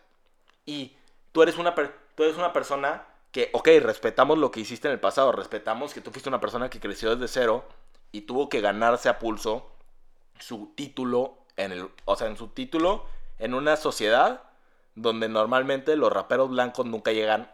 Y 0.66 0.96
tú 1.33 1.42
eres 1.42 1.59
una, 1.59 1.74
tú 1.74 2.22
eres 2.22 2.37
una 2.37 2.53
persona 2.53 3.07
que, 3.33 3.50
ok, 3.53 3.68
respetamos 3.81 4.38
lo 4.38 4.50
que 4.50 4.61
hiciste 4.61 4.88
en 4.88 4.92
el 4.92 5.00
pasado, 5.00 5.33
respetamos 5.33 5.94
que 5.94 6.00
tú 6.00 6.11
fuiste 6.11 6.29
una 6.29 6.40
persona 6.40 6.68
que 6.68 6.81
creció 6.81 7.14
desde 7.14 7.33
cero 7.33 7.64
y 8.12 8.22
tuvo 8.22 8.48
que 8.48 8.61
ganarse 8.61 9.09
a 9.09 9.18
pulso 9.18 9.70
su 10.38 10.72
título 10.74 11.38
en 11.57 11.72
el, 11.72 11.90
o 12.05 12.16
sea, 12.16 12.26
en 12.26 12.37
su 12.37 12.48
título 12.48 13.07
en 13.38 13.55
una 13.55 13.76
sociedad 13.76 14.42
donde 14.94 15.29
normalmente 15.29 15.96
los 15.96 16.12
raperos 16.12 16.50
blancos 16.50 16.87
nunca 16.87 17.12
llegan 17.12 17.50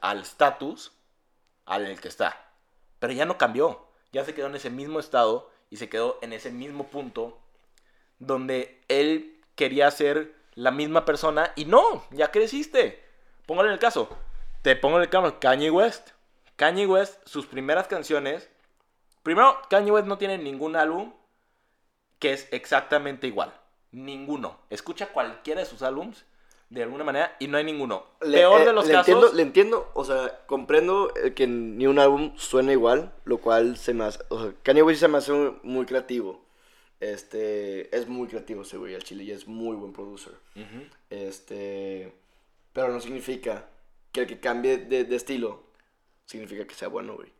al 0.00 0.20
estatus 0.20 0.92
al 1.66 2.00
que 2.00 2.08
está. 2.08 2.50
Pero 2.98 3.12
ya 3.12 3.26
no 3.26 3.38
cambió, 3.38 3.86
ya 4.12 4.24
se 4.24 4.34
quedó 4.34 4.46
en 4.46 4.56
ese 4.56 4.70
mismo 4.70 5.00
estado 5.00 5.50
y 5.70 5.76
se 5.76 5.88
quedó 5.88 6.18
en 6.22 6.32
ese 6.32 6.50
mismo 6.50 6.88
punto 6.88 7.38
donde 8.18 8.80
él 8.88 9.40
quería 9.54 9.90
ser 9.90 10.34
la 10.54 10.70
misma 10.70 11.04
persona 11.04 11.52
y 11.56 11.64
no, 11.64 12.04
ya 12.10 12.30
creciste. 12.30 13.04
Póngale 13.46 13.72
el 13.72 13.78
caso. 13.78 14.08
Te 14.62 14.76
pongo 14.76 14.96
en 14.96 15.02
el 15.02 15.08
caso 15.08 15.38
Kanye 15.38 15.70
West. 15.70 16.10
Kanye 16.56 16.86
West, 16.86 17.20
sus 17.26 17.46
primeras 17.46 17.86
canciones. 17.86 18.50
Primero, 19.22 19.58
Kanye 19.70 19.92
West 19.92 20.06
no 20.06 20.18
tiene 20.18 20.38
ningún 20.38 20.74
álbum 20.74 21.12
que 22.18 22.32
es 22.32 22.48
exactamente 22.50 23.26
igual. 23.26 23.54
Ninguno. 23.92 24.58
Escucha 24.70 25.08
cualquiera 25.08 25.60
de 25.60 25.66
sus 25.66 25.82
álbums 25.82 26.24
de 26.70 26.82
alguna 26.82 27.02
manera 27.04 27.36
y 27.38 27.48
no 27.48 27.56
hay 27.56 27.64
ninguno. 27.64 28.04
Le- 28.20 28.38
Peor 28.38 28.60
eh, 28.60 28.64
de 28.66 28.72
los 28.72 28.86
le 28.86 28.92
casos. 28.92 29.08
Entiendo, 29.08 29.32
le 29.36 29.42
entiendo, 29.42 29.90
o 29.94 30.04
sea, 30.04 30.44
comprendo 30.46 31.12
eh, 31.16 31.32
que 31.34 31.46
ni 31.46 31.86
un 31.86 31.98
álbum 31.98 32.32
suena 32.36 32.72
igual, 32.72 33.12
lo 33.24 33.38
cual 33.38 33.76
se 33.76 33.94
me 33.94 34.04
hace, 34.04 34.20
o 34.28 34.42
sea, 34.42 34.54
Kanye 34.62 34.82
West 34.82 35.00
se 35.00 35.08
me 35.08 35.18
hace 35.18 35.32
muy, 35.32 35.56
muy 35.62 35.86
creativo. 35.86 36.44
Este, 37.00 37.94
es 37.96 38.08
muy 38.08 38.26
creativo 38.26 38.62
ese 38.62 38.76
güey, 38.76 38.94
al 38.94 39.04
chile, 39.04 39.22
y 39.24 39.30
es 39.30 39.46
muy 39.46 39.76
buen 39.76 39.92
producer. 39.92 40.32
Este, 41.10 42.12
pero 42.72 42.88
no 42.88 43.00
significa 43.00 43.66
que 44.12 44.22
el 44.22 44.26
que 44.26 44.40
cambie 44.40 44.78
de, 44.78 45.04
de 45.04 45.16
estilo 45.16 45.62
significa 46.26 46.66
que 46.66 46.74
sea 46.74 46.88
bueno, 46.88 47.14
güey. 47.14 47.30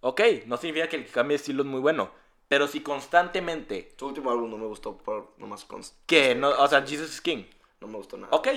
Ok, 0.00 0.20
no 0.46 0.56
significa 0.56 0.88
que 0.88 0.96
el 0.96 1.04
que 1.04 1.10
cambie 1.10 1.32
de 1.36 1.40
estilo 1.40 1.62
es 1.62 1.68
muy 1.68 1.80
bueno. 1.80 2.10
Pero 2.46 2.66
si 2.68 2.80
constantemente. 2.80 3.92
Su 3.98 4.06
último 4.06 4.30
álbum 4.30 4.48
no 4.50 4.56
me 4.56 4.66
gustó 4.66 4.96
por 4.96 5.34
nomás 5.36 5.64
con... 5.64 5.82
Que 6.06 6.34
no, 6.34 6.50
o 6.50 6.66
sea, 6.68 6.80
Jesus 6.86 7.10
is 7.10 7.20
King. 7.20 7.44
No 7.80 7.88
me 7.88 7.96
gustó 7.96 8.16
nada. 8.16 8.34
Ok. 8.34 8.48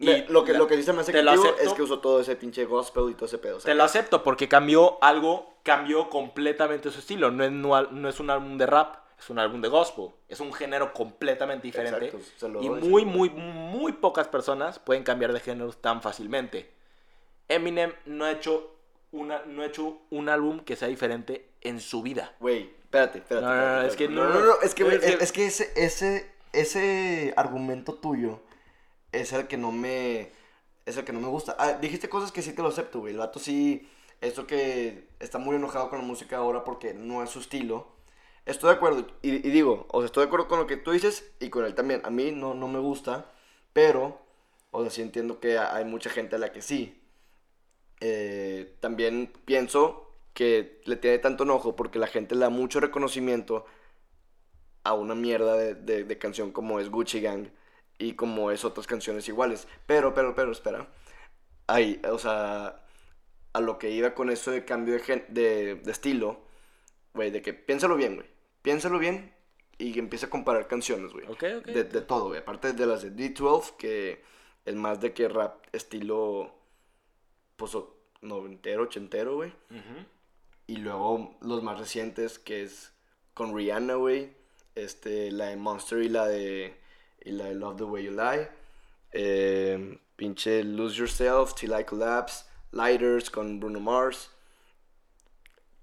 Y 0.00 0.22
lo, 0.28 0.44
que, 0.44 0.52
la- 0.52 0.58
lo 0.60 0.66
que 0.68 0.76
dice 0.76 0.92
más 0.92 1.08
efectivo 1.08 1.42
acepto. 1.42 1.62
es 1.62 1.72
que 1.72 1.82
usó 1.82 1.98
todo 1.98 2.20
ese 2.20 2.36
pinche 2.36 2.64
gospel 2.64 3.10
y 3.10 3.14
todo 3.14 3.26
ese 3.26 3.38
pedo. 3.38 3.58
Te 3.58 3.74
lo 3.74 3.82
acepto 3.82 4.22
porque 4.22 4.48
cambió 4.48 5.02
algo, 5.02 5.54
cambió 5.64 6.08
completamente 6.08 6.90
su 6.92 7.00
estilo. 7.00 7.32
No 7.32 7.42
es, 7.44 7.50
no, 7.50 7.82
no 7.82 8.08
es 8.08 8.20
un 8.20 8.30
álbum 8.30 8.56
de 8.58 8.66
rap, 8.66 8.94
es 9.18 9.28
un 9.28 9.40
álbum 9.40 9.60
de 9.60 9.66
gospel. 9.68 10.10
Es 10.28 10.38
un 10.38 10.52
género 10.52 10.92
completamente 10.92 11.66
diferente. 11.66 12.06
Exacto, 12.16 12.62
y 12.62 12.70
muy, 12.70 13.04
muy, 13.04 13.28
muy 13.30 13.92
pocas 13.92 14.28
personas 14.28 14.78
pueden 14.78 15.02
cambiar 15.02 15.32
de 15.32 15.40
géneros 15.40 15.78
tan 15.78 16.00
fácilmente. 16.00 16.70
Eminem 17.48 17.92
no 18.06 18.24
ha 18.24 18.30
hecho, 18.30 18.70
una, 19.10 19.42
no 19.46 19.62
ha 19.62 19.66
hecho 19.66 19.98
un 20.10 20.28
álbum 20.28 20.60
que 20.60 20.76
sea 20.76 20.86
diferente 20.86 21.48
en 21.62 21.80
su 21.80 22.02
vida. 22.02 22.34
Güey, 22.38 22.70
espérate, 22.84 23.18
espérate. 23.18 23.46
No, 23.46 23.54
no, 23.54 23.76
no, 23.76 23.82
es 23.82 23.96
que 23.96 24.04
espérate. 24.04 24.32
no, 24.34 24.40
no, 24.40 24.46
no, 24.46 24.60
es 24.60 24.74
que, 25.32 25.46
es 25.46 25.60
ese, 25.74 26.30
ese 26.52 27.34
argumento 27.36 27.94
tuyo 27.94 28.40
es 29.12 29.32
el 29.32 29.46
que 29.48 29.56
no 29.56 29.72
me, 29.72 30.32
es 30.86 30.96
el 30.96 31.04
que 31.04 31.12
no 31.12 31.20
me 31.20 31.28
gusta. 31.28 31.56
Ah, 31.58 31.74
dijiste 31.74 32.08
cosas 32.08 32.32
que 32.32 32.42
sí 32.42 32.52
te 32.52 32.62
lo 32.62 32.68
acepto, 32.68 33.00
güey. 33.00 33.12
El 33.14 33.18
vato 33.20 33.38
sí, 33.38 33.88
eso 34.20 34.46
que 34.46 35.08
está 35.20 35.38
muy 35.38 35.56
enojado 35.56 35.90
con 35.90 35.98
la 36.00 36.04
música 36.06 36.36
ahora 36.38 36.64
porque 36.64 36.94
no 36.94 37.22
es 37.22 37.30
su 37.30 37.40
estilo. 37.40 37.88
Estoy 38.46 38.70
de 38.70 38.76
acuerdo, 38.76 39.06
y, 39.22 39.30
digo, 39.40 39.86
o 39.90 40.00
sea, 40.00 40.06
estoy 40.06 40.22
de 40.24 40.28
acuerdo 40.28 40.48
con 40.48 40.58
lo 40.60 40.66
que 40.66 40.76
tú 40.78 40.92
dices 40.92 41.32
y 41.40 41.50
con 41.50 41.64
él 41.64 41.74
también. 41.74 42.00
A 42.04 42.10
mí 42.10 42.32
no, 42.32 42.54
no 42.54 42.68
me 42.68 42.78
gusta, 42.78 43.30
pero, 43.74 44.20
o 44.70 44.82
sea, 44.82 44.90
sí 44.90 45.02
entiendo 45.02 45.40
que 45.40 45.58
hay 45.58 45.84
mucha 45.84 46.10
gente 46.10 46.36
a 46.36 46.38
la 46.38 46.52
que 46.52 46.62
sí. 46.62 47.00
Eh, 48.00 48.76
también 48.80 49.32
pienso 49.44 50.12
que 50.34 50.80
le 50.84 50.96
tiene 50.96 51.18
tanto 51.18 51.42
enojo 51.44 51.74
porque 51.76 51.98
la 51.98 52.06
gente 52.06 52.34
le 52.36 52.42
da 52.42 52.50
mucho 52.50 52.78
reconocimiento 52.80 53.64
a 54.84 54.94
una 54.94 55.14
mierda 55.14 55.56
de- 55.56 56.04
de 56.04 56.18
canción 56.18 56.52
como 56.52 56.80
es 56.80 56.90
Gucci 56.90 57.20
Gang 57.20 57.48
y 57.98 58.14
como 58.14 58.50
es 58.50 58.64
otras 58.64 58.86
canciones 58.86 59.28
iguales. 59.28 59.66
Pero, 59.86 60.14
pero, 60.14 60.34
pero, 60.34 60.52
espera. 60.52 60.86
Ahí, 61.66 62.00
o 62.10 62.18
sea, 62.18 62.84
a 63.52 63.60
lo 63.60 63.78
que 63.78 63.90
iba 63.90 64.14
con 64.14 64.30
eso 64.30 64.50
de 64.50 64.64
cambio 64.64 64.94
de, 64.94 65.00
gen- 65.00 65.26
de, 65.28 65.74
de 65.76 65.90
estilo, 65.90 66.40
güey, 67.14 67.30
de 67.30 67.42
que 67.42 67.52
piénsalo 67.54 67.96
bien, 67.96 68.16
güey. 68.16 68.28
Piénsalo 68.62 68.98
bien 68.98 69.32
y 69.78 69.92
que 69.92 69.98
empiece 69.98 70.26
a 70.26 70.30
comparar 70.30 70.66
canciones, 70.68 71.12
güey. 71.12 71.26
Ok, 71.26 71.44
ok. 71.58 71.66
De, 71.66 71.84
de 71.84 72.00
todo, 72.00 72.28
güey. 72.28 72.40
Aparte 72.40 72.72
de 72.72 72.86
las 72.86 73.02
de 73.02 73.12
D12, 73.12 73.76
que 73.76 74.22
es 74.64 74.74
más 74.74 75.00
de 75.00 75.12
que 75.12 75.28
rap 75.28 75.64
estilo, 75.72 76.54
pues, 77.56 77.74
o- 77.74 77.96
noventero, 78.20 78.82
ochentero, 78.84 79.36
güey. 79.36 79.52
Y 80.66 80.76
luego 80.76 81.36
los 81.40 81.62
más 81.62 81.78
recientes, 81.78 82.38
que 82.38 82.62
es 82.62 82.92
con 83.34 83.56
Rihanna, 83.56 83.94
güey. 83.94 84.32
Este, 84.74 85.30
la 85.30 85.46
de 85.46 85.56
Monster 85.56 86.02
y 86.02 86.08
la 86.08 86.26
de, 86.26 86.76
y 87.24 87.32
la 87.32 87.44
de 87.46 87.54
Love 87.54 87.76
the 87.76 87.84
Way 87.84 88.04
You 88.04 88.12
Lie. 88.12 88.48
Eh, 89.12 89.98
pinche 90.16 90.62
Lose 90.64 90.96
Yourself, 90.98 91.54
Till 91.54 91.72
I 91.78 91.84
Collapse. 91.84 92.44
Lighters 92.72 93.30
con 93.30 93.58
Bruno 93.60 93.80
Mars. 93.80 94.30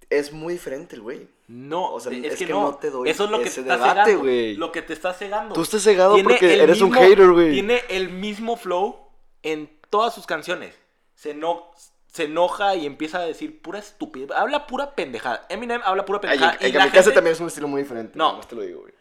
Es 0.10 0.32
muy 0.32 0.54
diferente 0.54 0.96
el 0.96 1.02
güey. 1.02 1.28
No, 1.48 1.94
O 1.94 2.00
sea, 2.00 2.12
es, 2.12 2.24
es 2.26 2.40
que, 2.40 2.46
que 2.48 2.54
no. 2.54 2.76
te 2.76 2.90
doy 2.90 3.10
Eso 3.10 3.26
es 3.26 3.32
lo 3.32 3.40
que 3.40 3.46
ese 3.48 3.64
te 3.64 3.72
está 3.72 3.74
debate, 3.78 4.02
cegando. 4.12 4.20
güey. 4.24 4.56
Lo 4.56 4.72
que 4.72 4.82
te 4.82 4.94
está 4.94 5.14
cegando. 5.14 5.54
Tú 5.54 5.62
estás 5.62 5.84
cegado 5.84 6.14
Tiene 6.16 6.30
porque 6.30 6.62
eres 6.62 6.82
un 6.82 6.92
hater, 6.94 7.32
güey. 7.32 7.52
Tiene 7.54 7.82
el 7.90 8.10
mismo 8.10 8.56
flow 8.56 8.98
en 9.44 9.70
todas 9.90 10.14
sus 10.14 10.26
canciones. 10.26 10.76
Se, 11.16 11.34
no, 11.34 11.72
se 12.08 12.26
enoja 12.26 12.76
y 12.76 12.86
empieza 12.86 13.20
a 13.20 13.26
decir 13.26 13.62
pura 13.62 13.80
estupidez. 13.80 14.32
Habla 14.32 14.68
pura 14.68 14.96
pendejada. 14.96 15.46
Eminem 15.50 15.82
habla 15.86 16.06
pura 16.06 16.20
Ay, 16.24 16.30
pendejada. 16.30 16.58
en, 16.60 16.62
y 16.62 16.66
en 16.70 16.74
la 16.74 16.80
Kamikaze 16.82 17.04
gente 17.04 17.16
también 17.16 17.34
es 17.34 17.40
un 17.42 17.48
estilo 17.48 17.68
muy 17.68 17.82
diferente. 17.82 18.18
No. 18.18 18.32
No. 18.32 18.38
Más 18.38 18.48
te 18.48 18.56
lo 18.56 18.62
digo, 18.62 18.82
güey. 18.82 18.94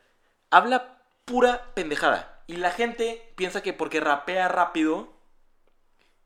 habla 0.51 0.94
pura 1.25 1.73
pendejada. 1.75 2.43
Y 2.47 2.57
la 2.57 2.71
gente 2.71 3.33
piensa 3.37 3.63
que 3.63 3.73
porque 3.73 4.01
rapea 4.01 4.49
rápido 4.49 5.09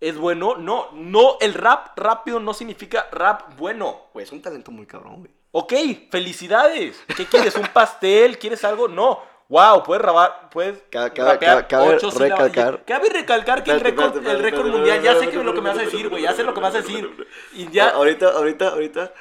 es 0.00 0.16
bueno. 0.16 0.56
No, 0.56 0.88
no, 0.92 1.38
el 1.40 1.54
rap 1.54 1.96
rápido 1.98 2.40
no 2.40 2.54
significa 2.54 3.06
rap 3.12 3.56
bueno. 3.56 4.02
Güey, 4.12 4.24
es 4.24 4.32
un 4.32 4.42
talento 4.42 4.70
muy 4.70 4.86
cabrón, 4.86 5.20
güey. 5.20 5.30
Ok, 5.52 5.72
felicidades. 6.10 7.02
¿Qué 7.16 7.24
quieres? 7.26 7.56
¿Un 7.56 7.68
pastel? 7.68 8.38
¿Quieres 8.38 8.64
algo? 8.64 8.88
No. 8.88 9.20
Wow, 9.48 9.82
puedes 9.82 10.04
rabar, 10.04 10.50
puedes 10.50 10.82
Ca- 10.90 11.08
cabe- 11.14 11.32
rapear 11.32 11.62
ca- 11.62 11.68
cabe 11.68 11.94
ocho 11.96 12.10
recalcar- 12.10 12.84
Cabe 12.84 13.08
recalcar 13.08 13.64
que 13.64 13.70
el 13.70 13.80
récord, 13.80 14.14
el 14.26 14.40
récord 14.42 14.66
mundial, 14.66 15.00
ya 15.00 15.14
sé 15.18 15.30
que 15.30 15.42
lo 15.42 15.54
que 15.54 15.62
me 15.62 15.70
vas 15.70 15.78
a 15.78 15.82
decir, 15.82 16.10
güey, 16.10 16.22
ya 16.24 16.34
sé 16.34 16.42
lo 16.42 16.52
que 16.52 16.60
me 16.60 16.66
vas 16.66 16.74
a 16.74 16.82
decir. 16.82 17.26
Y 17.54 17.70
ya, 17.70 17.88
Ahorita, 17.90 18.28
ahorita, 18.28 18.68
ahorita. 18.68 19.14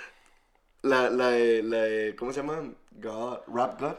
La, 0.82 1.10
la, 1.10 1.32
la 1.32 2.14
¿Cómo 2.18 2.34
se 2.34 2.42
llama? 2.42 2.62
God, 2.92 3.38
Rap 3.48 3.80
God. 3.80 3.96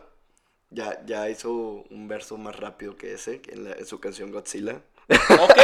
Ya, 0.70 1.00
ya 1.06 1.28
hizo 1.30 1.50
un 1.90 2.08
verso 2.08 2.36
más 2.36 2.54
rápido 2.56 2.96
que 2.96 3.14
ese 3.14 3.40
en, 3.48 3.64
la- 3.64 3.72
en 3.72 3.86
su 3.86 4.00
canción 4.00 4.30
Godzilla. 4.30 4.82
ok, 5.08 5.58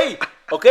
ok, 0.50 0.66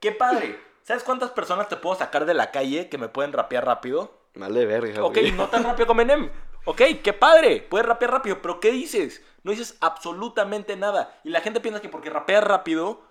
qué 0.00 0.12
padre. 0.12 0.58
¿Sabes 0.84 1.02
cuántas 1.02 1.30
personas 1.30 1.68
te 1.68 1.76
puedo 1.76 1.96
sacar 1.96 2.24
de 2.26 2.34
la 2.34 2.50
calle 2.50 2.88
que 2.88 2.98
me 2.98 3.08
pueden 3.08 3.32
rapear 3.32 3.64
rápido? 3.64 4.20
Vale, 4.34 4.66
verga, 4.66 5.04
Ok, 5.04 5.14
güey. 5.18 5.32
no 5.32 5.48
tan 5.48 5.64
rápido 5.64 5.86
como 5.86 6.00
Eminem. 6.00 6.30
Ok, 6.64 6.80
qué 7.02 7.12
padre, 7.12 7.60
puedes 7.68 7.86
rapear 7.86 8.12
rápido, 8.12 8.40
pero 8.40 8.60
¿qué 8.60 8.70
dices? 8.70 9.22
No 9.42 9.50
dices 9.50 9.76
absolutamente 9.80 10.76
nada. 10.76 11.20
Y 11.24 11.30
la 11.30 11.40
gente 11.40 11.60
piensa 11.60 11.80
que 11.80 11.88
porque 11.88 12.08
rapeas 12.08 12.44
rápido, 12.44 13.02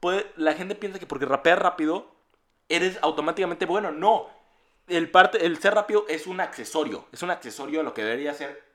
puede, 0.00 0.26
la 0.36 0.52
gente 0.52 0.74
piensa 0.74 0.98
que 0.98 1.06
porque 1.06 1.24
rapeas 1.24 1.58
rápido, 1.58 2.14
eres 2.68 2.98
automáticamente 3.00 3.64
bueno. 3.64 3.90
No, 3.90 4.28
el, 4.86 5.10
parte, 5.10 5.46
el 5.46 5.58
ser 5.58 5.74
rápido 5.74 6.04
es 6.08 6.26
un 6.26 6.40
accesorio. 6.40 7.06
Es 7.10 7.22
un 7.22 7.30
accesorio 7.30 7.80
a 7.80 7.84
lo 7.84 7.94
que 7.94 8.04
debería 8.04 8.34
ser 8.34 8.69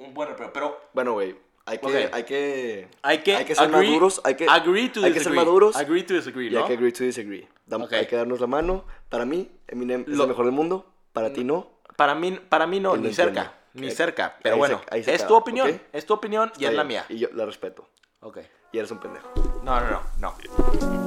un 0.00 0.14
buen 0.14 0.28
rapero. 0.30 0.52
Pero 0.52 0.80
Bueno, 0.92 1.12
güey. 1.12 1.36
Hay 1.66 1.78
que, 1.78 1.86
Ok. 1.86 2.14
hay 2.14 2.24
que. 2.24 2.88
hay 3.02 3.18
que, 3.18 3.36
Hay 3.36 3.44
que 3.44 3.54
ser 3.54 3.68
agree- 3.68 3.86
maduros. 3.90 4.20
Hay 4.24 4.34
que, 4.34 4.46
agree 4.48 4.88
to 4.88 5.04
hay 5.04 5.12
que 5.12 5.20
ser 5.20 5.32
maduros. 5.32 5.76
Agree 5.76 6.02
to 6.02 6.14
disagree, 6.14 6.46
Y 6.48 6.50
¿no? 6.50 6.60
hay 6.60 6.66
que 6.66 6.72
agree 6.72 6.90
to 6.92 7.04
disagree. 7.04 7.48
Dam- 7.68 7.84
Ok. 7.84 7.92
Hay 7.92 8.06
que 8.06 8.16
darnos 8.16 8.40
la 8.40 8.46
mano. 8.48 8.84
Para 9.08 9.24
mí, 9.24 9.48
Eminem 9.68 10.00
es 10.02 10.08
Lo- 10.16 10.24
el 10.24 10.30
mejor 10.30 10.46
del 10.46 10.54
mundo. 10.54 10.86
Para 11.12 11.32
ti 11.32 11.44
no. 11.44 11.70
Para 11.96 12.14
mí, 12.14 12.40
para 12.48 12.66
mí 12.66 12.80
no, 12.80 12.96
ni 12.96 13.12
cerca. 13.12 13.54
Ni 13.74 13.90
cerca. 13.92 14.36
Pero 14.42 14.54
ahí 14.56 14.58
bueno, 14.58 14.80
se- 14.90 15.04
se 15.04 15.14
es 15.14 15.26
tu 15.26 15.34
opinión. 15.36 15.70
¿ok? 15.70 15.76
Es 15.92 16.06
tu 16.06 16.14
opinión 16.14 16.50
y 16.58 16.64
es 16.64 16.72
la 16.74 16.82
mía. 16.82 17.04
Y 17.08 17.18
yo 17.18 17.28
la 17.34 17.44
respeto. 17.46 17.88
Ok. 18.20 18.38
Y 18.72 18.78
eres 18.78 18.90
un 18.90 18.98
pendejo. 18.98 19.28
No, 19.62 19.78
no, 19.80 19.90
no, 19.90 20.02
no. 20.18 20.99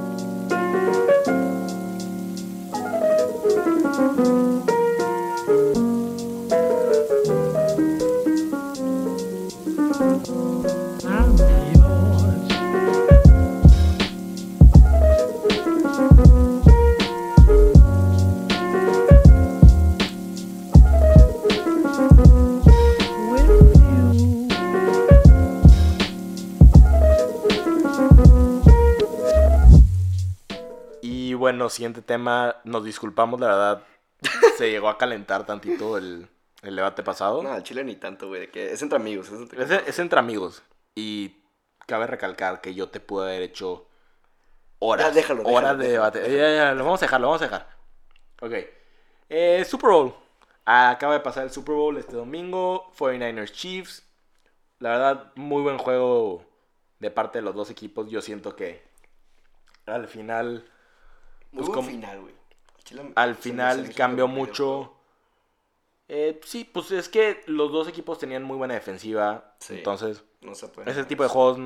Bueno, 31.44 31.68
siguiente 31.68 32.00
tema. 32.00 32.56
Nos 32.64 32.84
disculpamos, 32.84 33.38
la 33.38 33.48
verdad. 33.48 33.82
Se 34.56 34.70
llegó 34.70 34.88
a 34.88 34.96
calentar 34.96 35.44
tantito 35.44 35.98
el, 35.98 36.26
el 36.62 36.74
debate 36.74 37.02
pasado. 37.02 37.42
No, 37.42 37.52
al 37.52 37.62
chile 37.62 37.84
ni 37.84 37.96
tanto, 37.96 38.28
güey. 38.28 38.50
que 38.50 38.72
Es 38.72 38.80
entre 38.80 38.96
amigos. 38.96 39.28
Es 39.28 39.34
entre... 39.34 39.62
Es, 39.62 39.70
es 39.70 39.98
entre 39.98 40.18
amigos. 40.18 40.62
Y 40.94 41.42
cabe 41.86 42.06
recalcar 42.06 42.62
que 42.62 42.74
yo 42.74 42.88
te 42.88 42.98
pude 42.98 43.26
haber 43.26 43.42
hecho 43.42 43.86
horas. 44.78 45.08
Ya, 45.08 45.12
déjalo, 45.12 45.40
déjalo, 45.40 45.58
horas 45.58 45.76
de 45.76 45.88
déjalo, 45.88 46.10
debate. 46.10 46.34
Ya, 46.34 46.54
ya, 46.54 46.74
lo 46.74 46.84
vamos 46.84 47.02
a 47.02 47.04
dejar, 47.04 47.20
lo 47.20 47.26
vamos 47.26 47.42
a 47.42 47.44
dejar. 47.44 47.68
Ok. 48.40 48.52
Eh, 49.28 49.66
Super 49.66 49.90
Bowl. 49.90 50.14
Acaba 50.64 51.12
de 51.12 51.20
pasar 51.20 51.44
el 51.44 51.50
Super 51.50 51.74
Bowl 51.74 51.98
este 51.98 52.16
domingo. 52.16 52.90
49ers 52.96 53.52
Chiefs. 53.52 54.02
La 54.78 54.92
verdad, 54.92 55.32
muy 55.34 55.60
buen 55.60 55.76
juego 55.76 56.46
de 57.00 57.10
parte 57.10 57.40
de 57.40 57.42
los 57.42 57.54
dos 57.54 57.68
equipos. 57.68 58.08
Yo 58.08 58.22
siento 58.22 58.56
que 58.56 58.82
al 59.84 60.08
final, 60.08 60.64
pues, 61.54 61.66
buen 61.68 61.74
como- 61.74 61.88
final, 61.88 62.20
güey. 62.20 62.34
Chile- 62.84 63.12
al 63.14 63.34
final 63.36 63.94
cambió 63.94 64.28
mucho. 64.28 64.92
Eh, 66.08 66.38
sí, 66.44 66.64
pues 66.64 66.90
es 66.90 67.08
que 67.08 67.42
los 67.46 67.72
dos 67.72 67.88
equipos 67.88 68.18
tenían 68.18 68.42
muy 68.42 68.56
buena 68.58 68.74
defensiva. 68.74 69.54
Sí. 69.58 69.76
Entonces, 69.76 70.22
No 70.42 70.54
se 70.54 70.68
puede. 70.68 70.90
ese 70.90 71.04
tipo 71.04 71.22
de 71.22 71.30
juegos 71.30 71.58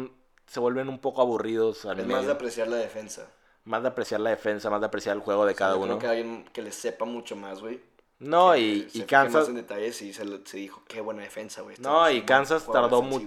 se 0.47 0.61
vuelven 0.61 0.89
un 0.89 1.01
poco 1.01 1.21
aburridos 1.21 1.85
al 1.87 1.99
Es 1.99 2.05
medio. 2.07 2.17
más 2.19 2.27
de 2.27 2.33
apreciar 2.33 2.69
la 2.69 2.77
defensa. 2.77 3.29
Más 3.65 3.83
de 3.83 3.89
apreciar 3.89 4.21
la 4.21 4.31
defensa, 4.31 4.71
más 4.71 4.81
de 4.81 4.87
apreciar 4.87 5.17
el 5.17 5.23
juego 5.23 5.45
de 5.45 5.55
cada 5.55 5.73
Yo 5.75 5.81
creo 5.83 5.93
uno. 5.95 5.99
que 5.99 6.07
alguien 6.07 6.45
que 6.53 6.63
le 6.63 6.71
sepa 6.73 7.05
mucho 7.05 7.35
más, 7.37 7.61
güey. 7.61 7.81
No, 8.21 8.53
que 8.53 8.61
y, 8.61 8.89
se 8.91 8.99
y 8.99 9.03
Kansas. 9.03 9.35
más 9.43 9.49
en 9.49 9.57
detalles 9.57 10.01
y 10.03 10.13
se, 10.13 10.25
dijo, 10.57 10.83
qué 10.89 11.01
buena 11.01 11.23
defensa, 11.23 11.63
güey. 11.63 11.77
No, 11.81 12.09
y 12.11 12.23
Kansas 12.23 12.65
tardó 12.65 13.01
defensivo". 13.03 13.21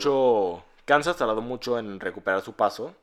mucho. 0.56 0.64
Kansas 0.86 1.16
tardó 1.18 1.42
mucho 1.42 1.78
en 1.78 2.00
recuperar 2.00 2.42
su 2.42 2.54
paso. 2.54 2.96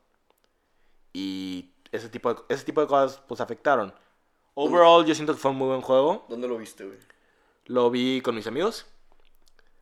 Y 1.13 1.71
ese 1.93 2.09
tipo 2.09 2.33
de, 2.35 2.41
ese 2.49 2.65
tipo 2.65 2.81
de 2.81 2.87
cosas 2.87 3.21
pues 3.27 3.41
afectaron. 3.41 3.93
Overall, 4.55 5.05
yo 5.07 5.15
siento 5.15 5.33
que 5.35 5.39
fue 5.39 5.51
un 5.53 5.57
muy 5.59 5.69
buen 5.69 5.81
juego. 5.83 6.27
¿Dónde 6.29 6.49
lo 6.49 6.59
viste, 6.59 6.85
güey? 6.85 6.99
Lo 7.67 7.91
vi 7.91 8.21
con 8.21 8.35
mis 8.35 8.47
amigos. 8.47 8.87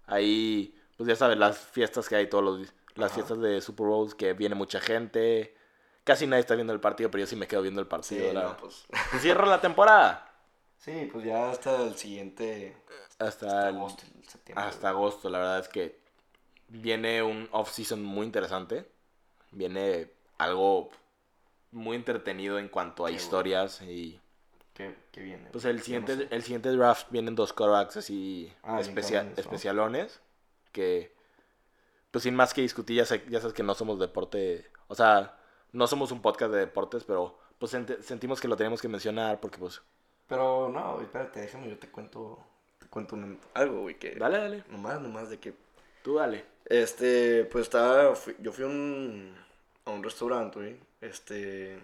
Ahí, 0.07 0.75
pues 0.97 1.09
ya 1.09 1.17
sabes, 1.17 1.37
las 1.39 1.59
fiestas 1.59 2.09
que 2.09 2.17
hay 2.17 2.29
todos 2.29 2.45
los 2.45 2.73
las 2.95 3.07
Ajá. 3.11 3.17
fiestas 3.17 3.41
de 3.41 3.61
Super 3.61 3.87
Bowls 3.87 4.15
que 4.15 4.33
viene 4.33 4.55
mucha 4.55 4.81
gente, 4.81 5.55
casi 6.05 6.27
nadie 6.27 6.41
está 6.41 6.55
viendo 6.55 6.73
el 6.73 6.81
partido, 6.81 7.11
pero 7.11 7.21
yo 7.23 7.27
sí 7.27 7.37
me 7.37 7.47
quedo 7.47 7.61
viendo 7.61 7.81
el 7.83 7.87
partido. 7.87 8.27
Sí, 8.29 8.35
la- 8.35 8.43
no, 8.45 8.57
pues. 8.57 8.87
Cierra 9.21 9.45
la 9.47 9.61
temporada. 9.61 10.33
Sí, 10.79 11.09
pues 11.13 11.27
ya 11.27 11.51
hasta 11.51 11.83
el 11.83 11.95
siguiente. 11.97 12.75
Hasta, 13.19 13.27
Hasta 13.47 13.69
el- 13.69 13.77
agosto, 13.77 14.03
septiembre. 14.27 14.65
hasta 14.65 14.89
agosto, 14.89 15.29
la 15.29 15.39
verdad 15.39 15.59
es 15.61 15.69
que 15.69 16.01
viene 16.69 17.23
un 17.23 17.49
off-season 17.53 18.03
muy 18.03 18.25
interesante. 18.25 18.91
Viene 19.51 20.11
algo 20.39 20.89
muy 21.73 21.97
entretenido 21.97 22.59
en 22.59 22.69
cuanto 22.69 23.05
a 23.05 23.09
Qué 23.09 23.13
bueno. 23.15 23.23
historias 23.25 23.83
y 23.83 24.21
¿Qué, 24.75 24.95
qué 25.13 25.23
viene? 25.23 25.49
pues 25.53 25.65
el 25.65 25.79
Ya 25.79 25.83
siguiente 25.85 26.17
no 26.17 26.23
sé. 26.23 26.29
el 26.31 26.43
siguiente 26.43 26.69
draft 26.71 27.07
vienen 27.11 27.35
dos 27.35 27.53
quarterbacks 27.53 27.97
así 27.99 28.53
Ah, 28.63 28.77
bien 28.77 28.89
especia- 28.89 29.19
cabrones, 29.21 29.37
¿no? 29.37 29.41
especialones 29.43 30.21
que 30.73 31.15
pues 32.11 32.23
sin 32.23 32.35
más 32.35 32.55
que 32.55 32.63
discutir 32.63 32.97
ya, 32.97 33.05
sé- 33.05 33.25
ya 33.29 33.41
sabes 33.41 33.55
que 33.55 33.63
no 33.63 33.75
somos 33.75 33.99
deporte, 33.99 34.71
o 34.89 34.95
sea, 34.95 35.37
no 35.73 35.87
somos 35.87 36.13
un 36.13 36.23
podcast 36.23 36.53
de 36.53 36.61
deportes, 36.61 37.05
pero 37.05 37.39
pues 37.59 37.75
sent- 37.75 38.01
sentimos 38.01 38.41
que 38.41 38.49
lo 38.49 38.57
tenemos 38.57 38.81
que 38.81 38.89
mencionar 38.89 39.41
porque 39.41 39.59
pues 39.59 39.83
Pero 40.29 40.69
no, 40.69 41.01
espérate, 41.01 41.41
déjame, 41.41 41.69
yo 41.69 41.79
te 41.79 41.89
cuento. 41.91 42.39
Te 42.79 42.87
cuento 42.89 43.15
un- 43.17 43.39
algo, 43.55 43.83
güey, 43.83 43.99
que. 43.99 44.15
dale, 44.17 44.39
dale, 44.39 44.65
Nomás, 44.69 45.01
nomás 45.01 45.31
de 45.31 45.39
que. 45.39 45.55
tú 46.03 46.17
dale. 46.17 46.45
Este, 46.65 47.45
pues 47.45 47.63
estaba. 47.63 48.15
fui- 48.17 48.37
yo 48.41 48.51
fui 48.53 48.65
a 48.65 48.69
un. 48.69 49.37
a 49.85 49.91
un 49.91 50.03
restaurante, 50.03 50.59
güey. 50.59 50.81
Este. 51.09 51.79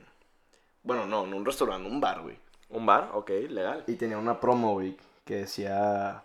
Bueno, 0.82 1.06
no, 1.06 1.26
no 1.26 1.36
un 1.36 1.44
restaurante, 1.46 1.88
un 1.88 2.00
bar, 2.00 2.22
güey. 2.22 2.36
Un 2.68 2.86
bar, 2.86 3.10
ok, 3.14 3.30
legal. 3.50 3.84
Y 3.86 3.94
tenía 3.96 4.18
una 4.18 4.40
promo, 4.40 4.72
güey, 4.74 4.96
que 5.24 5.36
decía. 5.36 6.24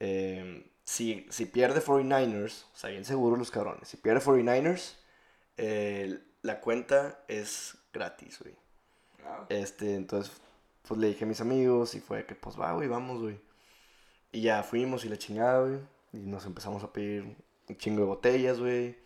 eh, 0.00 0.70
si, 0.84 1.26
si 1.30 1.46
pierde 1.46 1.80
49ers, 1.82 2.64
o 2.74 2.76
sea, 2.76 2.90
bien 2.90 3.04
seguro 3.04 3.36
los 3.36 3.50
cabrones. 3.50 3.88
Si 3.88 3.96
pierde 3.96 4.20
49ers, 4.20 4.96
eh, 5.56 6.18
la 6.42 6.60
cuenta 6.60 7.24
es 7.28 7.78
gratis, 7.92 8.40
güey. 8.40 8.54
Este, 9.48 9.94
entonces, 9.94 10.32
pues 10.86 11.00
le 11.00 11.08
dije 11.08 11.24
a 11.24 11.28
mis 11.28 11.40
amigos 11.40 11.94
y 11.94 12.00
fue 12.00 12.26
que, 12.26 12.34
pues 12.34 12.58
va, 12.60 12.72
güey, 12.74 12.88
vamos, 12.88 13.20
güey. 13.22 13.40
Y 14.32 14.42
ya 14.42 14.62
fuimos 14.62 15.04
y 15.04 15.08
la 15.08 15.16
chingada, 15.18 15.60
güey. 15.62 15.78
Y 16.12 16.18
nos 16.18 16.44
empezamos 16.46 16.82
a 16.84 16.92
pedir 16.92 17.22
un 17.68 17.76
chingo 17.76 18.00
de 18.00 18.06
botellas, 18.06 18.58
güey. 18.60 18.98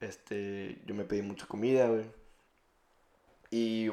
Este, 0.00 0.80
yo 0.86 0.94
me 0.94 1.04
pedí 1.04 1.22
mucha 1.22 1.46
comida, 1.46 1.88
güey. 1.88 2.04
Y 3.54 3.88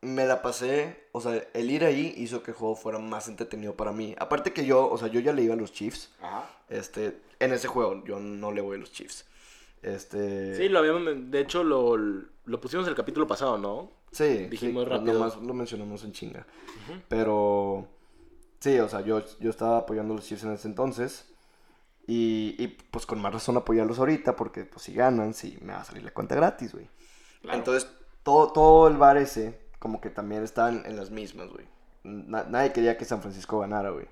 me 0.00 0.24
la 0.24 0.42
pasé, 0.42 1.06
o 1.12 1.20
sea, 1.20 1.40
el 1.54 1.70
ir 1.70 1.84
ahí 1.84 2.12
hizo 2.16 2.42
que 2.42 2.50
el 2.50 2.56
juego 2.56 2.74
fuera 2.74 2.98
más 2.98 3.28
entretenido 3.28 3.76
para 3.76 3.92
mí. 3.92 4.16
Aparte 4.18 4.52
que 4.52 4.66
yo, 4.66 4.90
o 4.90 4.98
sea, 4.98 5.06
yo 5.06 5.20
ya 5.20 5.32
le 5.32 5.42
iba 5.42 5.54
a 5.54 5.56
los 5.56 5.72
Chiefs. 5.72 6.10
Ajá. 6.20 6.50
Este, 6.68 7.20
en 7.38 7.52
ese 7.52 7.68
juego, 7.68 8.02
yo 8.04 8.18
no 8.18 8.50
le 8.50 8.60
voy 8.60 8.74
a 8.74 8.80
los 8.80 8.90
Chiefs. 8.90 9.24
Este. 9.82 10.56
Sí, 10.56 10.68
lo 10.68 10.80
habíamos, 10.80 11.30
de 11.30 11.40
hecho 11.40 11.62
lo, 11.62 11.96
lo 11.96 12.60
pusimos 12.60 12.88
el 12.88 12.96
capítulo 12.96 13.28
pasado, 13.28 13.56
¿no? 13.56 13.92
Sí, 14.10 14.48
Dijimos 14.48 14.82
sí, 14.82 14.90
rápido. 14.90 15.12
Nomás 15.12 15.36
lo 15.36 15.54
mencionamos 15.54 16.02
en 16.02 16.10
chinga. 16.10 16.44
Pero, 17.06 17.86
sí, 18.58 18.80
o 18.80 18.88
sea, 18.88 19.02
yo, 19.02 19.22
yo 19.38 19.50
estaba 19.50 19.78
apoyando 19.78 20.12
a 20.12 20.16
los 20.16 20.26
Chiefs 20.26 20.42
en 20.42 20.54
ese 20.54 20.66
entonces. 20.66 21.32
Y, 22.08 22.56
y, 22.58 22.66
pues 22.66 23.06
con 23.06 23.22
más 23.22 23.32
razón 23.32 23.56
apoyarlos 23.56 24.00
ahorita 24.00 24.34
porque 24.34 24.64
pues 24.64 24.82
si 24.82 24.92
ganan, 24.92 25.34
sí, 25.34 25.56
me 25.62 25.72
va 25.72 25.82
a 25.82 25.84
salir 25.84 26.02
la 26.02 26.10
cuenta 26.10 26.34
gratis, 26.34 26.72
güey. 26.72 26.88
Claro. 27.42 27.56
Entonces, 27.56 27.88
todo, 28.30 28.52
todo 28.52 28.88
el 28.88 28.96
bar 28.96 29.16
ese, 29.16 29.58
como 29.80 30.00
que 30.00 30.08
también 30.10 30.44
estaban 30.44 30.84
en 30.86 30.96
las 30.96 31.10
mismas, 31.10 31.48
güey. 31.48 31.66
Na- 32.04 32.44
nadie 32.44 32.72
quería 32.72 32.96
que 32.96 33.04
San 33.04 33.20
Francisco 33.20 33.58
ganara, 33.58 33.90
güey. 33.90 34.06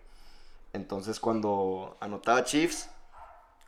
Entonces, 0.73 1.21
cuando 1.21 1.97
anotaba 2.01 2.43
Chiefs, 2.45 2.91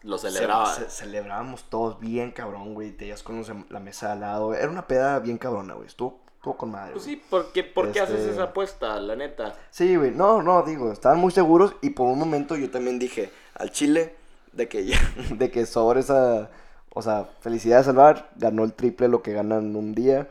Lo 0.02 0.18
ce- 0.18 0.30
celebraba. 0.30 0.74
ce- 0.74 0.90
celebrábamos 0.90 1.64
todos 1.70 1.98
bien 2.00 2.32
cabrón, 2.32 2.74
güey. 2.74 2.90
Te 2.92 3.06
ibas 3.06 3.22
con 3.22 3.38
los 3.38 3.50
la 3.70 3.80
mesa 3.80 4.12
al 4.12 4.20
lado. 4.20 4.54
Era 4.54 4.68
una 4.68 4.86
peda 4.86 5.18
bien 5.20 5.38
cabrona, 5.38 5.74
güey. 5.74 5.86
Estuvo, 5.86 6.18
estuvo 6.36 6.56
con 6.56 6.70
madre. 6.72 6.92
Pues 6.92 7.04
sí, 7.04 7.16
¿por 7.16 7.52
qué, 7.52 7.62
por 7.64 7.92
qué 7.92 8.00
haces 8.00 8.18
Este- 8.20 8.32
esa 8.32 8.42
apuesta, 8.44 8.98
la 9.00 9.14
neta? 9.16 9.54
Sí, 9.70 9.94
güey. 9.96 10.10
No, 10.10 10.42
no, 10.42 10.62
digo, 10.62 10.90
estaban 10.92 11.18
muy 11.18 11.30
seguros 11.32 11.74
y 11.80 11.90
por 11.90 12.08
un 12.08 12.18
momento 12.18 12.56
yo 12.56 12.70
también 12.70 12.98
dije 12.98 13.30
al 13.54 13.70
Chile 13.70 14.16
de 14.52 14.68
que 14.68 14.84
ya, 14.84 14.98
de 15.30 15.50
que 15.50 15.64
sobre 15.64 16.00
esa, 16.00 16.50
o 16.94 17.03
sea, 17.03 17.29
felicidades 17.40 17.88
al 17.88 17.96
bar, 17.96 18.31
ganó 18.37 18.64
el 18.64 18.72
triple 18.74 19.09
lo 19.09 19.22
que 19.22 19.33
ganan 19.33 19.76
un 19.76 19.94
día. 19.94 20.29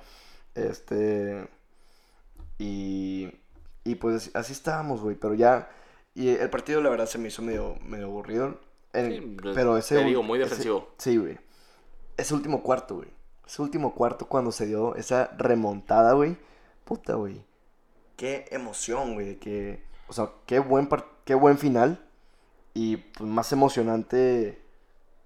Este 0.56 1.48
y 2.58 3.32
y 3.84 3.95
pues 3.95 4.32
así 4.36 4.52
estábamos, 4.54 5.02
güey, 5.02 5.15
pero 5.15 5.34
ya 5.34 5.69
y 6.13 6.30
el 6.30 6.50
partido 6.50 6.82
la 6.82 6.89
verdad 6.89 7.06
se 7.06 7.17
me 7.17 7.30
hizo 7.30 7.41
medio 7.41 7.76
medio 7.86 8.06
aburrido. 8.08 8.60
Sí, 8.93 9.38
pues, 9.41 9.56
pero 9.56 9.78
ese 9.78 9.95
te 9.98 10.04
digo, 10.04 10.24
muy 10.24 10.39
ese- 10.39 10.50
defensivo. 10.50 10.89
sí, 10.98 11.17
güey. 11.17 11.38
Ese 12.17 12.34
último 12.34 12.63
cuarto, 12.63 12.95
güey. 12.98 13.08
Ese 13.48 13.62
último 13.62 13.93
cuarto 13.95 14.28
cuando 14.28 14.52
se 14.52 14.65
dio 14.65 14.95
esa 14.95 15.28
remontada, 15.38 16.13
güey. 16.13 16.38
Puta, 16.86 17.13
güey. 17.15 17.41
Qué 18.17 18.45
emoción, 18.52 19.13
güey. 19.13 19.38
Que, 19.38 19.82
o 20.08 20.13
sea, 20.13 20.30
qué 20.45 20.60
buen, 20.60 20.88
par- 20.88 21.06
qué 21.24 21.36
buen 21.36 21.58
final. 21.58 22.04
Y 22.74 22.98
pues 22.98 23.30
más 23.30 23.52
emocionante 23.54 24.60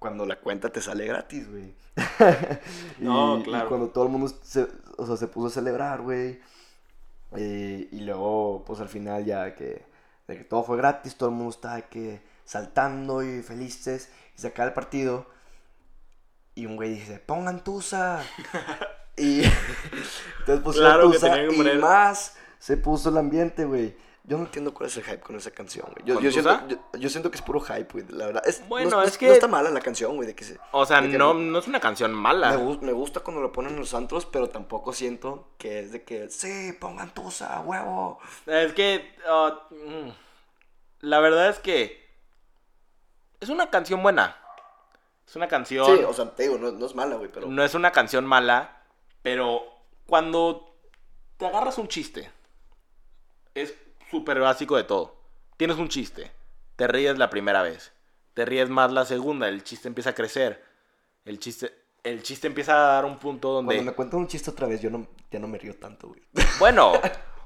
cuando 0.03 0.25
la 0.25 0.35
cuenta 0.35 0.69
te 0.69 0.81
sale 0.81 1.05
gratis, 1.05 1.49
güey. 1.49 1.73
y, 2.99 3.05
No, 3.05 3.39
y 3.39 3.43
claro. 3.43 3.69
cuando 3.69 3.87
todo 3.87 4.03
el 4.03 4.09
mundo 4.09 4.27
se, 4.43 4.67
o 4.97 5.07
sea, 5.07 5.15
se 5.15 5.27
puso 5.27 5.47
a 5.47 5.49
celebrar, 5.49 6.01
güey. 6.01 6.41
Eh, 7.37 7.87
y 7.89 8.01
luego, 8.01 8.65
pues 8.67 8.81
al 8.81 8.89
final 8.89 9.23
ya 9.23 9.55
que, 9.55 9.85
de 10.27 10.37
que 10.37 10.43
todo 10.43 10.61
fue 10.65 10.75
gratis, 10.75 11.15
todo 11.15 11.29
el 11.29 11.35
mundo 11.35 11.51
estaba 11.51 11.79
que 11.83 12.21
saltando 12.43 13.23
y 13.23 13.41
felices. 13.43 14.09
Y 14.37 14.41
se 14.41 14.47
acaba 14.47 14.67
el 14.67 14.73
partido. 14.73 15.25
Y 16.53 16.65
un 16.65 16.75
güey 16.75 16.95
dice, 16.95 17.19
pongan 17.19 17.63
tusa. 17.63 18.21
y 19.15 19.43
entonces 20.39 20.63
pusieron 20.65 20.91
Claro 20.91 21.11
que 21.11 21.15
tusa 21.17 21.31
tenían 21.31 21.63
que 21.63 21.75
y 21.75 21.77
más 21.77 22.35
se 22.59 22.75
puso 22.75 23.07
el 23.07 23.19
ambiente, 23.19 23.63
güey. 23.63 23.95
Yo 24.25 24.37
no 24.37 24.45
entiendo 24.45 24.73
cuál 24.73 24.87
es 24.87 24.95
el 24.95 25.03
hype 25.03 25.19
con 25.19 25.35
esa 25.35 25.51
canción, 25.51 25.85
güey. 25.91 26.05
Yo, 26.05 26.15
¿Con 26.15 26.23
yo 26.23 26.31
siento, 26.31 26.67
yo, 26.69 26.77
yo 26.97 27.09
siento 27.09 27.29
que 27.29 27.35
es 27.35 27.41
puro 27.41 27.59
hype, 27.59 27.89
güey. 27.91 28.05
La 28.07 28.27
verdad. 28.27 28.43
Es, 28.47 28.65
Bueno, 28.69 28.89
no, 28.89 28.97
no- 28.97 29.03
es 29.03 29.17
que- 29.17 29.27
No 29.27 29.33
está 29.33 29.47
mala 29.49 29.69
la 29.69 29.81
canción, 29.81 30.15
güey. 30.15 30.25
De 30.27 30.33
que 30.33 30.45
se, 30.45 30.57
O 30.71 30.85
sea, 30.85 31.01
que 31.01 31.17
no, 31.17 31.33
no 31.33 31.59
es 31.59 31.67
una 31.67 31.81
canción 31.81 32.13
mala. 32.13 32.57
me 32.81 32.93
gusta 32.93 33.19
cuando 33.19 33.41
lo 33.41 33.51
ponen 33.51 33.73
en 33.73 33.79
los 33.79 33.93
antros, 33.93 34.25
pero 34.25 34.49
tampoco 34.49 34.93
siento 34.93 35.49
que 35.57 35.79
es 35.81 35.91
de 35.91 36.03
que, 36.03 36.29
sí, 36.29 36.71
pongan 36.79 37.13
tusa, 37.13 37.59
huevo. 37.61 38.19
Es 38.45 38.71
que. 38.73 39.13
ah, 39.27 39.67
mm, 39.71 40.09
la 41.01 41.19
verdad 41.19 41.49
es 41.49 41.59
que. 41.59 42.01
Es 43.41 43.49
una 43.49 43.69
canción 43.69 44.01
buena. 44.01 44.37
Es 45.27 45.35
una 45.35 45.49
canción. 45.49 45.85
Sí, 45.97 46.03
o 46.03 46.13
sea, 46.13 46.33
te 46.33 46.43
digo, 46.43 46.57
no, 46.57 46.71
no 46.71 46.85
es 46.85 46.95
mala, 46.95 47.15
güey, 47.17 47.29
pero... 47.29 47.47
No 47.47 47.61
es 47.63 47.73
una 47.75 47.91
canción 47.91 48.25
mala. 48.25 48.83
Pero 49.21 49.63
cuando 50.05 50.77
te 51.37 51.45
agarras 51.45 51.77
un 51.77 51.87
chiste. 51.89 52.31
Es 53.55 53.73
súper 54.13 54.39
básico 54.39 54.77
de 54.77 54.83
todo. 54.83 55.15
Tienes 55.57 55.77
un 55.77 55.89
chiste. 55.89 56.31
Te 56.75 56.87
ríes 56.87 57.17
la 57.17 57.29
primera 57.31 57.63
vez. 57.63 57.91
Te 58.35 58.45
ríes 58.45 58.69
más 58.69 58.91
la 58.91 59.05
segunda. 59.05 59.47
El 59.49 59.63
chiste 59.63 59.87
empieza 59.87 60.11
a 60.11 60.13
crecer. 60.15 60.63
El 61.25 61.39
chiste. 61.39 61.73
El 62.03 62.21
chiste 62.21 62.45
empieza 62.47 62.73
a 62.75 62.93
dar 62.95 63.05
un 63.05 63.17
punto 63.17 63.49
donde. 63.49 63.75
Cuando 63.75 63.91
me 63.91 63.95
cuentan 63.95 64.19
un 64.19 64.27
chiste 64.27 64.51
otra 64.51 64.67
vez, 64.67 64.81
yo 64.81 64.89
no, 64.91 65.07
ya 65.31 65.39
no 65.39 65.47
me 65.47 65.57
río 65.57 65.75
tanto, 65.75 66.09
güey. 66.09 66.21
Bueno. 66.59 66.93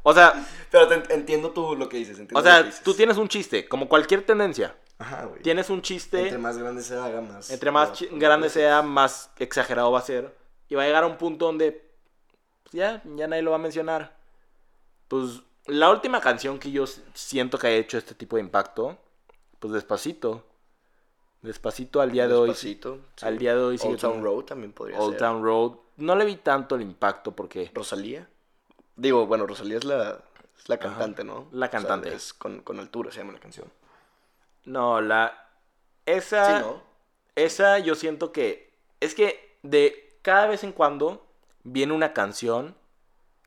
O 0.04 0.14
sea. 0.14 0.34
pero 0.70 0.88
te- 0.88 1.14
entiendo 1.14 1.52
tú 1.52 1.76
lo 1.76 1.88
que 1.88 1.98
dices, 1.98 2.20
entiendo 2.20 2.40
O 2.40 2.42
lo 2.42 2.44
que 2.44 2.50
sea, 2.52 2.64
dices. 2.64 2.84
tú 2.84 2.94
tienes 2.94 3.18
un 3.18 3.30
chiste. 3.30 3.68
Como 3.68 3.88
cualquier 3.88 4.26
tendencia. 4.26 4.76
Ajá, 5.00 5.26
güey. 5.26 5.42
Tienes 5.42 5.70
un 5.70 5.82
chiste. 5.82 6.22
Entre 6.22 6.38
más 6.38 6.58
grande 6.58 6.82
se 6.82 6.96
haga, 6.96 7.22
más... 7.22 7.50
Entre 7.52 7.72
más 7.72 7.92
grande 8.12 8.50
sea, 8.50 8.82
más 8.82 9.30
exagerado 9.38 9.92
va 9.92 10.00
a 10.00 10.02
ser. 10.02 10.36
Y 10.70 10.76
va 10.76 10.84
a 10.84 10.86
llegar 10.88 11.04
a 11.04 11.08
un 11.08 11.18
punto 11.18 11.46
donde 11.46 11.88
pues 12.64 12.74
ya, 12.74 13.02
ya 13.16 13.28
nadie 13.28 13.44
lo 13.44 13.52
va 13.52 13.58
a 13.58 13.60
mencionar. 13.60 14.18
Pues 15.08 15.42
la 15.68 15.90
última 15.90 16.22
canción 16.22 16.60
que 16.60 16.72
yo 16.72 16.86
siento 17.14 17.58
que 17.58 17.68
ha 17.68 17.72
hecho 17.72 17.98
este 17.98 18.16
tipo 18.16 18.36
de 18.38 18.42
impacto, 18.44 18.98
pues 19.60 19.74
Despacito. 19.74 20.46
Despacito 21.42 22.02
al 22.02 22.12
día 22.12 22.28
de 22.28 22.34
hoy. 22.34 22.50
Despacito, 22.50 23.00
sí. 23.16 23.26
Al 23.26 23.38
día 23.38 23.56
de 23.56 23.62
hoy 23.62 23.78
sigue 23.78 23.94
Old 23.94 24.02
Town 24.02 24.24
Road 24.24 24.44
también 24.46 24.74
podría 24.74 25.00
Old 25.00 25.14
ser. 25.14 25.20
Town 25.20 25.44
Road. 25.44 25.74
No 25.98 26.16
le 26.16 26.26
vi 26.26 26.38
tanto 26.38 26.76
el 26.76 26.82
impacto 26.82 27.36
porque 27.36 27.72
Rosalía. 27.74 28.28
Digo, 28.96 29.28
bueno, 29.28 29.46
Rosalía 29.48 29.78
es 29.78 29.84
la, 29.86 30.20
es 30.58 30.68
la 30.70 30.78
cantante, 30.80 31.24
¿no? 31.24 31.48
la 31.52 31.70
O 31.70 31.70
sea, 31.70 31.70
cantante. 31.70 32.14
es 32.14 32.34
con, 32.34 32.62
con 32.62 32.80
altura 32.80 33.12
se 33.12 33.20
llama 33.20 33.34
la 33.34 33.40
canción. 33.40 33.72
no, 34.66 35.02
la 35.02 35.50
esa 36.06 36.46
Sí, 36.46 36.54
¿no? 36.66 36.82
esa 37.36 37.80
yo 37.80 37.96
siento 37.96 38.32
que 38.32 38.74
es 39.00 39.14
que 39.16 39.58
de 39.64 40.18
cada 40.22 40.48
vez 40.48 40.64
en 40.64 40.72
cuando 40.72 41.26
viene 41.64 41.94
una 41.94 42.14
canción 42.14 42.76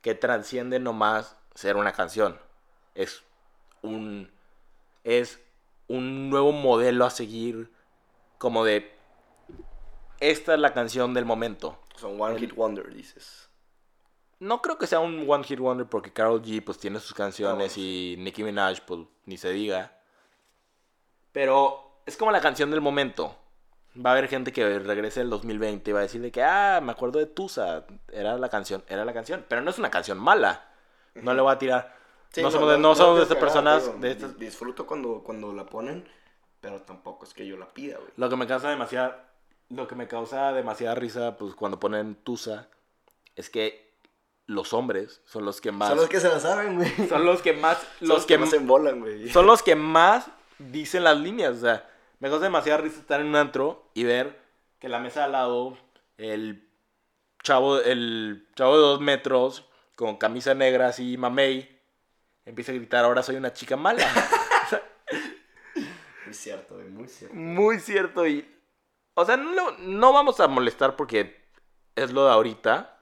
que 0.03 0.15
transciende 0.15 0.79
nomás 0.79 1.37
ser 1.55 1.77
una 1.77 1.93
canción. 1.93 2.39
Es 2.95 3.23
un 3.83 4.31
es 5.05 5.41
un 5.89 6.31
nuevo 6.31 6.53
modelo 6.53 7.05
a 7.05 7.11
seguir 7.11 7.71
como 8.39 8.65
de 8.65 8.93
esta 10.21 10.55
es 10.55 10.61
la 10.61 10.75
canción 10.75 11.15
del 11.15 11.25
momento. 11.25 11.79
Un 12.03 12.21
One 12.21 12.39
Hit 12.39 12.55
Wonder, 12.55 12.93
dices. 12.93 13.49
No 14.39 14.63
creo 14.63 14.79
que 14.79 14.87
sea 14.87 15.01
un 15.01 15.29
One 15.29 15.45
Hit 15.45 15.59
Wonder 15.59 15.87
porque 15.87 16.13
Carol 16.13 16.43
G 16.43 16.63
pues 16.65 16.79
tiene 16.79 17.01
sus 17.01 17.15
canciones 17.15 17.77
Ah, 17.77 17.81
y 17.81 18.17
Nicki 18.19 18.43
Minaj 18.43 18.81
pues 18.87 19.01
ni 19.25 19.37
se 19.37 19.51
diga. 19.51 19.99
Pero 21.33 22.03
es 22.07 22.17
como 22.17 22.31
la 22.31 22.41
canción 22.41 22.71
del 22.71 22.81
momento. 22.81 23.37
Va 23.95 24.11
a 24.11 24.13
haber 24.13 24.29
gente 24.29 24.53
que 24.53 24.79
regrese 24.79 25.21
el 25.21 25.31
2020 25.31 25.91
y 25.91 25.93
va 25.93 26.01
a 26.01 26.03
decir 26.03 26.23
de 26.23 26.31
que, 26.31 26.43
ah, 26.43 26.81
me 26.83 26.93
acuerdo 26.93 27.19
de 27.19 27.27
Tusa. 27.27 27.87
Era 28.13 28.39
la 28.39 28.49
canción, 28.49 28.85
era 28.89 29.05
la 29.05 29.13
canción. 29.13 29.45
Pero 29.49 29.63
no 29.63 29.71
es 29.71 29.79
una 29.79 29.91
canción 29.91 30.19
mala. 30.19 30.70
No 31.15 31.35
le 31.35 31.41
voy 31.43 31.53
a 31.53 31.59
tirar. 31.59 31.97
Sí, 32.33 32.43
no, 32.43 32.51
somos 32.51 32.71
de, 32.71 32.79
no 32.79 32.95
somos 32.95 33.17
de 33.17 33.23
estas 33.25 33.39
personas. 33.39 33.85
digo, 33.85 33.99
De 33.99 34.11
estas, 34.13 34.39
Disfruto 34.39 34.87
cuando, 34.87 35.23
cuando 35.25 35.53
la 35.53 35.67
ponen, 35.67 36.09
pero 36.61 36.81
tampoco 36.83 37.25
es 37.25 37.35
que 37.35 37.47
yo 37.47 37.57
la 37.57 37.69
pida, 37.69 37.97
güey. 37.99 38.11
Lo 38.17 38.29
que 38.29 38.37
me 38.37 38.47
causa 38.47 38.71
demasiada. 38.71 39.27
Lo 39.69 39.87
que 39.87 39.95
me 39.95 40.09
causa 40.09 40.53
demasiada 40.53 40.97
risa, 40.97 41.37
pues 41.37 41.55
cuando 41.55 41.79
ponen 41.79 42.17
Tusa, 42.17 42.69
es 43.37 43.51
que 43.51 43.91
los 44.47 44.73
hombres 44.73 45.23
son 45.27 45.45
los 45.45 45.61
que 45.61 45.71
más. 45.71 45.91
Son 45.91 45.99
los 45.99 46.09
que 46.09 46.19
se 46.21 46.29
la 46.29 46.41
saben, 46.41 46.75
güey. 46.77 46.91
Son 46.97 47.09
son 47.09 47.25
los 47.25 47.41
que 47.41 47.53
más. 47.53 47.79
los 48.01 48.09
Los 48.09 48.27
que 48.27 48.35
que, 48.35 48.39
más 48.39 48.51
se 48.51 48.57
embolan, 48.57 49.01
güey. 49.01 49.29
son 49.29 49.47
los 49.47 49.63
que 49.63 49.77
más 49.77 50.27
dicen 50.59 51.05
las 51.05 51.19
líneas. 51.19 51.57
O 51.57 51.61
sea, 51.61 51.89
me 52.19 52.29
causa 52.29 52.45
demasiada 52.45 52.79
risa 52.79 53.01
estar 53.01 53.21
en 53.21 53.29
un 53.29 53.37
antro 53.37 53.85
y 53.95 54.05
ver 54.05 54.41
que 54.81 54.89
la 54.89 54.99
mesa 54.99 55.25
al 55.25 55.33
lado, 55.33 55.77
el 56.19 56.69
chavo, 57.43 57.79
el 57.79 58.49
chavo 58.57 58.75
de 58.75 58.81
dos 58.81 59.01
metros, 59.01 59.70
con 60.01 60.17
camisa 60.17 60.55
negra 60.55 60.89
así, 60.89 61.19
mamey, 61.19 61.79
empieza 62.47 62.73
a 62.73 62.75
gritar, 62.75 63.05
ahora 63.05 63.23
soy 63.23 63.37
una 63.37 63.53
chica 63.53 63.77
mala. 63.77 64.03
Muy 66.25 66.35
cierto, 66.35 66.77
muy 66.77 67.09
cierto. 67.09 67.37
Muy 67.37 67.81
cierto 67.81 68.27
y... 68.27 68.49
O 69.15 69.27
sea, 69.27 69.37
no, 69.37 69.73
no 69.73 70.13
vamos 70.13 70.41
a 70.41 70.49
molestar 70.49 70.97
porque 70.97 71.45
es 71.97 72.13
lo 72.13 72.25
de 72.25 72.31
ahorita. 72.31 72.99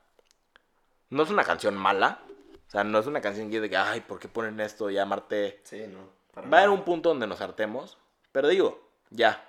No 1.11 1.22
es 1.22 1.30
una 1.30 1.44
canción 1.44 1.76
mala. 1.76 2.22
O 2.66 2.70
sea, 2.70 2.84
no 2.84 2.98
es 2.98 3.06
una 3.06 3.20
canción 3.20 3.50
que 3.50 3.61
de 3.61 3.68
que, 3.68 3.76
ay, 3.76 4.00
¿por 4.00 4.18
qué 4.18 4.28
ponen 4.28 4.58
esto? 4.58 4.88
Ya 4.88 5.04
Marte. 5.04 5.61
Sí, 5.64 5.84
no. 5.87 6.08
Va 6.50 6.58
a 6.58 6.61
haber 6.62 6.70
un 6.70 6.84
punto 6.84 7.11
donde 7.11 7.26
nos 7.26 7.42
hartemos. 7.42 7.98
Pero 8.32 8.48
digo, 8.48 8.80
ya. 9.11 9.46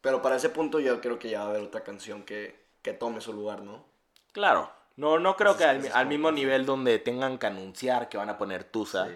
Pero 0.00 0.22
para 0.22 0.36
ese 0.36 0.48
punto 0.48 0.78
yo 0.78 1.00
creo 1.00 1.18
que 1.18 1.30
ya 1.30 1.40
va 1.40 1.46
a 1.46 1.50
haber 1.50 1.62
otra 1.62 1.82
canción 1.82 2.22
que, 2.22 2.64
que 2.80 2.92
tome 2.92 3.20
su 3.20 3.32
lugar, 3.32 3.62
¿no? 3.62 3.84
Claro. 4.32 4.79
No, 5.00 5.18
no 5.18 5.34
creo 5.36 5.56
que 5.56 5.64
al, 5.64 6.06
mismo 6.06 6.30
nivel 6.30 6.66
donde 6.66 6.98
tengan 6.98 7.38
que 7.38 7.46
anunciar 7.46 8.08
que 8.10 8.18
van 8.18 8.28
a 8.28 8.36
poner 8.36 8.64
Tusa. 8.64 9.06
Sí. 9.06 9.14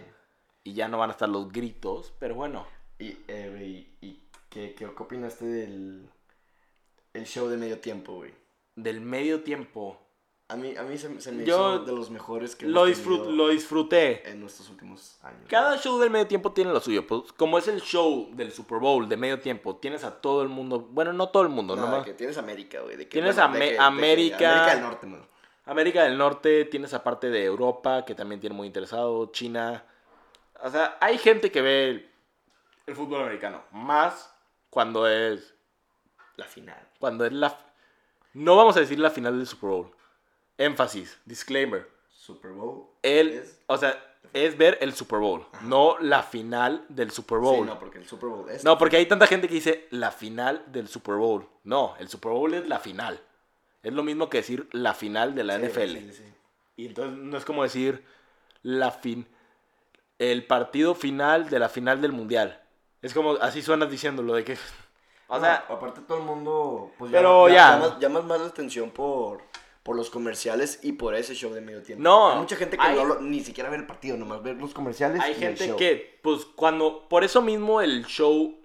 Y 0.65 0.73
ya 0.73 0.89
no 0.89 0.97
van 0.99 1.11
a 1.11 1.13
estar 1.13 1.29
los 1.29 1.53
gritos. 1.53 2.15
Pero 2.19 2.35
bueno. 2.35 2.67
Y, 2.99 3.19
eh, 3.29 3.51
güey, 3.55 3.89
¿y 4.01 4.23
qué, 4.49 4.75
qué, 4.75 4.87
opinaste 4.87 5.45
del 5.45 6.09
el 7.13 7.27
show 7.27 7.49
de 7.49 7.57
medio 7.59 7.79
tiempo, 7.81 8.15
güey? 8.15 8.33
Del 8.77 9.01
medio 9.03 9.43
tiempo. 9.43 10.01
A 10.49 10.57
mí, 10.57 10.75
a 10.77 10.83
mí 10.85 10.97
se, 10.99 11.21
se 11.21 11.33
me 11.33 11.45
Yo 11.45 11.75
hizo 11.77 11.85
de 11.85 11.93
los 11.93 12.11
mejores 12.11 12.55
que 12.57 12.67
Lo, 12.67 12.87
disfrut- 12.87 13.27
lo 13.27 13.49
disfruté. 13.49 14.29
en 14.29 14.41
nuestros 14.41 14.69
últimos 14.71 15.19
años. 15.23 15.43
Cada 15.49 15.77
show 15.79 15.99
del 15.99 16.11
medio 16.11 16.27
tiempo 16.27 16.53
tiene 16.53 16.73
lo 16.73 16.81
suyo. 16.81 17.07
Pues, 17.07 17.33
como 17.33 17.59
es 17.59 17.69
el 17.69 17.81
show 17.83 18.31
del 18.35 18.53
Super 18.53 18.79
Bowl 18.79 19.09
de 19.09 19.17
medio 19.17 19.41
tiempo, 19.41 19.77
tienes 19.77 20.03
a 20.05 20.21
todo 20.21 20.43
el 20.43 20.49
mundo. 20.49 20.81
Bueno, 20.81 21.13
no 21.13 21.29
todo 21.29 21.43
el 21.43 21.49
mundo, 21.51 21.77
No, 21.77 21.83
nomás. 21.83 22.05
que 22.05 22.15
tienes 22.15 22.37
América, 22.39 22.81
güey. 22.81 22.97
de 22.97 23.05
que, 23.05 23.13
Tienes 23.13 23.37
bueno, 23.37 23.53
de 23.53 23.57
Ame- 23.59 23.65
que- 23.67 23.73
de 23.73 23.77
que- 23.79 23.83
América. 23.83 24.37
América 24.53 24.75
del 24.75 24.83
Norte, 24.83 25.07
man. 25.07 25.27
América 25.67 26.05
del 26.05 26.19
Norte, 26.19 26.65
tienes 26.67 26.93
aparte 26.95 27.31
de 27.31 27.45
Europa, 27.45 28.05
que 28.05 28.15
también 28.15 28.41
tiene 28.41 28.55
muy 28.57 28.67
interesado, 28.67 29.27
China. 29.33 29.85
O 30.63 30.71
sea, 30.71 30.97
hay 31.01 31.19
gente 31.19 31.51
que 31.51 31.63
ve 31.63 31.89
el, 31.91 32.11
el 32.87 32.95
fútbol 32.97 33.23
americano. 33.23 33.63
Más 33.73 34.35
cuando 34.71 35.07
es. 35.09 35.55
La 36.37 36.45
final. 36.47 36.89
Cuando 36.99 37.25
es 37.25 37.33
la. 37.33 37.57
No 38.35 38.57
vamos 38.57 38.77
a 38.77 38.81
decir 38.81 38.99
la 38.99 39.11
final 39.11 39.37
del 39.39 39.47
Super 39.47 39.71
Bowl. 39.71 39.91
Énfasis, 40.59 41.19
disclaimer. 41.25 41.89
Super 42.11 42.53
Bowl. 42.53 42.87
El, 43.03 43.31
es- 43.31 43.61
o 43.67 43.77
sea, 43.77 44.03
es 44.33 44.57
ver 44.59 44.79
el 44.81 44.95
Super 44.95 45.19
Bowl, 45.21 45.47
no 45.63 45.97
la 46.01 46.23
final 46.23 46.85
del 46.89 47.11
Super 47.11 47.39
Bowl. 47.39 47.57
Sí, 47.59 47.63
no, 47.63 47.79
porque 47.79 47.99
el 47.99 48.07
Super 48.07 48.29
Bowl 48.31 48.49
es. 48.51 48.65
No, 48.65 48.77
porque 48.79 48.97
hay 48.97 49.07
tanta 49.07 49.27
gente 49.27 49.47
que 49.49 49.55
dice 49.55 49.87
la 49.91 50.11
final 50.11 50.65
del 50.67 50.89
Super 50.89 51.17
Bowl. 51.17 51.47
No, 51.65 51.95
el 51.99 52.09
Super 52.09 52.33
Bowl 52.33 52.53
es 52.55 52.67
la 52.67 52.79
final. 52.81 53.21
Es 53.85 53.93
lo 53.93 54.03
mismo 54.03 54.29
que 54.31 54.39
decir 54.39 54.69
la 54.73 54.95
final 54.95 55.35
de 55.35 55.45
la 55.45 55.59
Sí, 55.59 55.67
NFL. 55.67 55.99
sí, 55.99 56.13
sí. 56.13 56.25
Y 56.77 56.87
entonces 56.87 57.17
no 57.19 57.37
es 57.39 57.45
como 57.45 57.63
decir 57.63 58.05
la 58.63 58.91
fin 58.91 59.27
el 60.19 60.47
partido 60.47 60.95
final 60.95 61.49
de 61.51 61.59
la 61.59 61.69
final 61.69 62.01
del 62.01 62.13
mundial. 62.13 62.61
Es 63.03 63.13
como 63.13 63.33
así 63.35 63.63
suenas 63.63 63.91
diciéndolo 63.91 64.35
de 64.35 64.45
que 64.45 64.55
o 65.29 65.35
No, 65.37 65.41
sea, 65.41 65.65
aparte 65.69 66.01
todo 66.03 66.19
el 66.19 66.25
mundo. 66.25 66.93
Pues, 66.99 67.13
Pero 67.13 67.49
ya. 67.49 67.73
Llamas, 67.79 67.99
llamas 68.01 68.25
más 68.25 68.41
la 68.41 68.47
atención 68.47 68.91
por, 68.91 69.43
por 69.83 69.97
los 69.97 70.09
comerciales 70.11 70.81
y 70.83 70.93
por 70.93 71.15
ese 71.15 71.35
show 71.35 71.53
de 71.53 71.61
medio 71.61 71.83
tiempo. 71.83 72.03
No, 72.03 72.31
Hay 72.33 72.39
mucha 72.39 72.57
gente 72.57 72.77
que 72.79 72.83
hay- 72.83 72.97
no 72.97 73.05
lo- 73.05 73.21
ni 73.21 73.41
siquiera 73.41 73.69
ve 73.71 73.77
el 73.77 73.87
partido, 73.87 74.17
nomás 74.17 74.43
ver 74.43 74.57
los 74.57 74.73
comerciales. 74.73 75.21
hay 75.21 75.33
y 75.33 75.35
el 75.35 75.41
gente 75.41 75.67
show. 75.69 75.77
que 75.77 76.19
pues 76.23 76.45
cuando 76.47 77.09
por 77.09 77.23
eso 77.25 77.43
mismo 77.43 77.81
el 77.83 78.07
show 78.07 78.61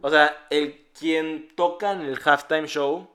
o 0.00 0.10
sea, 0.10 0.46
el 0.50 0.86
quien 0.98 1.48
toca 1.54 1.92
en 1.92 2.00
el 2.00 2.18
halftime 2.24 2.66
show 2.66 3.08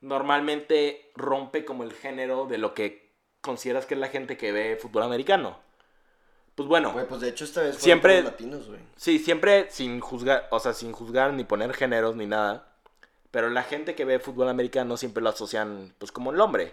normalmente 0.00 1.10
rompe 1.14 1.64
como 1.64 1.82
el 1.84 1.92
género 1.92 2.46
de 2.46 2.58
lo 2.58 2.74
que 2.74 3.14
consideras 3.40 3.86
que 3.86 3.94
es 3.94 4.00
la 4.00 4.08
gente 4.08 4.36
que 4.36 4.52
ve 4.52 4.76
fútbol 4.80 5.02
americano. 5.04 5.58
Pues 6.54 6.68
bueno, 6.68 6.94
pues 7.08 7.20
de 7.20 7.28
hecho 7.28 7.44
esta 7.44 7.60
vez 7.62 7.76
Siempre- 7.76 8.22
latinos, 8.22 8.66
güey. 8.68 8.80
Sí, 8.96 9.18
siempre 9.18 9.66
sin 9.70 10.00
juzgar, 10.00 10.48
o 10.50 10.58
sea, 10.58 10.72
sin 10.72 10.92
juzgar 10.92 11.32
ni 11.34 11.44
poner 11.44 11.74
géneros 11.74 12.16
ni 12.16 12.26
nada. 12.26 12.72
Pero 13.30 13.50
la 13.50 13.62
gente 13.62 13.94
que 13.94 14.06
ve 14.06 14.18
fútbol 14.18 14.48
americano 14.48 14.96
siempre 14.96 15.22
lo 15.22 15.28
asocian, 15.28 15.94
pues, 15.98 16.10
como 16.12 16.32
el 16.32 16.40
hombre. 16.40 16.72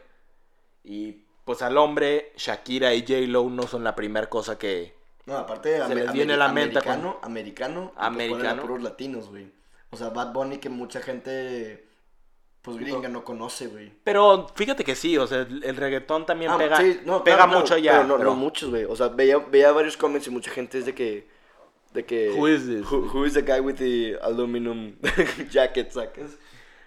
Y, 0.86 1.25
pues, 1.43 1.62
al 1.62 1.77
hombre, 1.77 2.31
Shakira 2.38 2.93
y 2.93 3.01
J-Lo 3.01 3.49
no 3.49 3.63
son 3.63 3.83
la 3.83 3.95
primera 3.95 4.29
cosa 4.29 4.57
que... 4.57 4.95
No, 5.25 5.36
aparte 5.38 5.75
Se 5.77 5.83
ame- 5.83 5.95
les 5.95 6.13
viene 6.13 6.38
la 6.38 6.47
mente 6.47 6.77
americano, 6.79 7.19
americano, 7.21 7.81
y 7.83 7.88
te 7.88 7.93
ponen 7.93 8.03
a 8.03 8.07
Americano. 8.07 8.62
puros 8.62 8.81
latinos, 8.83 9.29
güey. 9.29 9.51
O 9.91 9.97
sea, 9.97 10.09
Bad 10.09 10.31
Bunny 10.31 10.59
que 10.59 10.69
mucha 10.69 11.01
gente 11.01 11.86
pues 12.63 12.78
gringa 12.78 13.10
no 13.10 13.23
conoce, 13.23 13.67
güey. 13.67 13.91
Pero 14.04 14.47
fíjate 14.56 14.84
que 14.84 14.95
sí, 14.95 15.17
o 15.17 15.28
sea, 15.28 15.41
el, 15.41 15.63
el 15.63 15.76
reggaetón 15.76 16.26
también 16.26 16.49
Ah, 16.49 16.58
pega, 16.58 16.78
sí, 16.78 17.02
no, 17.06 17.23
pega 17.23 17.43
claro, 17.45 17.60
mucho 17.60 17.76
allá. 17.76 17.91
Pero 17.91 18.04
no, 18.08 18.17
pero- 18.17 18.30
no 18.32 18.36
muchos, 18.36 18.69
güey. 18.71 18.86
O 18.86 18.95
sea, 18.95 19.10
veía, 19.10 19.38
veía 19.38 19.71
varios 19.71 19.97
comments 19.97 20.26
y 20.28 20.32
mucha 20.32 20.49
gente 20.49 20.80
es 20.80 20.86
de 20.86 20.95
que 20.95 21.28
de 21.93 22.06
que 22.06 22.32
Who 22.32 22.47
is 22.47 22.65
this? 22.65 22.89
Who, 22.91 23.10
who 23.13 23.26
is 23.26 23.34
the 23.34 23.43
guy 23.43 23.60
with 23.60 23.76
the 23.76 24.17
aluminum 24.23 24.95
jacket, 25.52 25.91
sacas? 25.91 26.38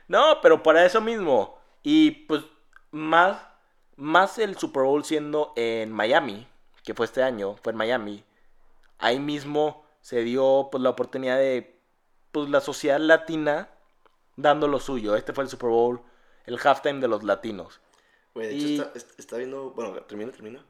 No, 0.08 0.40
pero 0.42 0.62
para 0.62 0.84
eso 0.84 1.00
mismo. 1.00 1.58
Y 1.82 2.10
pues 2.26 2.42
más, 2.90 3.40
más 3.96 4.38
el 4.38 4.56
Super 4.56 4.82
Bowl 4.82 5.04
siendo 5.04 5.52
en 5.56 5.92
Miami, 5.92 6.48
que 6.84 6.94
fue 6.94 7.06
este 7.06 7.22
año, 7.22 7.56
fue 7.62 7.72
en 7.72 7.76
Miami. 7.78 8.24
Ahí 8.98 9.20
mismo 9.20 9.84
se 10.00 10.22
dio 10.22 10.68
pues 10.72 10.82
la 10.82 10.90
oportunidad 10.90 11.36
de 11.38 11.78
pues 12.32 12.48
la 12.48 12.60
sociedad 12.60 12.98
latina 12.98 13.68
dando 14.36 14.68
lo 14.68 14.78
suyo. 14.80 15.16
Este 15.16 15.32
fue 15.32 15.44
el 15.44 15.50
Super 15.50 15.70
Bowl, 15.70 16.00
el 16.44 16.58
halftime 16.62 17.00
de 17.00 17.08
los 17.08 17.22
latinos. 17.24 17.80
Güey, 18.34 18.48
de 18.48 18.54
Y- 18.54 18.74
hecho 18.74 18.82
está, 18.84 18.98
est- 18.98 19.18
está 19.20 19.36
viendo, 19.38 19.70
bueno, 19.70 19.92
termina, 20.02 20.30
termina. 20.32 20.64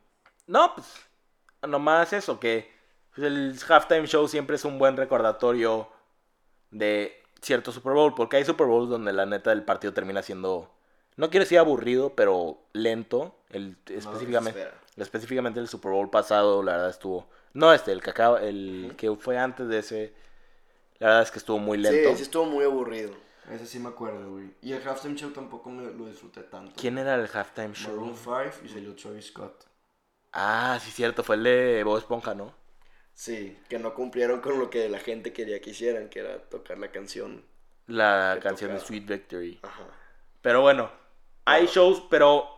No, 0.46 0.74
pues 0.74 0.86
nomás 1.66 2.12
eso, 2.12 2.38
que 2.38 2.72
pues, 3.14 3.26
el 3.26 3.58
halftime 3.68 4.06
show 4.06 4.28
siempre 4.28 4.56
es 4.56 4.64
un 4.64 4.78
buen 4.78 4.96
recordatorio 4.96 5.88
de 6.70 7.20
cierto 7.42 7.72
Super 7.72 7.92
Bowl, 7.92 8.14
porque 8.14 8.36
hay 8.36 8.44
Super 8.44 8.66
Bowls 8.66 8.88
donde 8.88 9.12
la 9.12 9.26
neta 9.26 9.50
del 9.50 9.64
partido 9.64 9.92
termina 9.92 10.22
siendo, 10.22 10.70
no 11.16 11.30
quiero 11.30 11.44
decir 11.44 11.58
aburrido, 11.58 12.14
pero 12.14 12.58
lento, 12.72 13.36
el, 13.50 13.76
específicamente, 13.88 14.68
específicamente 14.96 15.60
el 15.60 15.68
Super 15.68 15.92
Bowl 15.92 16.10
pasado, 16.10 16.62
la 16.62 16.72
verdad 16.72 16.90
estuvo, 16.90 17.28
no 17.52 17.72
este, 17.72 17.92
el 17.92 18.02
que 18.02 18.10
acaba, 18.10 18.42
el 18.42 18.94
que 18.96 19.14
fue 19.16 19.38
antes 19.38 19.68
de 19.68 19.78
ese, 19.78 20.12
la 20.98 21.08
verdad 21.08 21.22
es 21.22 21.30
que 21.30 21.38
estuvo 21.38 21.58
muy 21.58 21.78
lento. 21.78 22.10
Sí, 22.10 22.16
sí 22.16 22.22
estuvo 22.22 22.44
muy 22.44 22.64
aburrido. 22.64 23.10
Ese 23.50 23.66
sí 23.66 23.78
me 23.78 23.88
acuerdo, 23.90 24.30
güey. 24.32 24.50
Y 24.60 24.72
el 24.72 24.86
halftime 24.86 25.14
show 25.14 25.30
tampoco 25.30 25.70
me 25.70 25.84
lo 25.92 26.06
disfruté 26.06 26.42
tanto. 26.42 26.72
¿Quién 26.76 26.98
era 26.98 27.14
el 27.14 27.28
halftime 27.32 27.74
show? 27.74 27.92
Maroon 27.94 28.16
5 28.16 28.64
y 28.64 28.68
salió 28.68 28.94
Travis 28.96 29.26
Scott. 29.26 29.64
Ah, 30.32 30.78
sí, 30.82 30.90
cierto, 30.90 31.22
fue 31.22 31.36
el 31.36 31.44
de 31.44 31.82
Bob 31.84 31.98
Esponja, 31.98 32.34
¿no? 32.34 32.52
Sí, 33.14 33.58
que 33.68 33.78
no 33.78 33.94
cumplieron 33.94 34.40
con 34.40 34.58
lo 34.58 34.68
que 34.68 34.88
la 34.88 34.98
gente 34.98 35.32
quería 35.32 35.60
que 35.60 35.70
hicieran, 35.70 36.08
que 36.10 36.20
era 36.20 36.38
tocar 36.48 36.78
la 36.78 36.90
canción. 36.90 37.44
La 37.86 38.38
canción 38.42 38.72
de. 38.74 38.80
Sweet 38.80 39.06
Victory. 39.06 39.60
Ajá. 39.62 39.84
Pero 40.42 40.60
bueno, 40.60 40.90
hay 41.44 41.66
shows, 41.66 42.02
pero 42.10 42.48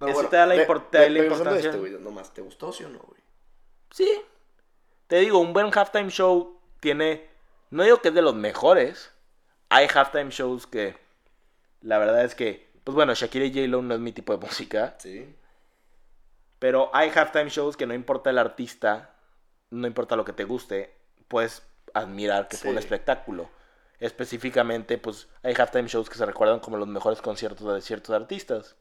Eso 0.00 0.28
te 0.28 0.36
da 0.36 0.46
la 0.46 0.54
import- 0.56 0.92
la 0.92 1.00
a 1.00 1.08
importancia. 1.08 1.70
este, 1.70 1.78
güey, 1.78 1.92
nomás, 1.98 2.32
¿te 2.32 2.40
gustó 2.40 2.72
sí 2.72 2.84
o 2.84 2.88
no, 2.88 3.00
güey? 3.00 3.20
sí. 3.90 4.22
Te 5.08 5.16
digo, 5.20 5.38
un 5.38 5.54
buen 5.54 5.70
halftime 5.74 6.10
show 6.10 6.60
tiene. 6.80 7.26
No 7.70 7.82
digo 7.82 8.00
que 8.02 8.08
es 8.08 8.14
de 8.14 8.20
los 8.22 8.34
mejores. 8.34 9.10
Hay 9.68 9.86
halftime 9.92 10.30
shows 10.30 10.66
que. 10.66 10.96
La 11.80 11.98
verdad 11.98 12.24
es 12.24 12.34
que. 12.34 12.68
Pues 12.84 12.94
bueno, 12.94 13.14
Shakira 13.14 13.44
y 13.44 13.52
J-Lo 13.52 13.82
no 13.82 13.94
es 13.94 14.00
mi 14.00 14.12
tipo 14.12 14.36
de 14.36 14.44
música. 14.44 14.96
Sí. 14.98 15.34
Pero 16.58 16.90
hay 16.92 17.10
halftime 17.14 17.50
shows 17.50 17.76
que 17.76 17.86
no 17.86 17.94
importa 17.94 18.30
el 18.30 18.38
artista, 18.38 19.14
no 19.70 19.86
importa 19.86 20.16
lo 20.16 20.24
que 20.24 20.32
te 20.32 20.44
guste, 20.44 20.94
puedes 21.28 21.62
admirar 21.94 22.48
que 22.48 22.56
fue 22.56 22.70
un 22.70 22.78
espectáculo. 22.78 23.48
Específicamente, 24.00 24.98
pues 24.98 25.28
hay 25.42 25.54
halftime 25.54 25.88
shows 25.88 26.08
que 26.08 26.18
se 26.18 26.26
recuerdan 26.26 26.60
como 26.60 26.76
los 26.76 26.88
mejores 26.88 27.20
conciertos 27.20 27.72
de 27.74 27.80
ciertos 27.80 28.14
artistas. 28.14 28.76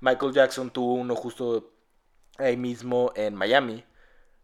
Michael 0.00 0.32
Jackson 0.32 0.70
tuvo 0.70 0.94
uno 0.94 1.14
justo 1.14 1.72
ahí 2.38 2.56
mismo 2.56 3.12
en 3.14 3.34
Miami. 3.34 3.84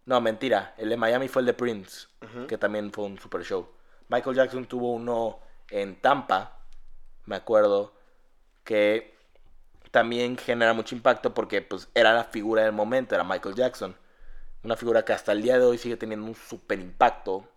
No, 0.04 0.20
mentira, 0.20 0.74
el 0.78 0.88
de 0.88 0.96
Miami 0.96 1.28
fue 1.28 1.42
el 1.42 1.46
de 1.46 1.54
Prince, 1.54 2.06
que 2.48 2.58
también 2.58 2.92
fue 2.92 3.04
un 3.04 3.18
super 3.18 3.42
show. 3.42 3.68
Michael 4.08 4.36
Jackson 4.36 4.66
tuvo 4.66 4.92
uno 4.92 5.40
en 5.70 6.00
Tampa, 6.00 6.58
me 7.24 7.36
acuerdo, 7.36 7.92
que 8.64 9.14
también 9.90 10.36
genera 10.36 10.74
mucho 10.74 10.94
impacto 10.94 11.34
porque 11.34 11.62
pues 11.62 11.88
era 11.94 12.12
la 12.12 12.24
figura 12.24 12.62
del 12.62 12.72
momento, 12.72 13.14
era 13.14 13.24
Michael 13.24 13.54
Jackson. 13.54 13.96
Una 14.62 14.76
figura 14.76 15.04
que 15.04 15.12
hasta 15.12 15.32
el 15.32 15.42
día 15.42 15.58
de 15.58 15.64
hoy 15.64 15.78
sigue 15.78 15.96
teniendo 15.96 16.26
un 16.26 16.34
super 16.34 16.78
impacto 16.78 17.48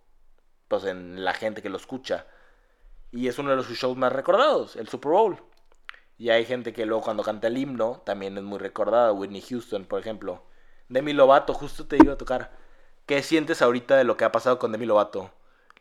pues 0.68 0.84
en 0.84 1.24
la 1.24 1.34
gente 1.34 1.62
que 1.62 1.68
lo 1.68 1.76
escucha. 1.76 2.26
Y 3.10 3.28
es 3.28 3.38
uno 3.38 3.50
de 3.50 3.56
los 3.56 3.68
shows 3.68 3.96
más 3.96 4.12
recordados, 4.12 4.76
el 4.76 4.88
Super 4.88 5.12
Bowl. 5.12 5.36
Y 6.16 6.30
hay 6.30 6.46
gente 6.46 6.72
que 6.72 6.86
luego 6.86 7.02
cuando 7.02 7.22
canta 7.22 7.48
el 7.48 7.58
himno 7.58 8.02
también 8.06 8.38
es 8.38 8.42
muy 8.42 8.58
recordada, 8.58 9.12
Whitney 9.12 9.42
Houston, 9.42 9.84
por 9.84 10.00
ejemplo. 10.00 10.42
Demi 10.88 11.12
Lovato, 11.12 11.52
justo 11.52 11.86
te 11.86 11.96
iba 11.96 12.14
a 12.14 12.18
tocar. 12.18 12.52
¿Qué 13.06 13.22
sientes 13.22 13.60
ahorita 13.60 13.96
de 13.96 14.04
lo 14.04 14.16
que 14.16 14.24
ha 14.24 14.32
pasado 14.32 14.58
con 14.58 14.72
Demi 14.72 14.86
Lovato? 14.86 15.30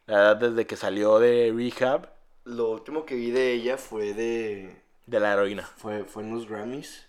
La 0.08 0.18
verdad, 0.18 0.38
desde 0.38 0.68
que 0.68 0.76
salió 0.76 1.20
de 1.20 1.54
rehab, 1.56 2.10
Lo 2.44 2.72
último 2.72 3.06
que 3.06 3.16
vi 3.16 3.32
de 3.32 3.52
ella 3.54 3.78
fue 3.78 4.14
de. 4.14 4.82
de 5.06 5.20
la 5.20 5.34
heroína. 5.34 5.64
Fue, 5.78 6.04
fue 6.06 6.24
en 6.24 6.34
los 6.34 6.48
Grammys. 6.48 7.08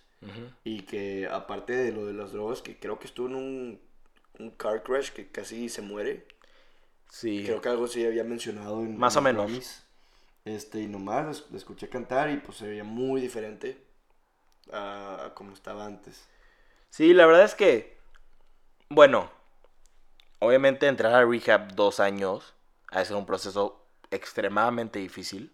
Y 0.63 0.83
que 0.83 1.27
aparte 1.29 1.75
de 1.75 1.91
lo 1.91 2.05
de 2.05 2.13
las 2.13 2.31
drogas, 2.31 2.61
que 2.61 2.79
creo 2.79 2.97
que 2.97 3.07
estuvo 3.07 3.27
en 3.27 3.35
un, 3.35 3.81
un 4.39 4.51
car 4.51 4.81
crash 4.81 5.09
que 5.09 5.27
casi 5.27 5.67
se 5.67 5.81
muere. 5.81 6.25
Sí. 7.09 7.43
Creo 7.45 7.59
que 7.59 7.67
algo 7.67 7.87
sí 7.87 8.05
había 8.05 8.23
mencionado 8.23 8.79
en 8.83 8.97
Más 8.97 9.15
en 9.15 9.19
o 9.19 9.21
los 9.21 9.33
menos. 9.33 9.45
Grammys. 9.47 9.83
Este, 10.45 10.79
y 10.81 10.87
nomás 10.87 11.43
la 11.51 11.57
escuché 11.57 11.89
cantar 11.89 12.29
y 12.29 12.37
pues 12.37 12.57
se 12.57 12.67
veía 12.67 12.85
muy 12.85 13.19
diferente 13.19 13.83
a, 14.71 15.25
a 15.25 15.33
como 15.33 15.51
estaba 15.53 15.85
antes. 15.85 16.25
Sí, 16.89 17.13
la 17.13 17.25
verdad 17.25 17.43
es 17.43 17.55
que, 17.55 17.97
bueno, 18.89 19.29
obviamente 20.39 20.87
entrar 20.87 21.13
a 21.13 21.25
rehab 21.25 21.75
dos 21.75 21.99
años 21.99 22.53
ha 22.91 22.99
de 22.99 23.05
ser 23.05 23.15
un 23.15 23.25
proceso 23.25 23.82
extremadamente 24.13 24.99
difícil. 24.99 25.51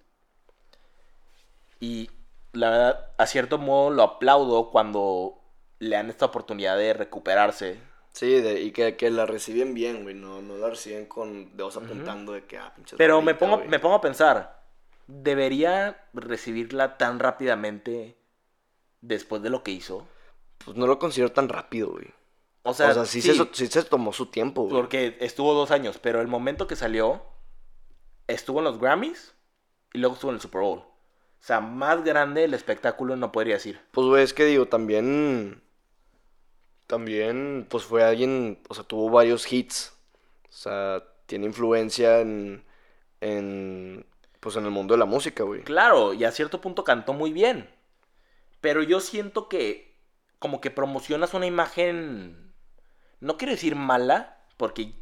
Y 1.80 2.10
la 2.54 2.70
verdad, 2.70 3.10
a 3.18 3.26
cierto 3.26 3.58
modo 3.58 3.90
lo 3.90 4.04
aplaudo 4.04 4.70
cuando 4.72 5.40
le 5.80 5.96
dan 5.96 6.10
esta 6.10 6.26
oportunidad 6.26 6.78
de 6.78 6.94
recuperarse. 6.94 7.80
Sí, 8.12 8.42
de- 8.42 8.62
y 8.62 8.72
que, 8.72 8.98
que 8.98 9.10
la 9.12 9.26
reciben 9.26 9.74
bien, 9.74 10.04
güey. 10.04 10.16
No, 10.16 10.42
no 10.42 10.58
la 10.58 10.70
reciben 10.70 11.06
con 11.06 11.56
dedos 11.56 11.78
apuntando 11.78 12.34
de 12.34 12.46
que, 12.46 12.58
ah, 12.58 12.74
pinches 12.76 12.98
Pero 12.98 13.22
me 13.22 13.36
pongo, 13.36 13.58
güey. 13.58 13.70
me 13.70 13.80
pongo 13.80 13.96
a 13.96 14.02
pensar, 14.02 14.62
¿debería 15.08 16.06
recibirla 16.14 16.98
tan 16.98 17.20
rápidamente 17.20 18.18
después 19.02 19.42
de 19.42 19.50
lo 19.50 19.64
que 19.64 19.72
hizo? 19.72 20.06
Pues 20.66 20.76
no 20.76 20.88
lo 20.88 21.00
considero 21.00 21.32
tan 21.32 21.48
rápido, 21.48 21.92
güey. 21.92 22.08
O 22.64 22.72
O 22.72 22.74
sea, 22.74 22.94
sea, 22.94 23.06
sí, 23.06 23.22
sí, 23.22 23.34
Se, 23.34 23.48
sí 23.54 23.68
se 23.68 23.84
tomó 23.84 24.12
su 24.12 24.26
tiempo, 24.26 24.64
güey. 24.64 24.74
porque 24.76 25.18
estuvo 25.22 25.54
dos 25.54 25.72
años, 25.72 25.98
pero 25.98 26.20
el 26.20 26.28
momento 26.28 26.68
que 26.68 26.76
salió, 26.76 27.22
estuvo 28.30 28.60
en 28.60 28.66
los 28.66 28.80
Grammys 28.80 29.34
y 29.94 30.00
luego 30.00 30.16
estuvo 30.16 30.32
en 30.32 30.36
el 30.36 30.42
Super 30.42 30.62
Bowl. 30.62 30.80
O 30.80 31.42
sea, 31.42 31.62
más 31.62 32.04
grande 32.04 32.44
el 32.44 32.54
espectáculo 32.54 33.16
no 33.16 33.32
podría 33.32 33.56
decir. 33.56 33.80
Pues, 33.92 34.08
güey, 34.08 34.24
es 34.24 34.34
que 34.34 34.46
digo, 34.46 34.68
también. 34.68 35.62
También, 36.88 37.68
pues 37.70 37.84
fue 37.84 38.04
alguien. 38.04 38.60
O 38.68 38.74
sea, 38.76 38.84
tuvo 38.84 39.10
varios 39.10 39.52
hits. 39.52 39.94
O 40.50 40.52
sea, 40.52 41.04
tiene 41.26 41.46
influencia 41.46 42.20
en. 42.20 42.64
En. 43.22 44.06
Pues 44.40 44.56
en 44.56 44.66
el 44.66 44.72
mundo 44.72 44.94
de 44.94 45.00
la 45.00 45.06
música, 45.06 45.44
güey. 45.44 45.64
Claro, 45.64 46.14
y 46.14 46.24
a 46.24 46.32
cierto 46.32 46.62
punto 46.62 46.84
cantó 46.84 47.14
muy 47.14 47.34
bien. 47.34 47.70
Pero 48.62 48.84
yo 48.84 49.00
siento 49.00 49.50
que 49.50 49.98
como 50.40 50.62
que 50.62 50.72
promocionas 50.72 51.34
una 51.34 51.46
imagen, 51.46 52.54
no 53.20 53.38
quiero 53.38 53.52
decir 53.52 53.76
mala, 53.76 54.38
porque 54.56 54.94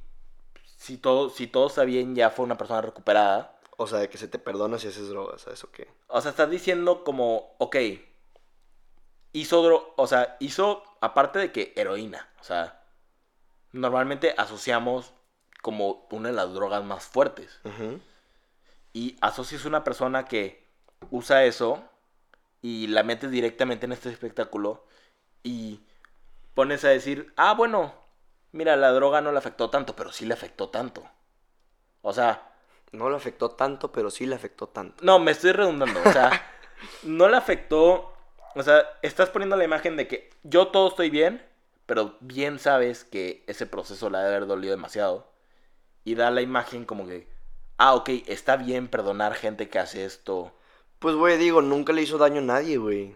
si 0.87 0.97
todo, 0.97 1.29
si 1.29 1.47
todo 1.47 1.67
está 1.67 1.83
bien 1.83 2.15
ya 2.15 2.29
fue 2.29 2.45
una 2.45 2.57
persona 2.57 2.81
recuperada. 2.81 3.59
O 3.75 3.87
sea, 3.87 3.99
de 3.99 4.09
que 4.09 4.17
se 4.17 4.27
te 4.29 4.39
perdona 4.39 4.79
si 4.79 4.87
haces 4.87 5.09
drogas, 5.09 5.41
¿sabes 5.41 5.63
o 5.65 5.71
qué? 5.71 5.87
O 6.07 6.21
sea, 6.21 6.31
estás 6.31 6.49
diciendo 6.49 7.03
como, 7.03 7.55
ok, 7.59 7.75
hizo, 9.33 9.63
dro- 9.63 9.93
o 9.97 10.07
sea, 10.07 10.37
hizo, 10.39 10.83
aparte 11.01 11.39
de 11.39 11.51
que 11.51 11.73
heroína, 11.75 12.27
o 12.39 12.43
sea, 12.43 12.81
normalmente 13.73 14.33
asociamos 14.37 15.13
como 15.61 16.07
una 16.09 16.29
de 16.29 16.35
las 16.35 16.53
drogas 16.53 16.83
más 16.83 17.05
fuertes. 17.05 17.59
Y 18.93 19.15
asocias 19.21 19.65
una 19.65 19.83
persona 19.83 20.25
que 20.25 20.65
usa 21.11 21.43
eso 21.43 21.83
y 22.61 22.87
la 22.87 23.03
metes 23.03 23.29
directamente 23.29 23.85
en 23.85 23.91
este 23.91 24.09
espectáculo 24.09 24.85
y 25.43 25.81
pones 26.55 26.83
a 26.83 26.89
decir, 26.89 27.31
ah, 27.35 27.53
bueno, 27.53 27.93
mira, 28.51 28.75
la 28.75 28.91
droga 28.91 29.21
no 29.21 29.31
le 29.31 29.37
afectó 29.37 29.69
tanto, 29.69 29.95
pero 29.95 30.11
sí 30.11 30.25
le 30.25 30.33
afectó 30.33 30.69
tanto. 30.69 31.03
O 32.01 32.13
sea, 32.13 32.43
No 32.93 33.09
le 33.09 33.17
afectó 33.17 33.51
tanto, 33.51 33.91
pero 33.91 34.09
sí 34.09 34.25
le 34.25 34.35
afectó 34.35 34.67
tanto. 34.67 35.03
no, 35.03 35.19
me 35.19 35.31
estoy 35.31 35.51
redundando, 35.51 35.99
o 36.05 36.11
sea, 36.13 36.41
no 37.03 37.27
le 37.27 37.35
afectó, 37.37 38.13
o 38.55 38.63
sea, 38.63 38.83
estás 39.01 39.29
poniendo 39.29 39.57
la 39.57 39.65
imagen 39.65 39.97
de 39.97 40.07
que 40.07 40.29
yo 40.43 40.67
todo 40.69 40.87
estoy 40.89 41.09
bien, 41.09 41.43
pero 41.85 42.15
bien 42.21 42.59
sabes 42.59 43.03
que 43.03 43.43
ese 43.47 43.65
proceso 43.65 44.09
le 44.09 44.17
ha 44.17 44.21
de 44.21 44.27
haber 44.29 44.47
dolido 44.47 44.71
demasiado. 44.71 45.27
Y 46.05 46.15
da 46.15 46.31
la 46.31 46.41
imagen 46.41 46.85
como 46.85 47.05
que, 47.07 47.27
ah, 47.77 47.93
ok, 47.95 48.09
está 48.27 48.55
bien 48.55 48.87
perdonar 48.87 49.33
gente 49.35 49.69
que 49.69 49.79
hace 49.79 50.05
esto. 50.05 50.53
Pues, 50.99 51.15
güey, 51.15 51.37
digo, 51.37 51.61
nunca 51.61 51.91
le 51.93 52.01
hizo 52.03 52.17
daño 52.17 52.39
a 52.39 52.43
nadie, 52.45 52.77
güey. 52.77 53.13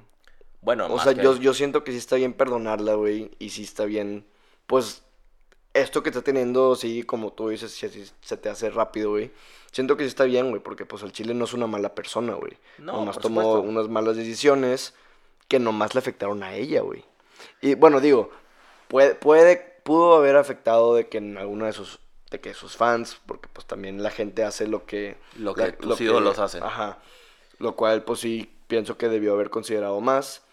Bueno, 0.61 0.88
O 0.93 0.99
sea, 0.99 1.13
que- 1.15 1.21
yo, 1.23 1.38
yo 1.38 1.53
siento 1.53 1.84
que 1.86 1.91
sí 1.93 1.97
está 1.97 2.17
bien 2.17 2.34
perdonarla, 2.34 2.95
güey. 2.95 3.32
Y 3.39 3.49
sí 3.51 3.63
está 3.63 3.86
bien, 3.86 4.25
pues, 4.67 5.03
esto 5.74 6.03
que 6.03 6.09
está 6.09 6.22
teniendo, 6.22 6.76
sí, 6.76 7.03
como 7.03 7.32
tú 7.34 7.49
dices, 7.49 7.72
si 7.72 7.86
así 7.86 8.09
se 8.22 8.38
te 8.38 8.49
hace 8.49 8.69
rápido, 8.69 9.11
güey. 9.11 9.32
Siento 9.72 9.95
que 9.95 10.03
sí 10.03 10.09
está 10.09 10.26
bien, 10.26 10.49
güey, 10.49 10.61
porque 10.61 10.86
pues 10.86 11.01
el 11.03 11.13
chile 11.13 11.34
no 11.34 11.45
es 11.45 11.53
una 11.53 11.65
mala 11.67 11.95
persona, 11.95 12.34
güey. 12.34 12.57
No, 12.78 12.93
nomás 12.93 13.19
tomó 13.19 13.41
supuesto. 13.41 13.61
unas 13.69 13.88
malas 13.88 14.17
decisiones 14.17 14.93
que 15.47 15.59
nomás 15.59 15.95
le 15.95 15.99
afectaron 15.99 16.43
a 16.43 16.55
ella, 16.55 16.82
güey. 16.82 17.05
Y 17.61 17.76
bueno, 17.76 18.01
digo, 18.01 18.32
puede, 18.89 19.15
puede, 19.15 19.57
pudo 19.84 20.15
haber 20.15 20.36
afectado 20.36 20.93
de 20.95 21.07
que 21.07 21.19
en 21.19 21.38
alguna 21.38 21.67
de 21.67 21.74
sus, 21.74 21.99
de 22.30 22.41
que 22.41 22.53
sus 22.53 22.76
fans, 22.76 23.19
porque 23.26 23.47
pues 23.51 23.65
también 23.65 24.03
la 24.03 24.11
gente 24.11 24.43
hace 24.43 24.67
lo 24.67 24.86
que... 24.86 25.15
Lo 25.38 25.53
que 25.53 25.61
la- 25.67 25.72
tus 25.78 26.01
ídolos 26.01 26.38
hacen. 26.39 26.63
Ajá. 26.63 26.99
Lo 27.57 27.76
cual, 27.78 28.03
pues 28.03 28.19
sí, 28.19 28.51
pienso 28.67 28.97
que 28.97 29.07
debió 29.07 29.34
haber 29.34 29.49
considerado 29.49 30.01
más. 30.01 30.43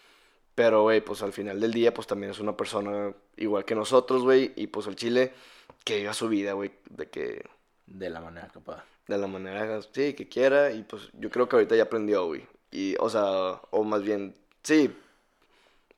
Pero, 0.59 0.83
güey, 0.83 1.01
pues 1.01 1.23
al 1.23 1.33
final 1.33 1.61
del 1.61 1.73
día, 1.73 1.95
pues 1.95 2.09
también 2.09 2.33
es 2.33 2.41
una 2.41 2.57
persona 2.57 3.15
igual 3.37 3.65
que 3.65 3.77
nosotros, 3.77 4.23
güey. 4.23 4.53
Y 4.57 4.67
pues 4.67 4.89
el 4.89 4.97
Chile, 4.97 5.33
que 5.85 5.99
viva 5.99 6.13
su 6.15 6.29
vida, 6.29 6.55
güey. 6.55 6.73
De 6.91 7.09
que, 7.09 7.45
De 7.87 8.11
la 8.11 8.21
manera 8.21 8.49
que 8.53 8.59
pueda. 8.59 8.85
de 9.07 9.19
la 9.19 9.29
manera, 9.29 9.81
sí, 9.93 10.15
que 10.15 10.29
quiera. 10.29 10.73
Y 10.73 10.83
pues 10.83 11.11
yo 11.13 11.31
creo 11.31 11.49
que 11.49 11.55
ahorita 11.55 11.77
ya 11.77 11.85
aprendió, 11.85 12.27
güey. 12.27 12.45
Y, 12.73 12.97
o 12.99 13.09
sea, 13.09 13.61
o 13.71 13.85
más 13.85 14.03
bien, 14.03 14.35
sí. 14.65 14.93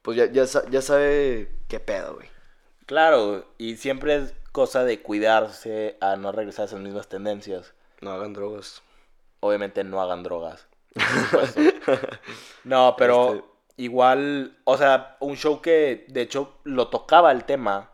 Pues 0.03 0.19
ya, 0.19 0.27
ya, 0.31 0.45
ya 0.71 0.83
sabe 0.83 1.51
qué 1.67 1.81
pedo, 1.81 2.17
güey. 2.17 2.29
Claro, 2.85 3.47
y 3.57 3.79
siempre 3.79 4.17
es 4.17 4.35
cosa 4.53 4.85
de 4.85 5.01
cuidarse 5.01 5.97
a 6.03 6.17
no 6.17 6.33
regresar 6.33 6.65
a 6.65 6.67
esas 6.67 6.81
mismas 6.81 7.09
tendencias. 7.09 7.73
No 8.03 8.11
hagan 8.13 8.35
drogas. 8.35 8.83
Obviamente 9.41 9.85
no 9.85 10.03
hagan 10.03 10.23
drogas. 10.23 10.67
no, 12.65 12.95
pero 12.99 13.33
Este- 13.35 13.50
igual, 13.83 14.59
o 14.65 14.77
sea, 14.77 15.17
un 15.21 15.37
show 15.37 15.61
que 15.61 16.05
de 16.09 16.23
hecho 16.23 16.59
lo 16.65 16.89
tocaba 16.89 17.33
el 17.33 17.45
tema, 17.45 17.91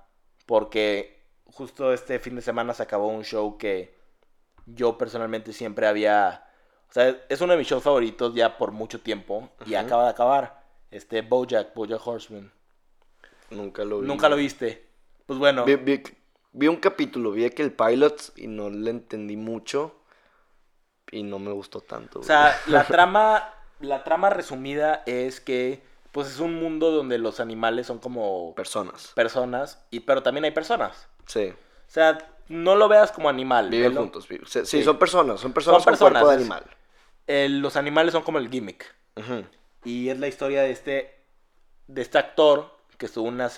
porque 0.46 1.24
justo 1.44 1.92
este 1.92 2.18
fin 2.18 2.36
de 2.36 2.42
semana 2.42 2.74
se 2.74 2.82
acabó 2.82 3.08
un 3.08 3.24
show 3.24 3.56
que 3.56 3.96
yo 4.66 4.98
personalmente 4.98 5.52
siempre 5.52 5.86
había, 5.86 6.44
o 6.90 6.92
sea, 6.92 7.16
es 7.28 7.40
uno 7.40 7.52
de 7.52 7.58
mis 7.58 7.68
shows 7.68 7.82
favoritos 7.84 8.34
ya 8.34 8.58
por 8.58 8.72
mucho 8.72 9.00
tiempo 9.00 9.48
y 9.64 9.74
Ajá. 9.74 9.86
acaba 9.86 10.04
de 10.04 10.10
acabar. 10.10 10.64
Este 10.90 11.22
Bojack, 11.22 11.74
Bojack 11.74 12.04
Horseman. 12.06 12.52
Nunca 13.50 13.84
lo 13.84 14.00
vi. 14.00 14.06
Nunca 14.06 14.28
lo 14.28 14.36
viste. 14.36 14.86
Pues 15.26 15.38
bueno, 15.38 15.64
Vi, 15.64 15.76
vi- 15.76 16.02
vi 16.52 16.68
un 16.68 16.76
capítulo, 16.76 17.32
vi 17.32 17.48
que 17.50 17.62
el 17.62 17.72
pilot 17.72 18.32
y 18.36 18.46
no 18.46 18.70
le 18.70 18.90
entendí 18.90 19.36
mucho. 19.36 20.00
Y 21.10 21.22
no 21.22 21.38
me 21.38 21.52
gustó 21.52 21.80
tanto. 21.80 22.20
o 22.20 22.22
sea, 22.22 22.56
la 22.66 22.84
trama, 22.86 23.52
la 23.80 24.04
trama 24.04 24.30
resumida 24.30 25.02
es 25.06 25.40
que, 25.40 25.82
pues 26.12 26.28
es 26.28 26.40
un 26.40 26.54
mundo 26.54 26.90
donde 26.90 27.18
los 27.18 27.40
animales 27.40 27.86
son 27.86 27.98
como 27.98 28.54
Personas. 28.54 29.12
personas, 29.14 29.84
y, 29.90 30.00
pero 30.00 30.22
también 30.22 30.44
hay 30.44 30.50
personas. 30.52 31.08
Sí. 31.26 31.52
O 31.52 31.90
sea, 31.90 32.18
no 32.48 32.74
lo 32.76 32.88
veas 32.88 33.12
como 33.12 33.28
animal. 33.28 33.70
Viven 33.70 33.94
juntos. 33.94 34.26
Sí, 34.64 34.82
son 34.82 34.98
personas. 34.98 35.40
Son 35.40 35.52
personas 35.52 35.82
Son 35.82 35.92
con 35.92 35.98
cuerpo 35.98 36.14
personas, 36.14 36.36
de 36.36 36.42
animal. 36.42 36.64
Eh, 37.26 37.48
los 37.48 37.76
animales 37.76 38.12
son 38.12 38.22
como 38.22 38.38
el 38.38 38.48
gimmick. 38.50 38.94
Ujú. 39.16 39.44
Y 39.84 40.08
es 40.08 40.18
la 40.18 40.28
historia 40.28 40.62
de 40.62 40.70
este, 40.70 41.14
de 41.86 42.02
este 42.02 42.18
actor 42.18 42.76
que 42.98 43.06
estuvo 43.06 43.28
en 43.28 43.34
una, 43.34 43.50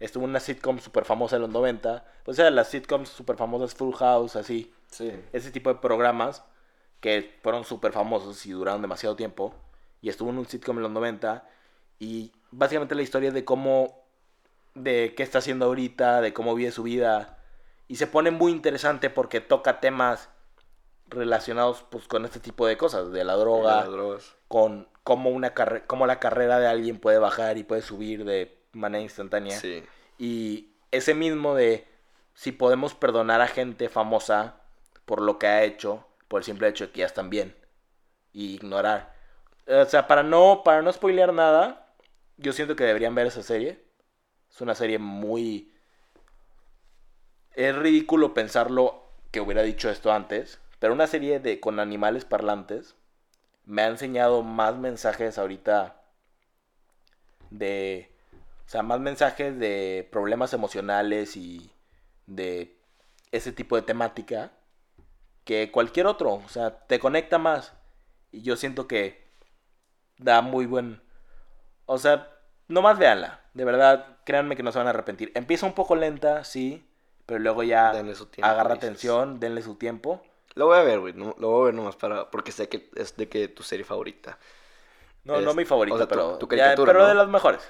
estuvo 0.00 0.24
en 0.24 0.30
una 0.30 0.40
sitcom 0.40 0.78
súper 0.78 1.04
famosa 1.04 1.36
en 1.36 1.42
los 1.42 1.50
90. 1.50 2.04
O 2.26 2.32
sea, 2.32 2.50
las 2.50 2.68
sitcoms 2.70 3.08
súper 3.08 3.36
famosas, 3.36 3.74
Full 3.74 3.94
House, 3.94 4.36
así. 4.36 4.72
Sí. 4.90 5.12
Ese 5.32 5.50
tipo 5.50 5.70
de 5.72 5.80
programas 5.80 6.44
que 7.04 7.38
fueron 7.42 7.64
súper 7.66 7.92
famosos 7.92 8.46
y 8.46 8.52
duraron 8.52 8.80
demasiado 8.80 9.14
tiempo. 9.14 9.54
Y 10.00 10.08
estuvo 10.08 10.30
en 10.30 10.38
un 10.38 10.46
sitcom 10.46 10.78
en 10.78 10.84
los 10.84 10.90
90. 10.90 11.46
Y 11.98 12.32
básicamente 12.50 12.94
la 12.94 13.02
historia 13.02 13.30
de 13.30 13.44
cómo, 13.44 14.06
de 14.74 15.12
qué 15.14 15.22
está 15.22 15.36
haciendo 15.40 15.66
ahorita, 15.66 16.22
de 16.22 16.32
cómo 16.32 16.54
vive 16.54 16.70
su 16.72 16.82
vida. 16.82 17.36
Y 17.88 17.96
se 17.96 18.06
pone 18.06 18.30
muy 18.30 18.52
interesante 18.52 19.10
porque 19.10 19.42
toca 19.42 19.80
temas 19.80 20.30
relacionados 21.08 21.84
pues 21.90 22.08
con 22.08 22.24
este 22.24 22.40
tipo 22.40 22.66
de 22.66 22.78
cosas, 22.78 23.12
de 23.12 23.22
la 23.22 23.34
droga, 23.34 23.84
con 24.48 24.88
cómo 25.02 25.28
una 25.28 25.52
carre- 25.52 25.84
cómo 25.86 26.06
la 26.06 26.18
carrera 26.18 26.58
de 26.58 26.66
alguien 26.68 26.98
puede 26.98 27.18
bajar 27.18 27.58
y 27.58 27.64
puede 27.64 27.82
subir 27.82 28.24
de 28.24 28.58
manera 28.72 29.02
instantánea. 29.02 29.60
Sí. 29.60 29.84
Y 30.18 30.70
ese 30.90 31.12
mismo 31.12 31.54
de 31.54 31.86
si 32.32 32.50
podemos 32.50 32.94
perdonar 32.94 33.42
a 33.42 33.46
gente 33.46 33.90
famosa 33.90 34.56
por 35.04 35.20
lo 35.20 35.38
que 35.38 35.46
ha 35.46 35.62
hecho, 35.64 36.06
por 36.34 36.40
el 36.40 36.44
simple 36.46 36.66
hecho 36.66 36.86
de 36.86 36.90
que 36.90 36.98
ya 36.98 37.06
están 37.06 37.30
bien. 37.30 37.54
Y 38.32 38.56
ignorar. 38.56 39.14
O 39.68 39.84
sea, 39.84 40.08
para 40.08 40.24
no, 40.24 40.62
para 40.64 40.82
no 40.82 40.92
spoilear 40.92 41.32
nada, 41.32 41.94
yo 42.38 42.52
siento 42.52 42.74
que 42.74 42.82
deberían 42.82 43.14
ver 43.14 43.28
esa 43.28 43.44
serie. 43.44 43.84
Es 44.50 44.60
una 44.60 44.74
serie 44.74 44.98
muy... 44.98 45.72
Es 47.52 47.76
ridículo 47.76 48.34
pensarlo 48.34 49.12
que 49.30 49.40
hubiera 49.40 49.62
dicho 49.62 49.88
esto 49.88 50.12
antes, 50.12 50.58
pero 50.80 50.92
una 50.92 51.06
serie 51.06 51.38
de 51.38 51.60
con 51.60 51.78
animales 51.78 52.24
parlantes 52.24 52.96
me 53.64 53.82
ha 53.82 53.86
enseñado 53.86 54.42
más 54.42 54.76
mensajes 54.76 55.38
ahorita 55.38 56.02
de... 57.50 58.10
O 58.66 58.68
sea, 58.68 58.82
más 58.82 58.98
mensajes 58.98 59.56
de 59.56 60.08
problemas 60.10 60.52
emocionales 60.52 61.36
y 61.36 61.70
de 62.26 62.76
ese 63.30 63.52
tipo 63.52 63.76
de 63.76 63.82
temática 63.82 64.50
que 65.44 65.70
cualquier 65.70 66.06
otro. 66.06 66.34
O 66.34 66.48
sea, 66.48 66.86
te 66.86 66.98
conecta 66.98 67.38
más. 67.38 67.72
Y 68.32 68.42
yo 68.42 68.56
siento 68.56 68.86
que 68.88 69.24
da 70.18 70.40
muy 70.42 70.66
buen... 70.66 71.02
O 71.86 71.98
sea, 71.98 72.30
nomás 72.68 72.98
véanla. 72.98 73.40
De 73.54 73.64
verdad, 73.64 74.18
créanme 74.24 74.56
que 74.56 74.62
no 74.62 74.72
se 74.72 74.78
van 74.78 74.86
a 74.86 74.90
arrepentir. 74.90 75.32
Empieza 75.34 75.66
un 75.66 75.74
poco 75.74 75.96
lenta, 75.96 76.44
sí, 76.44 76.88
pero 77.26 77.38
luego 77.40 77.62
ya 77.62 77.92
Denle 77.92 78.14
su 78.14 78.26
tiempo, 78.26 78.48
agarra 78.50 78.74
dices. 78.74 78.88
atención, 78.88 79.40
denle 79.40 79.62
su 79.62 79.76
tiempo. 79.76 80.22
Lo 80.54 80.66
voy 80.66 80.78
a 80.78 80.82
ver, 80.82 81.00
güey. 81.00 81.12
No, 81.14 81.34
lo 81.38 81.50
voy 81.50 81.62
a 81.62 81.64
ver 81.66 81.74
nomás 81.74 81.96
para. 81.96 82.30
Porque 82.30 82.52
sé 82.52 82.68
que 82.68 82.90
es 82.96 83.16
de 83.16 83.28
que 83.28 83.48
tu 83.48 83.62
serie 83.62 83.84
favorita. 83.84 84.38
No, 85.24 85.38
Es- 85.38 85.44
no 85.44 85.54
mi 85.54 85.64
favorita, 85.64 85.94
o 85.94 85.98
sea, 85.98 86.06
tu- 86.06 86.14
pero, 86.14 86.38
tu 86.38 86.48
ya- 86.56 86.74
pero 86.76 87.00
¿no? 87.00 87.06
de 87.08 87.14
las 87.14 87.28
mejores. 87.28 87.60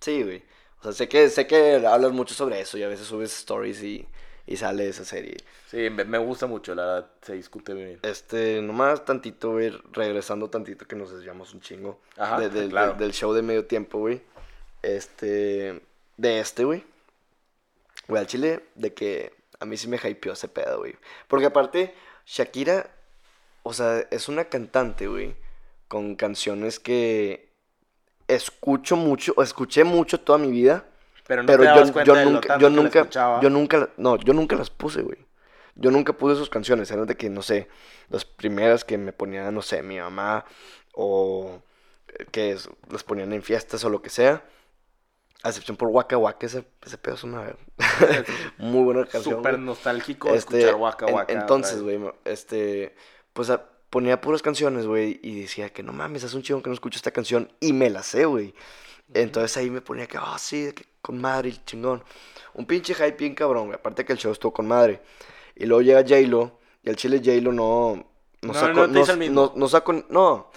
Sí, 0.00 0.22
güey. 0.22 0.42
O 0.80 0.82
sea, 0.84 0.92
sé 0.92 1.08
que, 1.08 1.28
sé 1.28 1.46
que 1.46 1.86
hablas 1.86 2.12
mucho 2.12 2.34
sobre 2.34 2.60
eso 2.60 2.78
y 2.78 2.82
a 2.82 2.88
veces 2.88 3.06
subes 3.06 3.36
stories 3.38 3.82
y, 3.82 4.08
y 4.50 4.56
sale 4.56 4.88
esa 4.88 5.04
serie. 5.04 5.36
Sí, 5.68 5.88
me, 5.90 6.18
gusta 6.18 6.46
mucho, 6.46 6.74
la 6.74 6.84
verdad, 6.84 7.10
se 7.22 7.34
discute 7.34 7.72
bien. 7.72 8.00
Este, 8.02 8.60
nomás 8.60 9.04
tantito, 9.04 9.52
güey, 9.52 9.70
regresando 9.92 10.50
tantito 10.50 10.86
que 10.86 10.96
nos 10.96 11.12
desviamos 11.12 11.54
un 11.54 11.60
chingo. 11.60 12.00
Ajá, 12.18 12.40
de- 12.40 12.50
de- 12.50 12.68
claro. 12.68 12.94
de- 12.94 12.98
del 12.98 13.12
show 13.12 13.32
de 13.32 13.42
medio 13.42 13.64
tiempo, 13.66 13.98
güey. 13.98 14.20
Este, 14.82 15.80
de 16.16 16.40
este, 16.40 16.64
güey. 16.64 16.84
Güey, 18.08 18.20
al 18.20 18.26
chile, 18.26 18.64
de 18.74 18.92
que 18.92 19.32
a 19.60 19.64
mí 19.66 19.76
sí 19.76 19.86
me 19.86 19.98
hypeó 20.02 20.32
ese 20.32 20.48
pedo, 20.48 20.78
güey. 20.78 20.96
Porque 21.28 21.46
aparte, 21.46 21.94
Shakira, 22.26 22.90
o 23.62 23.72
sea, 23.72 24.00
es 24.10 24.28
una 24.28 24.46
cantante, 24.46 25.06
güey, 25.06 25.36
con 25.86 26.16
canciones 26.16 26.80
que 26.80 27.48
escucho 28.26 28.96
mucho, 28.96 29.32
o 29.36 29.42
escuché 29.44 29.84
mucho 29.84 30.18
toda 30.18 30.38
mi 30.38 30.50
vida. 30.50 30.86
Pero 31.30 31.42
no 31.44 31.46
Pero 31.46 31.62
te 31.62 31.64
dabas 31.68 31.86
yo, 31.86 31.92
cuenta 31.92 32.12
yo 32.12 32.18
de 32.18 32.24
lo 32.24 32.30
nunca, 32.32 32.48
tanto 32.48 32.60
yo 32.62 32.68
que 32.70 32.74
nunca, 32.82 32.98
escuchaba. 33.02 33.40
yo 33.40 33.50
nunca, 33.50 33.88
no, 33.98 34.16
yo 34.16 34.32
nunca 34.32 34.56
las 34.56 34.68
puse, 34.70 35.02
güey. 35.02 35.18
Yo 35.76 35.92
nunca 35.92 36.12
puse 36.12 36.34
sus 36.34 36.50
canciones, 36.50 36.90
eran 36.90 37.06
de 37.06 37.16
que, 37.16 37.30
no 37.30 37.40
sé, 37.42 37.68
las 38.08 38.24
primeras 38.24 38.84
que 38.84 38.98
me 38.98 39.12
ponía, 39.12 39.48
no 39.52 39.62
sé, 39.62 39.80
mi 39.84 40.00
mamá, 40.00 40.44
o 40.92 41.62
eh, 42.08 42.26
que 42.32 42.50
es- 42.50 42.68
las 42.90 43.04
ponían 43.04 43.32
en 43.32 43.42
fiestas 43.42 43.84
o 43.84 43.90
lo 43.90 44.02
que 44.02 44.10
sea. 44.10 44.42
A 45.44 45.50
excepción 45.50 45.76
por 45.76 45.88
Waka 45.90 46.18
Waka, 46.18 46.46
ese, 46.46 46.64
ese 46.84 46.98
pedo 46.98 47.14
es 47.14 47.22
una 47.22 47.54
muy 48.58 48.82
buena 48.82 49.06
canción. 49.06 49.36
Súper 49.36 49.60
nostálgico 49.60 50.34
Este, 50.34 50.58
escuchar 50.58 50.80
Waka 50.80 51.06
en- 51.06 51.14
Waka. 51.14 51.32
entonces, 51.32 51.80
güey, 51.80 52.00
este, 52.24 52.96
pues 53.34 53.50
a- 53.50 53.64
ponía 53.88 54.20
puras 54.20 54.42
canciones, 54.42 54.84
güey, 54.86 55.20
y 55.22 55.42
decía 55.42 55.70
que 55.72 55.84
no 55.84 55.92
mames, 55.92 56.24
hace 56.24 56.34
un 56.36 56.42
chingo 56.42 56.60
que 56.60 56.70
no 56.70 56.74
escucho 56.74 56.96
esta 56.96 57.12
canción, 57.12 57.52
y 57.60 57.72
me 57.72 57.88
la 57.88 58.02
sé, 58.02 58.24
güey. 58.24 58.52
Entonces 59.14 59.56
ahí 59.56 59.70
me 59.70 59.80
ponía 59.80 60.06
que, 60.06 60.18
ah, 60.18 60.36
sí, 60.38 60.62
de 60.66 60.74
que 60.74 60.84
con 61.02 61.20
madre, 61.20 61.48
y 61.50 61.60
chingón. 61.64 62.02
Un 62.54 62.66
pinche 62.66 62.94
hype 62.94 63.12
bien 63.16 63.34
cabrón, 63.34 63.66
güey, 63.66 63.76
aparte 63.76 64.04
que 64.04 64.12
el 64.12 64.18
show 64.18 64.32
estuvo 64.32 64.52
con 64.52 64.68
madre. 64.68 65.00
Y 65.56 65.66
luego 65.66 65.82
llega 65.82 66.00
J-Lo, 66.02 66.58
y 66.82 66.90
al 66.90 66.96
chile 66.96 67.18
J-Lo 67.24 67.52
no, 67.52 67.96
no 68.42 68.52
No, 68.52 68.54
sacó, 68.54 68.86
no 68.86 68.86
te 68.86 68.92
no, 68.92 69.04
el 69.12 69.18
mismo. 69.18 69.34
no- 69.34 69.52
no 69.56 69.68
sacó, 69.68 69.92
no, 70.08 70.50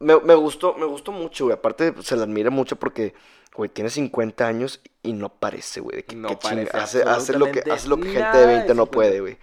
me, 0.00 0.18
me 0.20 0.34
gustó, 0.34 0.74
me 0.74 0.84
gustó 0.86 1.12
mucho, 1.12 1.44
güey, 1.44 1.56
aparte 1.56 1.94
se 2.02 2.16
la 2.16 2.24
admira 2.24 2.50
mucho 2.50 2.76
porque, 2.76 3.14
güey, 3.54 3.70
tiene 3.70 3.88
50 3.90 4.46
años 4.46 4.80
y 5.02 5.12
no 5.12 5.28
parece, 5.30 5.80
güey, 5.80 5.96
de 5.96 6.04
que, 6.04 6.16
No 6.16 6.28
que 6.28 6.36
parece 6.36 6.76
hace, 6.76 7.02
hace 7.02 7.38
lo 7.38 7.50
que, 7.50 7.60
hace 7.70 7.88
lo 7.88 7.96
que 7.98 8.10
gente 8.10 8.36
de 8.38 8.38
de 8.38 8.46
20 8.46 8.74
no 8.74 8.82
50. 8.84 8.90
puede, 8.90 9.20
güey. 9.20 9.38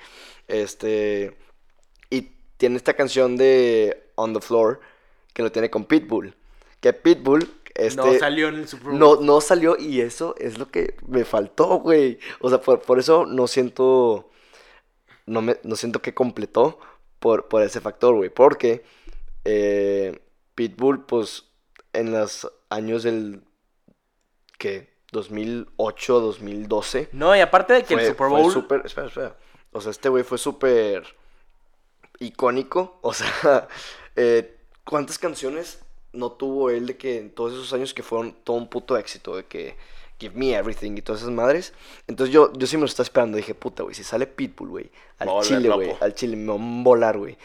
Este. 0.47 1.37
Y 2.09 2.21
tiene 2.57 2.75
esta 2.77 2.93
canción 2.93 3.37
de 3.37 4.11
On 4.15 4.33
the 4.33 4.41
Floor 4.41 4.79
que 5.33 5.41
lo 5.43 5.51
tiene 5.51 5.69
con 5.69 5.85
Pitbull. 5.85 6.35
Que 6.79 6.93
Pitbull. 6.93 7.49
Este, 7.87 8.01
no 8.01 8.13
salió 8.19 8.47
en 8.49 8.55
el 8.55 8.67
Super 8.67 8.89
Bowl. 8.89 8.99
no, 8.99 9.15
no 9.17 9.41
salió 9.41 9.77
y 9.77 10.01
eso 10.01 10.35
es 10.37 10.57
lo 10.57 10.69
que 10.69 10.95
me 11.07 11.25
faltó, 11.25 11.79
güey. 11.79 12.19
O 12.39 12.49
sea, 12.49 12.61
por, 12.61 12.81
por 12.81 12.99
eso 12.99 13.25
no 13.25 13.47
siento. 13.47 14.29
No, 15.25 15.41
me, 15.41 15.57
no 15.63 15.75
siento 15.75 16.01
que 16.01 16.13
completó 16.13 16.79
por, 17.19 17.47
por 17.47 17.61
ese 17.61 17.79
factor, 17.81 18.15
güey. 18.15 18.29
Porque 18.29 18.83
eh, 19.45 20.19
Pitbull, 20.55 21.05
pues, 21.05 21.45
en 21.93 22.11
los 22.11 22.51
años 22.69 23.03
del. 23.03 23.43
¿Qué? 24.57 24.91
2008, 25.11 26.19
2012 26.21 27.09
No, 27.11 27.35
y 27.35 27.41
aparte 27.41 27.73
de 27.73 27.83
que 27.83 27.95
fue, 27.95 28.03
el 28.03 28.07
Super 28.11 28.29
fue 28.29 28.41
Bowl. 28.41 28.53
súper- 28.53 28.85
espera, 28.85 29.07
espera. 29.07 29.35
O 29.73 29.81
sea, 29.81 29.91
este 29.91 30.07
güey 30.09 30.23
fue 30.23 30.37
súper 30.37 31.03
icónico. 32.19 32.99
O 33.01 33.13
sea, 33.13 33.67
eh, 34.15 34.57
¿cuántas 34.85 35.19
canciones 35.19 35.79
no 36.13 36.31
tuvo 36.31 36.69
él 36.69 36.87
de 36.87 36.97
que 36.97 37.17
en 37.17 37.29
todos 37.31 37.53
esos 37.53 37.71
años 37.73 37.93
que 37.93 38.03
fueron 38.03 38.35
todo 38.43 38.57
un 38.57 38.67
puto 38.67 38.97
éxito? 38.97 39.35
De 39.35 39.45
que 39.45 39.75
Give 40.19 40.35
Me 40.35 40.53
Everything 40.53 40.97
y 40.97 41.01
todas 41.01 41.21
esas 41.21 41.33
madres. 41.33 41.73
Entonces 42.07 42.33
yo, 42.33 42.53
yo 42.53 42.67
sí 42.67 42.77
me 42.77 42.81
lo 42.81 42.87
estaba 42.87 43.05
esperando. 43.05 43.37
Dije, 43.37 43.55
puta, 43.55 43.83
güey, 43.83 43.95
si 43.95 44.03
sale 44.03 44.27
Pitbull, 44.27 44.69
güey. 44.69 44.91
Al 45.17 45.41
chile, 45.41 45.69
güey. 45.69 45.95
Al 45.99 46.13
chile 46.13 46.35
me 46.35 46.47
va 46.47 46.53
a 46.53 46.83
volar, 46.83 47.17
güey. 47.17 47.37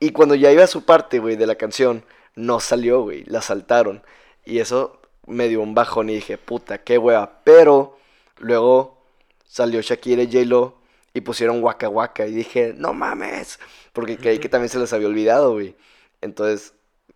Y 0.00 0.10
cuando 0.10 0.34
ya 0.34 0.50
iba 0.50 0.64
a 0.64 0.66
su 0.66 0.84
parte, 0.84 1.18
güey, 1.18 1.36
de 1.36 1.46
la 1.46 1.54
canción, 1.54 2.04
no 2.34 2.58
salió, 2.60 3.02
güey. 3.02 3.24
La 3.24 3.42
saltaron. 3.42 4.02
Y 4.44 4.58
eso 4.58 5.00
me 5.26 5.48
dio 5.48 5.60
un 5.60 5.74
bajón 5.74 6.10
y 6.10 6.14
dije, 6.14 6.36
puta, 6.36 6.78
qué 6.78 6.98
wea. 6.98 7.40
Pero 7.44 7.96
luego 8.38 8.98
salió 9.46 9.80
Shakira 9.80 10.22
y 10.24 10.26
J-Lo 10.26 10.74
y 11.14 11.20
pusieron 11.20 11.62
Waka 11.62 11.88
Waka. 11.88 12.26
Y 12.26 12.32
dije, 12.32 12.74
no 12.76 12.92
mames. 12.92 13.60
Porque 13.92 14.16
creí 14.16 14.40
que 14.40 14.48
también 14.48 14.68
se 14.68 14.80
les 14.80 14.92
había 14.92 15.06
olvidado, 15.06 15.52
güey. 15.52 15.76
Entonces 16.20 16.74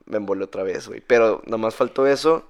me 0.09 0.17
envolé 0.17 0.45
otra 0.45 0.63
vez, 0.63 0.89
güey. 0.89 1.01
Pero 1.07 1.43
nomás 1.47 1.75
faltó 1.75 2.07
eso 2.07 2.45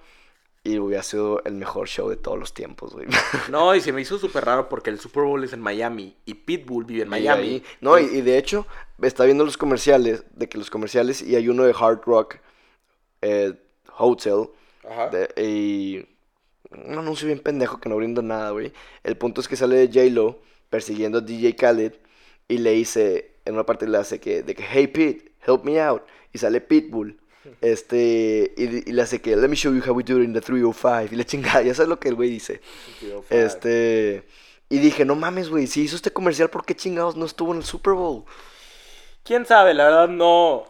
y 0.65 0.79
hubiera 0.79 1.03
sido 1.03 1.43
el 1.45 1.55
mejor 1.55 1.89
show 1.89 2.09
de 2.09 2.17
todos 2.17 2.39
los 2.39 2.53
tiempos, 2.53 2.93
güey. 2.95 3.07
No, 3.51 3.75
y 3.75 3.81
se 3.81 3.93
me 3.93 4.01
hizo 4.01 4.19
súper 4.19 4.45
raro 4.45 4.69
porque 4.69 4.91
el 4.91 4.99
Super 5.01 5.23
Bowl 5.25 5.43
es 5.45 5.53
en 5.53 5.61
Miami 5.61 6.17
y 6.27 6.35
Pitbull 6.35 6.85
vive 6.85 7.03
en 7.03 7.09
Y 7.09 7.11
Miami. 7.11 7.43
ahí- 7.49 7.63
no, 7.81 7.99
y, 7.99 8.05
y 8.05 8.21
de 8.23 8.39
hecho, 8.39 8.67
está 9.03 9.25
viendo 9.25 9.45
los 9.45 9.57
comerciales, 9.57 10.25
de 10.35 10.49
que 10.49 10.59
los 10.59 10.71
comerciales, 10.71 11.23
y 11.23 11.37
hay 11.37 11.49
uno 11.49 11.63
de 11.65 11.75
Hard 11.79 12.03
Rock 12.05 12.37
eh, 13.23 13.55
Hotel, 13.99 14.49
Ajá. 14.89 15.09
de- 15.09 15.29
y 15.43 16.07
un 16.71 16.99
anuncio 16.99 17.27
bien 17.27 17.39
pendejo 17.41 17.81
que 17.81 17.89
no 17.89 17.97
brinda 17.97 18.21
nada, 18.23 18.51
güey. 18.51 18.73
El 19.03 19.17
punto 19.17 19.41
es 19.41 19.49
que 19.49 19.57
sale 19.57 19.77
de 19.77 19.87
J-Lo 19.89 20.41
persiguiendo 20.71 21.19
a 21.19 21.21
DJ 21.23 21.57
Khaled, 21.57 21.95
y 22.47 22.59
le 22.59 22.73
dice, 22.73 23.33
en 23.45 23.55
una 23.55 23.65
parte 23.65 23.87
le 23.87 23.97
hace 23.99 24.21
que, 24.21 24.43
de 24.43 24.55
que, 24.55 24.65
hey 24.69 24.87
Pete, 24.89 25.33
help 25.47 25.65
me 25.65 25.81
out, 25.81 26.03
y 26.33 26.39
sale 26.39 26.61
Pitbull. 26.61 27.19
Este, 27.61 28.55
y, 28.57 28.91
y 28.91 28.93
le 28.93 29.03
hace 29.03 29.21
que, 29.21 29.37
let 29.37 29.49
me 29.49 29.57
show 29.57 29.73
you 29.73 29.83
how 29.87 29.95
we 29.95 30.03
do 30.03 30.19
it 30.19 30.25
in 30.25 30.33
the 30.33 30.41
305, 30.41 31.13
y 31.13 31.17
la 31.17 31.25
chingada, 31.25 31.63
ya 31.63 31.75
sabes 31.75 31.89
lo 31.89 31.99
que 31.99 32.09
el 32.09 32.15
güey 32.15 32.31
dice. 32.31 32.61
Este. 33.31 34.25
Y 34.71 34.79
dije, 34.79 35.05
no 35.05 35.15
mames, 35.15 35.49
güey, 35.49 35.67
si 35.67 35.83
hizo 35.83 35.97
este 35.97 36.13
comercial, 36.13 36.51
¿por 36.51 36.65
qué 36.65 36.77
chingados 36.77 37.17
no 37.17 37.25
estuvo 37.25 37.53
en 37.53 37.59
el 37.59 37.65
Super 37.65 37.95
Bowl? 37.95 38.25
¿Quién 39.23 39.47
sabe? 39.47 39.75
La 39.75 39.85
verdad 39.85 40.09
no. 40.09 40.65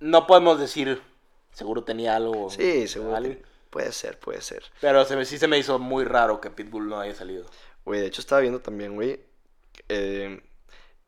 No 0.00 0.26
podemos 0.26 0.60
decir. 0.60 1.00
Seguro 1.52 1.82
tenía 1.84 2.16
algo. 2.16 2.50
Sí, 2.50 2.88
seguro. 2.88 3.16
algo, 3.16 3.36
Puede 3.70 3.90
ser, 3.92 4.18
puede 4.18 4.42
ser. 4.42 4.62
Pero 4.80 5.04
se 5.04 5.16
me, 5.16 5.24
sí 5.24 5.38
se 5.38 5.48
me 5.48 5.58
hizo 5.58 5.78
muy 5.78 6.04
raro 6.04 6.40
que 6.40 6.50
Pitbull 6.50 6.88
no 6.88 7.00
haya 7.00 7.14
salido. 7.14 7.46
Güey, 7.84 8.00
de 8.00 8.06
hecho 8.06 8.20
estaba 8.20 8.40
viendo 8.40 8.60
también, 8.60 8.94
güey, 8.94 9.20
eh, 9.88 10.42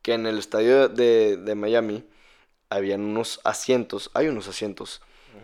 que 0.01 0.13
en 0.13 0.25
el 0.25 0.39
estadio 0.39 0.89
de, 0.89 1.37
de 1.37 1.55
Miami 1.55 2.05
habían 2.69 3.01
unos 3.01 3.39
asientos, 3.43 4.11
hay 4.13 4.27
unos 4.27 4.47
asientos, 4.47 5.01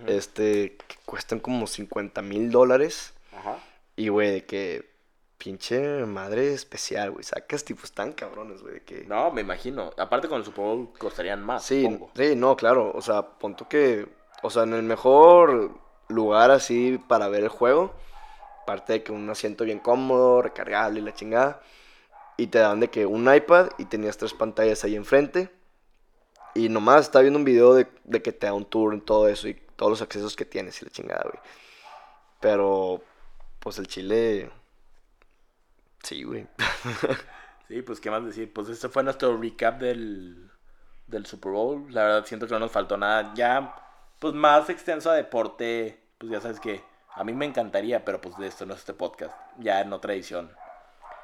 este, 0.08 0.78
que 0.88 0.96
cuestan 1.06 1.40
como 1.40 1.68
50 1.68 2.22
mil 2.22 2.52
dólares. 2.52 3.14
Ajá. 3.32 3.58
Y, 3.96 4.10
güey, 4.10 4.32
de 4.32 4.46
que 4.46 4.94
pinche 5.38 6.06
madre 6.06 6.54
especial, 6.54 7.12
güey, 7.12 7.24
sacas 7.24 7.66
tipos 7.66 7.92
tan 7.92 8.14
cabrones, 8.14 8.62
güey, 8.62 8.80
que... 8.82 9.06
No, 9.06 9.32
me 9.32 9.42
imagino. 9.42 9.92
Aparte 9.98 10.28
con 10.28 10.40
el 10.40 10.46
Super 10.46 10.64
Bowl 10.64 10.90
costarían 10.98 11.44
más. 11.44 11.66
Sí, 11.66 11.84
supongo. 11.84 12.12
sí, 12.16 12.36
no, 12.36 12.56
claro. 12.56 12.92
O 12.96 13.02
sea, 13.02 13.24
punto 13.24 13.68
que. 13.68 14.08
O 14.42 14.50
sea, 14.50 14.64
en 14.64 14.74
el 14.74 14.84
mejor 14.84 15.72
lugar 16.08 16.52
así 16.52 17.00
para 17.08 17.28
ver 17.28 17.44
el 17.44 17.50
juego. 17.50 17.94
Aparte 18.64 18.94
de 18.94 19.04
que 19.04 19.12
un 19.12 19.30
asiento 19.30 19.66
bien 19.66 19.80
cómodo, 19.80 20.42
recargable 20.42 21.02
y 21.02 21.04
la 21.04 21.14
chingada. 21.14 21.62
Y 22.38 22.48
te 22.48 22.60
dan 22.60 22.80
de 22.80 22.90
que 22.90 23.06
un 23.06 23.34
iPad 23.34 23.70
y 23.78 23.86
tenías 23.86 24.18
tres 24.18 24.34
pantallas 24.34 24.84
ahí 24.84 24.96
enfrente. 24.96 25.50
Y 26.56 26.70
nomás 26.70 27.02
está 27.02 27.22
viendo 27.22 27.40
un 27.40 27.46
video 27.46 27.74
de, 27.74 27.88
de 28.04 28.22
que 28.22 28.32
te 28.32 28.48
da 28.48 28.54
un 28.54 28.66
tour 28.66 28.94
en 28.94 29.02
todo 29.02 29.28
eso 29.28 29.48
y 29.48 29.56
todos 29.76 29.92
los 29.92 30.02
accesos 30.02 30.36
que 30.36 30.46
tienes 30.46 30.82
y 30.82 30.86
la 30.86 30.92
chingada, 30.92 31.24
güey. 31.24 31.40
Pero, 32.40 33.02
pues 33.60 33.78
el 33.80 33.88
Chile. 33.88 34.52
Sí, 36.04 36.24
güey. 36.24 36.48
Sí, 37.68 37.82
pues 37.82 38.00
qué 38.00 38.12
más 38.12 38.26
decir. 38.26 38.52
Pues 38.54 38.70
este 38.70 38.90
fue 38.90 39.04
nuestro 39.04 39.36
recap 39.38 39.80
del, 39.80 40.52
del 41.08 41.26
Super 41.26 41.54
Bowl. 41.54 41.86
La 41.90 42.04
verdad 42.04 42.26
siento 42.26 42.46
que 42.46 42.54
no 42.54 42.60
nos 42.60 42.72
faltó 42.72 42.98
nada. 42.98 43.34
Ya, 43.36 43.74
pues 44.20 44.34
más 44.34 44.70
extenso 44.70 45.10
a 45.10 45.16
deporte, 45.16 46.00
pues 46.18 46.32
ya 46.32 46.42
sabes 46.42 46.60
que 46.60 46.84
a 47.16 47.24
mí 47.24 47.34
me 47.34 47.46
encantaría, 47.46 48.04
pero 48.04 48.20
pues 48.22 48.38
de 48.38 48.48
esto 48.48 48.66
no 48.66 48.74
es 48.74 48.82
este 48.82 48.94
podcast. 48.94 49.36
Ya 49.58 49.82
en 49.82 49.94
otra 49.94 50.14
edición. 50.14 50.52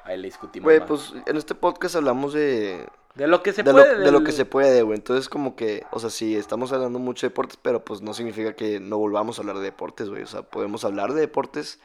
Ahí 0.04 0.16
le 0.16 0.28
discutimos. 0.28 0.64
Güey, 0.64 0.80
más. 0.80 0.88
pues 0.88 1.14
en 1.26 1.36
este 1.36 1.54
podcast 1.54 1.96
hablamos 1.96 2.32
de. 2.32 2.88
De 3.14 3.26
lo 3.26 3.42
que 3.42 3.52
se 3.52 3.62
de, 3.62 3.72
puede. 3.72 3.98
lo, 3.98 4.04
de 4.04 4.12
lo 4.12 4.24
que 4.24 4.32
se 4.32 4.44
puede, 4.44 4.82
güey. 4.82 4.96
Entonces, 4.96 5.28
como 5.28 5.56
que, 5.56 5.84
o 5.90 5.98
sea, 5.98 6.10
sí, 6.10 6.36
estamos 6.36 6.72
hablando 6.72 6.98
mucho 6.98 7.26
de 7.26 7.30
deportes, 7.30 7.58
pero 7.60 7.84
pues 7.84 8.02
no 8.02 8.14
significa 8.14 8.54
que 8.54 8.80
no 8.80 8.98
volvamos 8.98 9.38
a 9.38 9.42
hablar 9.42 9.56
de 9.56 9.62
deportes, 9.62 10.08
güey. 10.08 10.22
O 10.22 10.26
sea, 10.26 10.42
podemos 10.42 10.84
hablar 10.84 11.12
de 11.12 11.20
deportes, 11.20 11.80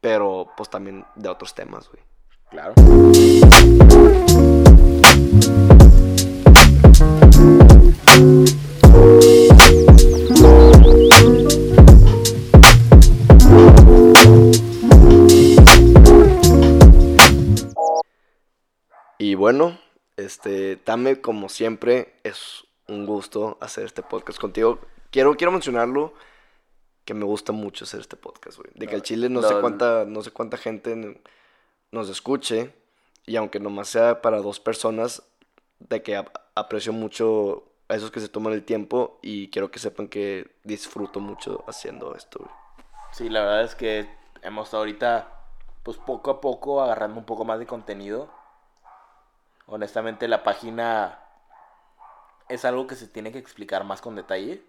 pero 0.00 0.48
pues 0.56 0.68
también 0.68 1.04
de 1.14 1.28
otros 1.28 1.54
temas, 1.54 1.88
güey. 1.88 2.02
Claro. 2.50 2.74
Y 19.16 19.34
bueno, 19.34 19.78
este, 20.30 20.76
Tame, 20.76 21.20
como 21.20 21.48
siempre, 21.48 22.14
es 22.22 22.64
un 22.86 23.04
gusto 23.04 23.58
hacer 23.60 23.84
este 23.84 24.02
podcast 24.02 24.38
contigo. 24.38 24.78
Quiero, 25.10 25.36
quiero 25.36 25.50
mencionarlo 25.50 26.14
que 27.04 27.14
me 27.14 27.24
gusta 27.24 27.52
mucho 27.52 27.84
hacer 27.84 28.00
este 28.00 28.16
podcast, 28.16 28.58
güey. 28.58 28.70
De 28.74 28.86
que 28.86 28.94
al 28.94 29.02
Chile 29.02 29.28
no, 29.28 29.42
sé 29.42 29.54
cuánta, 29.60 30.04
no 30.06 30.22
sé 30.22 30.30
cuánta 30.30 30.56
gente 30.56 31.20
nos 31.90 32.08
escuche. 32.08 32.72
Y 33.26 33.36
aunque 33.36 33.58
nomás 33.58 33.88
sea 33.88 34.22
para 34.22 34.38
dos 34.38 34.60
personas, 34.60 35.22
de 35.80 36.02
que 36.02 36.16
ap- 36.16 36.36
aprecio 36.54 36.92
mucho 36.92 37.64
a 37.88 37.96
esos 37.96 38.10
que 38.10 38.20
se 38.20 38.28
toman 38.28 38.52
el 38.52 38.62
tiempo 38.64 39.18
y 39.22 39.48
quiero 39.50 39.70
que 39.70 39.78
sepan 39.80 40.06
que 40.08 40.54
disfruto 40.62 41.18
mucho 41.20 41.64
haciendo 41.66 42.14
esto, 42.14 42.38
güey. 42.38 42.50
Sí, 43.12 43.28
la 43.28 43.40
verdad 43.40 43.64
es 43.64 43.74
que 43.74 44.08
hemos 44.42 44.66
estado 44.68 44.82
ahorita, 44.82 45.28
pues 45.82 45.96
poco 45.96 46.30
a 46.30 46.40
poco 46.40 46.80
agarrando 46.82 47.18
un 47.18 47.26
poco 47.26 47.44
más 47.44 47.58
de 47.58 47.66
contenido. 47.66 48.30
Honestamente, 49.70 50.26
la 50.28 50.42
página 50.42 51.20
es 52.48 52.64
algo 52.64 52.86
que 52.86 52.96
se 52.96 53.06
tiene 53.06 53.30
que 53.30 53.38
explicar 53.38 53.84
más 53.84 54.00
con 54.00 54.16
detalle. 54.16 54.62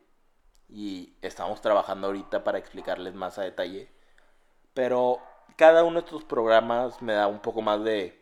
Y 0.70 1.16
estamos 1.22 1.60
trabajando 1.60 2.08
ahorita 2.08 2.44
para 2.44 2.60
explicarles 2.60 3.14
más 3.16 3.38
a 3.38 3.42
detalle. 3.42 3.90
Pero 4.74 5.20
cada 5.58 5.84
uno 5.84 6.00
de 6.00 6.06
estos 6.06 6.24
programas 6.24 7.02
me 7.02 7.14
da 7.14 7.28
un 7.28 7.40
poco 7.40 7.62
más 7.62 7.84
de 7.84 8.22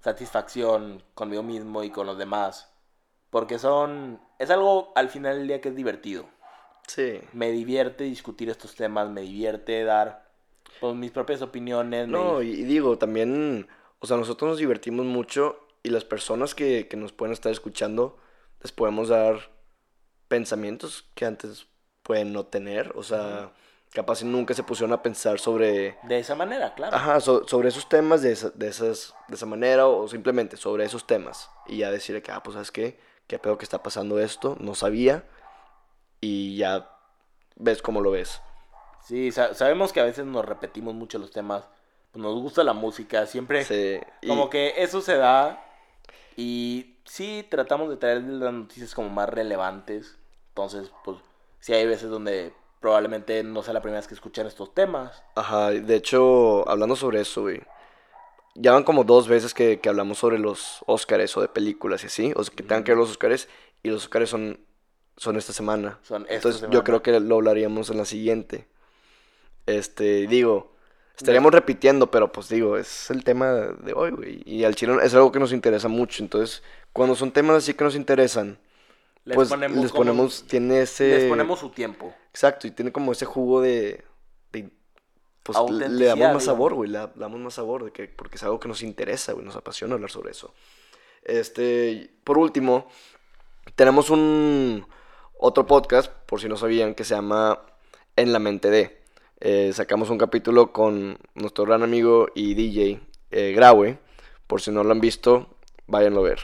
satisfacción 0.00 1.02
conmigo 1.14 1.42
mismo 1.42 1.82
y 1.82 1.90
con 1.90 2.06
los 2.06 2.18
demás. 2.18 2.70
Porque 3.30 3.58
son... 3.58 4.20
Es 4.38 4.50
algo 4.50 4.92
al 4.94 5.08
final 5.08 5.38
del 5.38 5.48
día 5.48 5.60
que 5.60 5.70
es 5.70 5.74
divertido 5.74 6.26
Sí. 6.86 7.18
me 7.32 7.50
divierte 7.50 8.04
discutir 8.04 8.50
estos 8.50 8.74
temas, 8.74 9.08
me 9.08 9.22
divierte 9.22 9.84
dar 9.84 10.28
pues, 10.80 10.94
mis 10.94 11.10
propias 11.10 11.40
opiniones. 11.42 12.08
No, 12.08 12.42
y 12.42 12.62
digo, 12.64 12.98
también, 12.98 13.66
o 14.00 14.06
sea, 14.06 14.18
nosotros 14.18 14.50
nos 14.50 14.58
divertimos 14.58 15.06
mucho 15.06 15.63
y 15.84 15.90
las 15.90 16.04
personas 16.04 16.54
que, 16.56 16.88
que 16.88 16.96
nos 16.96 17.12
pueden 17.12 17.32
estar 17.32 17.52
escuchando 17.52 18.18
les 18.62 18.72
podemos 18.72 19.08
dar 19.10 19.50
pensamientos 20.28 21.04
que 21.14 21.26
antes 21.26 21.66
pueden 22.02 22.32
no 22.32 22.46
tener, 22.46 22.92
o 22.96 23.02
sea, 23.02 23.52
capaz 23.92 24.22
nunca 24.24 24.54
se 24.54 24.62
pusieron 24.62 24.92
a 24.92 25.02
pensar 25.02 25.38
sobre, 25.38 25.96
De 26.02 26.18
esa 26.18 26.34
manera, 26.34 26.74
claro. 26.74 26.96
ajá, 26.96 27.20
so- 27.20 27.46
sobre 27.46 27.68
esos 27.68 27.88
temas 27.88 28.22
de 28.22 28.32
esa, 28.32 28.50
de, 28.50 28.66
esas, 28.68 29.14
de 29.28 29.36
esa 29.36 29.46
manera 29.46 29.86
o 29.86 30.08
simplemente 30.08 30.56
sobre 30.56 30.84
esos 30.84 31.06
temas 31.06 31.48
y 31.66 31.78
ya 31.78 31.90
decirle 31.90 32.22
que, 32.22 32.32
ah, 32.32 32.42
pues, 32.42 32.54
¿sabes 32.54 32.70
qué? 32.72 32.98
¿Qué 33.26 33.38
pedo 33.38 33.56
que 33.56 33.64
está 33.64 33.82
pasando 33.82 34.18
esto? 34.18 34.56
No 34.60 34.74
sabía 34.74 35.24
y 36.20 36.56
ya 36.56 36.90
ves 37.56 37.80
cómo 37.82 38.00
lo 38.00 38.10
ves. 38.10 38.40
Sí, 39.06 39.30
sa- 39.32 39.54
sabemos 39.54 39.92
que 39.92 40.00
a 40.00 40.04
veces 40.04 40.24
nos 40.24 40.44
repetimos 40.44 40.94
mucho 40.94 41.18
los 41.18 41.30
temas. 41.30 41.68
pues, 42.10 42.22
nos 42.22 42.34
gusta 42.40 42.62
la 42.64 42.72
música, 42.74 43.26
siempre 43.26 43.64
Sí, 43.64 43.98
y- 44.22 44.28
como 44.28 44.48
que 44.48 44.74
eso 44.82 45.00
se 45.00 45.16
da. 45.16 45.63
Y 46.36 46.96
sí, 47.04 47.46
tratamos 47.50 47.88
de 47.88 47.96
traer 47.96 48.22
las 48.22 48.52
noticias 48.52 48.94
como 48.94 49.08
más 49.08 49.28
relevantes. 49.28 50.16
Entonces, 50.48 50.90
pues, 51.04 51.18
sí 51.60 51.72
hay 51.72 51.86
veces 51.86 52.10
donde 52.10 52.52
probablemente 52.80 53.42
no 53.42 53.62
sea 53.62 53.72
la 53.74 53.80
primera 53.80 54.00
vez 54.00 54.08
que 54.08 54.14
escuchan 54.14 54.46
estos 54.46 54.74
temas. 54.74 55.22
Ajá, 55.36 55.70
de 55.70 55.96
hecho, 55.96 56.68
hablando 56.68 56.96
sobre 56.96 57.20
eso, 57.20 57.42
güey. 57.42 57.62
Ya 58.56 58.72
van 58.72 58.84
como 58.84 59.02
dos 59.04 59.26
veces 59.26 59.52
que, 59.54 59.80
que 59.80 59.88
hablamos 59.88 60.18
sobre 60.18 60.38
los 60.38 60.84
Óscares 60.86 61.36
o 61.36 61.40
de 61.40 61.48
películas 61.48 62.04
y 62.04 62.06
así. 62.06 62.32
O 62.36 62.44
sea, 62.44 62.54
que 62.54 62.62
tengan 62.62 62.84
que 62.84 62.92
ver 62.92 62.98
los 62.98 63.10
Óscares. 63.10 63.48
Y 63.82 63.90
los 63.90 64.04
Óscares 64.04 64.28
son, 64.30 64.60
son 65.16 65.36
esta 65.36 65.52
semana. 65.52 65.98
Son 66.02 66.22
esta 66.22 66.34
Entonces 66.34 66.60
semana. 66.60 66.74
yo 66.74 66.84
creo 66.84 67.02
que 67.02 67.18
lo 67.18 67.36
hablaríamos 67.36 67.90
en 67.90 67.96
la 67.96 68.04
siguiente. 68.04 68.68
Este, 69.66 70.26
digo, 70.26 70.73
estaríamos 71.16 71.52
repitiendo, 71.52 72.10
pero 72.10 72.30
pues 72.32 72.48
digo, 72.48 72.76
es 72.76 73.10
el 73.10 73.24
tema 73.24 73.52
de 73.52 73.92
hoy, 73.94 74.10
güey. 74.10 74.42
Y 74.44 74.64
al 74.64 74.74
chile 74.74 74.96
es 75.02 75.14
algo 75.14 75.30
que 75.32 75.38
nos 75.38 75.52
interesa 75.52 75.88
mucho. 75.88 76.22
Entonces, 76.22 76.62
cuando 76.92 77.14
son 77.14 77.30
temas 77.32 77.56
así 77.56 77.74
que 77.74 77.84
nos 77.84 77.94
interesan, 77.96 78.58
Les 79.24 79.34
pues 79.36 79.48
ponemos 79.48 79.78
les 79.78 79.90
como- 79.90 80.00
ponemos, 80.04 80.44
tiene 80.46 80.80
ese... 80.82 81.08
les 81.08 81.24
ponemos 81.28 81.58
su 81.60 81.70
tiempo. 81.70 82.14
Exacto, 82.30 82.66
y 82.66 82.70
tiene 82.72 82.92
como 82.92 83.12
ese 83.12 83.24
jugo 83.24 83.60
de. 83.60 84.04
de- 84.52 84.70
pues 85.42 85.58
le- 85.70 85.88
le 85.90 86.06
damos 86.06 86.32
más 86.34 86.44
sabor, 86.44 86.74
güey. 86.74 86.90
Le 86.90 86.98
damos 87.14 87.38
más 87.40 87.54
sabor, 87.54 87.84
de 87.84 87.92
que, 87.92 88.08
porque 88.08 88.36
es 88.36 88.42
algo 88.42 88.58
que 88.58 88.66
nos 88.68 88.82
interesa, 88.82 89.32
güey. 89.34 89.44
Nos 89.44 89.56
apasiona 89.56 89.94
hablar 89.94 90.10
sobre 90.10 90.30
eso. 90.32 90.52
Este. 91.22 92.10
Por 92.24 92.38
último, 92.38 92.88
tenemos 93.76 94.10
un. 94.10 94.86
Otro 95.38 95.66
podcast, 95.66 96.10
por 96.26 96.40
si 96.40 96.48
no 96.48 96.56
sabían, 96.56 96.94
que 96.94 97.04
se 97.04 97.14
llama 97.14 97.60
En 98.16 98.32
la 98.32 98.38
mente 98.38 98.70
de. 98.70 99.03
Eh, 99.46 99.74
sacamos 99.74 100.08
un 100.08 100.16
capítulo 100.16 100.72
con 100.72 101.18
nuestro 101.34 101.66
gran 101.66 101.82
amigo 101.82 102.28
y 102.34 102.54
DJ 102.54 103.02
eh, 103.30 103.52
Graue. 103.52 103.98
Por 104.46 104.62
si 104.62 104.70
no 104.70 104.82
lo 104.84 104.92
han 104.92 105.02
visto, 105.02 105.54
váyanlo 105.86 106.20
a 106.20 106.30
ver. 106.30 106.38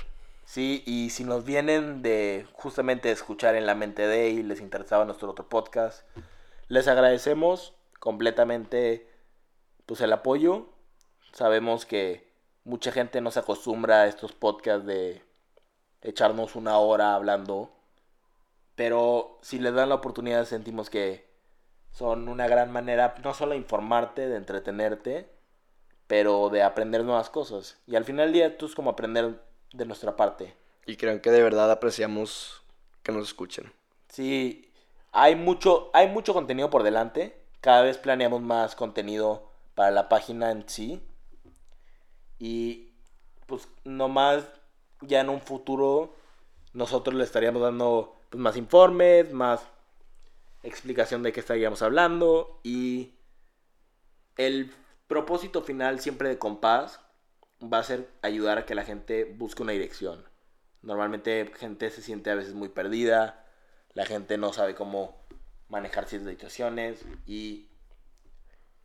Sí, 0.44 0.82
y 0.84 1.08
si 1.08 1.24
nos 1.24 1.46
vienen 1.46 2.02
de 2.02 2.46
justamente 2.52 3.10
escuchar 3.10 3.54
en 3.54 3.64
la 3.64 3.74
mente 3.74 4.06
de 4.06 4.28
y 4.28 4.42
les 4.42 4.60
interesaba 4.60 5.06
nuestro 5.06 5.30
otro 5.30 5.48
podcast, 5.48 6.02
les 6.68 6.88
agradecemos 6.88 7.72
completamente 8.00 9.08
pues 9.86 10.02
el 10.02 10.12
apoyo. 10.12 10.68
Sabemos 11.32 11.86
que 11.86 12.30
mucha 12.64 12.92
gente 12.92 13.22
no 13.22 13.30
se 13.30 13.40
acostumbra 13.40 14.02
a 14.02 14.08
estos 14.08 14.32
podcasts 14.32 14.84
de 14.84 15.22
echarnos 16.02 16.54
una 16.54 16.76
hora 16.76 17.14
hablando, 17.14 17.72
pero 18.74 19.38
si 19.40 19.58
les 19.58 19.72
dan 19.72 19.88
la 19.88 19.94
oportunidad 19.94 20.44
sentimos 20.44 20.90
que 20.90 21.29
son 21.92 22.28
una 22.28 22.46
gran 22.46 22.70
manera 22.72 23.14
no 23.22 23.34
solo 23.34 23.52
de 23.52 23.58
informarte, 23.58 24.28
de 24.28 24.36
entretenerte, 24.36 25.28
pero 26.06 26.48
de 26.48 26.62
aprender 26.62 27.04
nuevas 27.04 27.30
cosas. 27.30 27.78
Y 27.86 27.96
al 27.96 28.04
final 28.04 28.26
del 28.26 28.32
día 28.32 28.46
esto 28.46 28.66
es 28.66 28.74
como 28.74 28.90
aprender 28.90 29.42
de 29.72 29.86
nuestra 29.86 30.16
parte. 30.16 30.54
Y 30.86 30.96
creo 30.96 31.20
que 31.20 31.30
de 31.30 31.42
verdad 31.42 31.70
apreciamos 31.70 32.62
que 33.02 33.12
nos 33.12 33.28
escuchen. 33.28 33.72
Sí, 34.08 34.72
hay 35.12 35.36
mucho, 35.36 35.90
hay 35.92 36.08
mucho 36.08 36.34
contenido 36.34 36.70
por 36.70 36.82
delante. 36.82 37.44
Cada 37.60 37.82
vez 37.82 37.98
planeamos 37.98 38.42
más 38.42 38.74
contenido 38.74 39.50
para 39.74 39.90
la 39.90 40.08
página 40.08 40.50
en 40.50 40.68
sí. 40.68 41.02
Y 42.38 42.92
pues 43.46 43.68
nomás 43.84 44.44
ya 45.02 45.20
en 45.20 45.28
un 45.28 45.40
futuro 45.40 46.14
nosotros 46.72 47.14
le 47.14 47.24
estaríamos 47.24 47.62
dando 47.62 48.16
pues, 48.30 48.40
más 48.40 48.56
informes, 48.56 49.32
más 49.32 49.60
explicación 50.62 51.22
de 51.22 51.32
qué 51.32 51.40
estaríamos 51.40 51.82
hablando. 51.82 52.60
Y 52.62 53.14
el 54.36 54.72
propósito 55.06 55.62
final 55.62 56.00
siempre 56.00 56.28
de 56.28 56.38
Compás 56.38 57.00
va 57.62 57.78
a 57.78 57.84
ser 57.84 58.08
ayudar 58.22 58.58
a 58.58 58.66
que 58.66 58.74
la 58.74 58.84
gente 58.84 59.24
busque 59.24 59.62
una 59.62 59.72
dirección. 59.72 60.24
Normalmente 60.82 61.50
gente 61.56 61.90
se 61.90 62.02
siente 62.02 62.30
a 62.30 62.34
veces 62.34 62.54
muy 62.54 62.70
perdida, 62.70 63.46
la 63.92 64.06
gente 64.06 64.38
no 64.38 64.52
sabe 64.52 64.74
cómo 64.74 65.20
manejar 65.68 66.06
ciertas 66.06 66.30
situaciones 66.30 67.04
y 67.26 67.70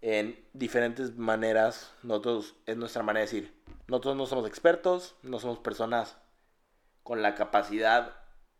en 0.01 0.37
diferentes 0.53 1.17
maneras, 1.17 1.91
nosotros 2.03 2.55
es 2.65 2.77
nuestra 2.77 3.01
manera 3.01 3.25
de 3.25 3.31
decir, 3.31 3.63
nosotros 3.87 4.15
no 4.15 4.25
somos 4.27 4.47
expertos, 4.47 5.15
no 5.23 5.39
somos 5.39 5.59
personas 5.59 6.17
con 7.01 7.21
la 7.21 7.33
capacidad 7.33 8.15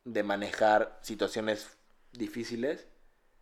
de 0.06 0.24
manejar 0.24 0.98
situaciones 1.02 1.78
difíciles, 2.14 2.88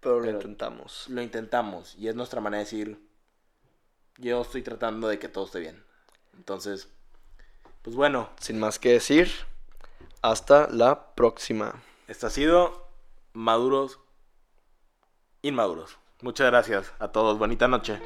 Pero 0.04 0.20
lo 0.20 0.30
intentamos. 0.30 1.06
lo 1.10 1.22
intentamos 1.22 1.96
y 1.96 2.08
es 2.08 2.16
nuestra 2.16 2.42
manera 2.42 2.60
de 2.60 2.66
decir, 2.66 3.10
yo 4.18 4.42
estoy 4.42 4.62
tratando 4.62 5.08
de 5.08 5.20
que 5.20 5.30
todo 5.30 5.46
esté 5.46 5.60
bien. 5.60 5.84
Entonces, 6.36 6.90
pues 7.82 7.96
bueno, 7.96 8.30
Sin 8.40 8.60
más 8.60 8.80
que 8.80 8.94
decir, 8.94 9.32
Hasta 10.22 10.70
la 10.70 11.14
próxima. 11.16 11.82
Esto 12.08 12.28
ha 12.28 12.30
sido 12.30 12.88
Maduros 13.34 14.00
Inmaduros. 15.42 15.98
Muchas 16.22 16.48
gracias 16.48 16.94
a 17.00 17.10
todos. 17.10 17.38
Bonita 17.38 17.68
noche. 17.68 18.00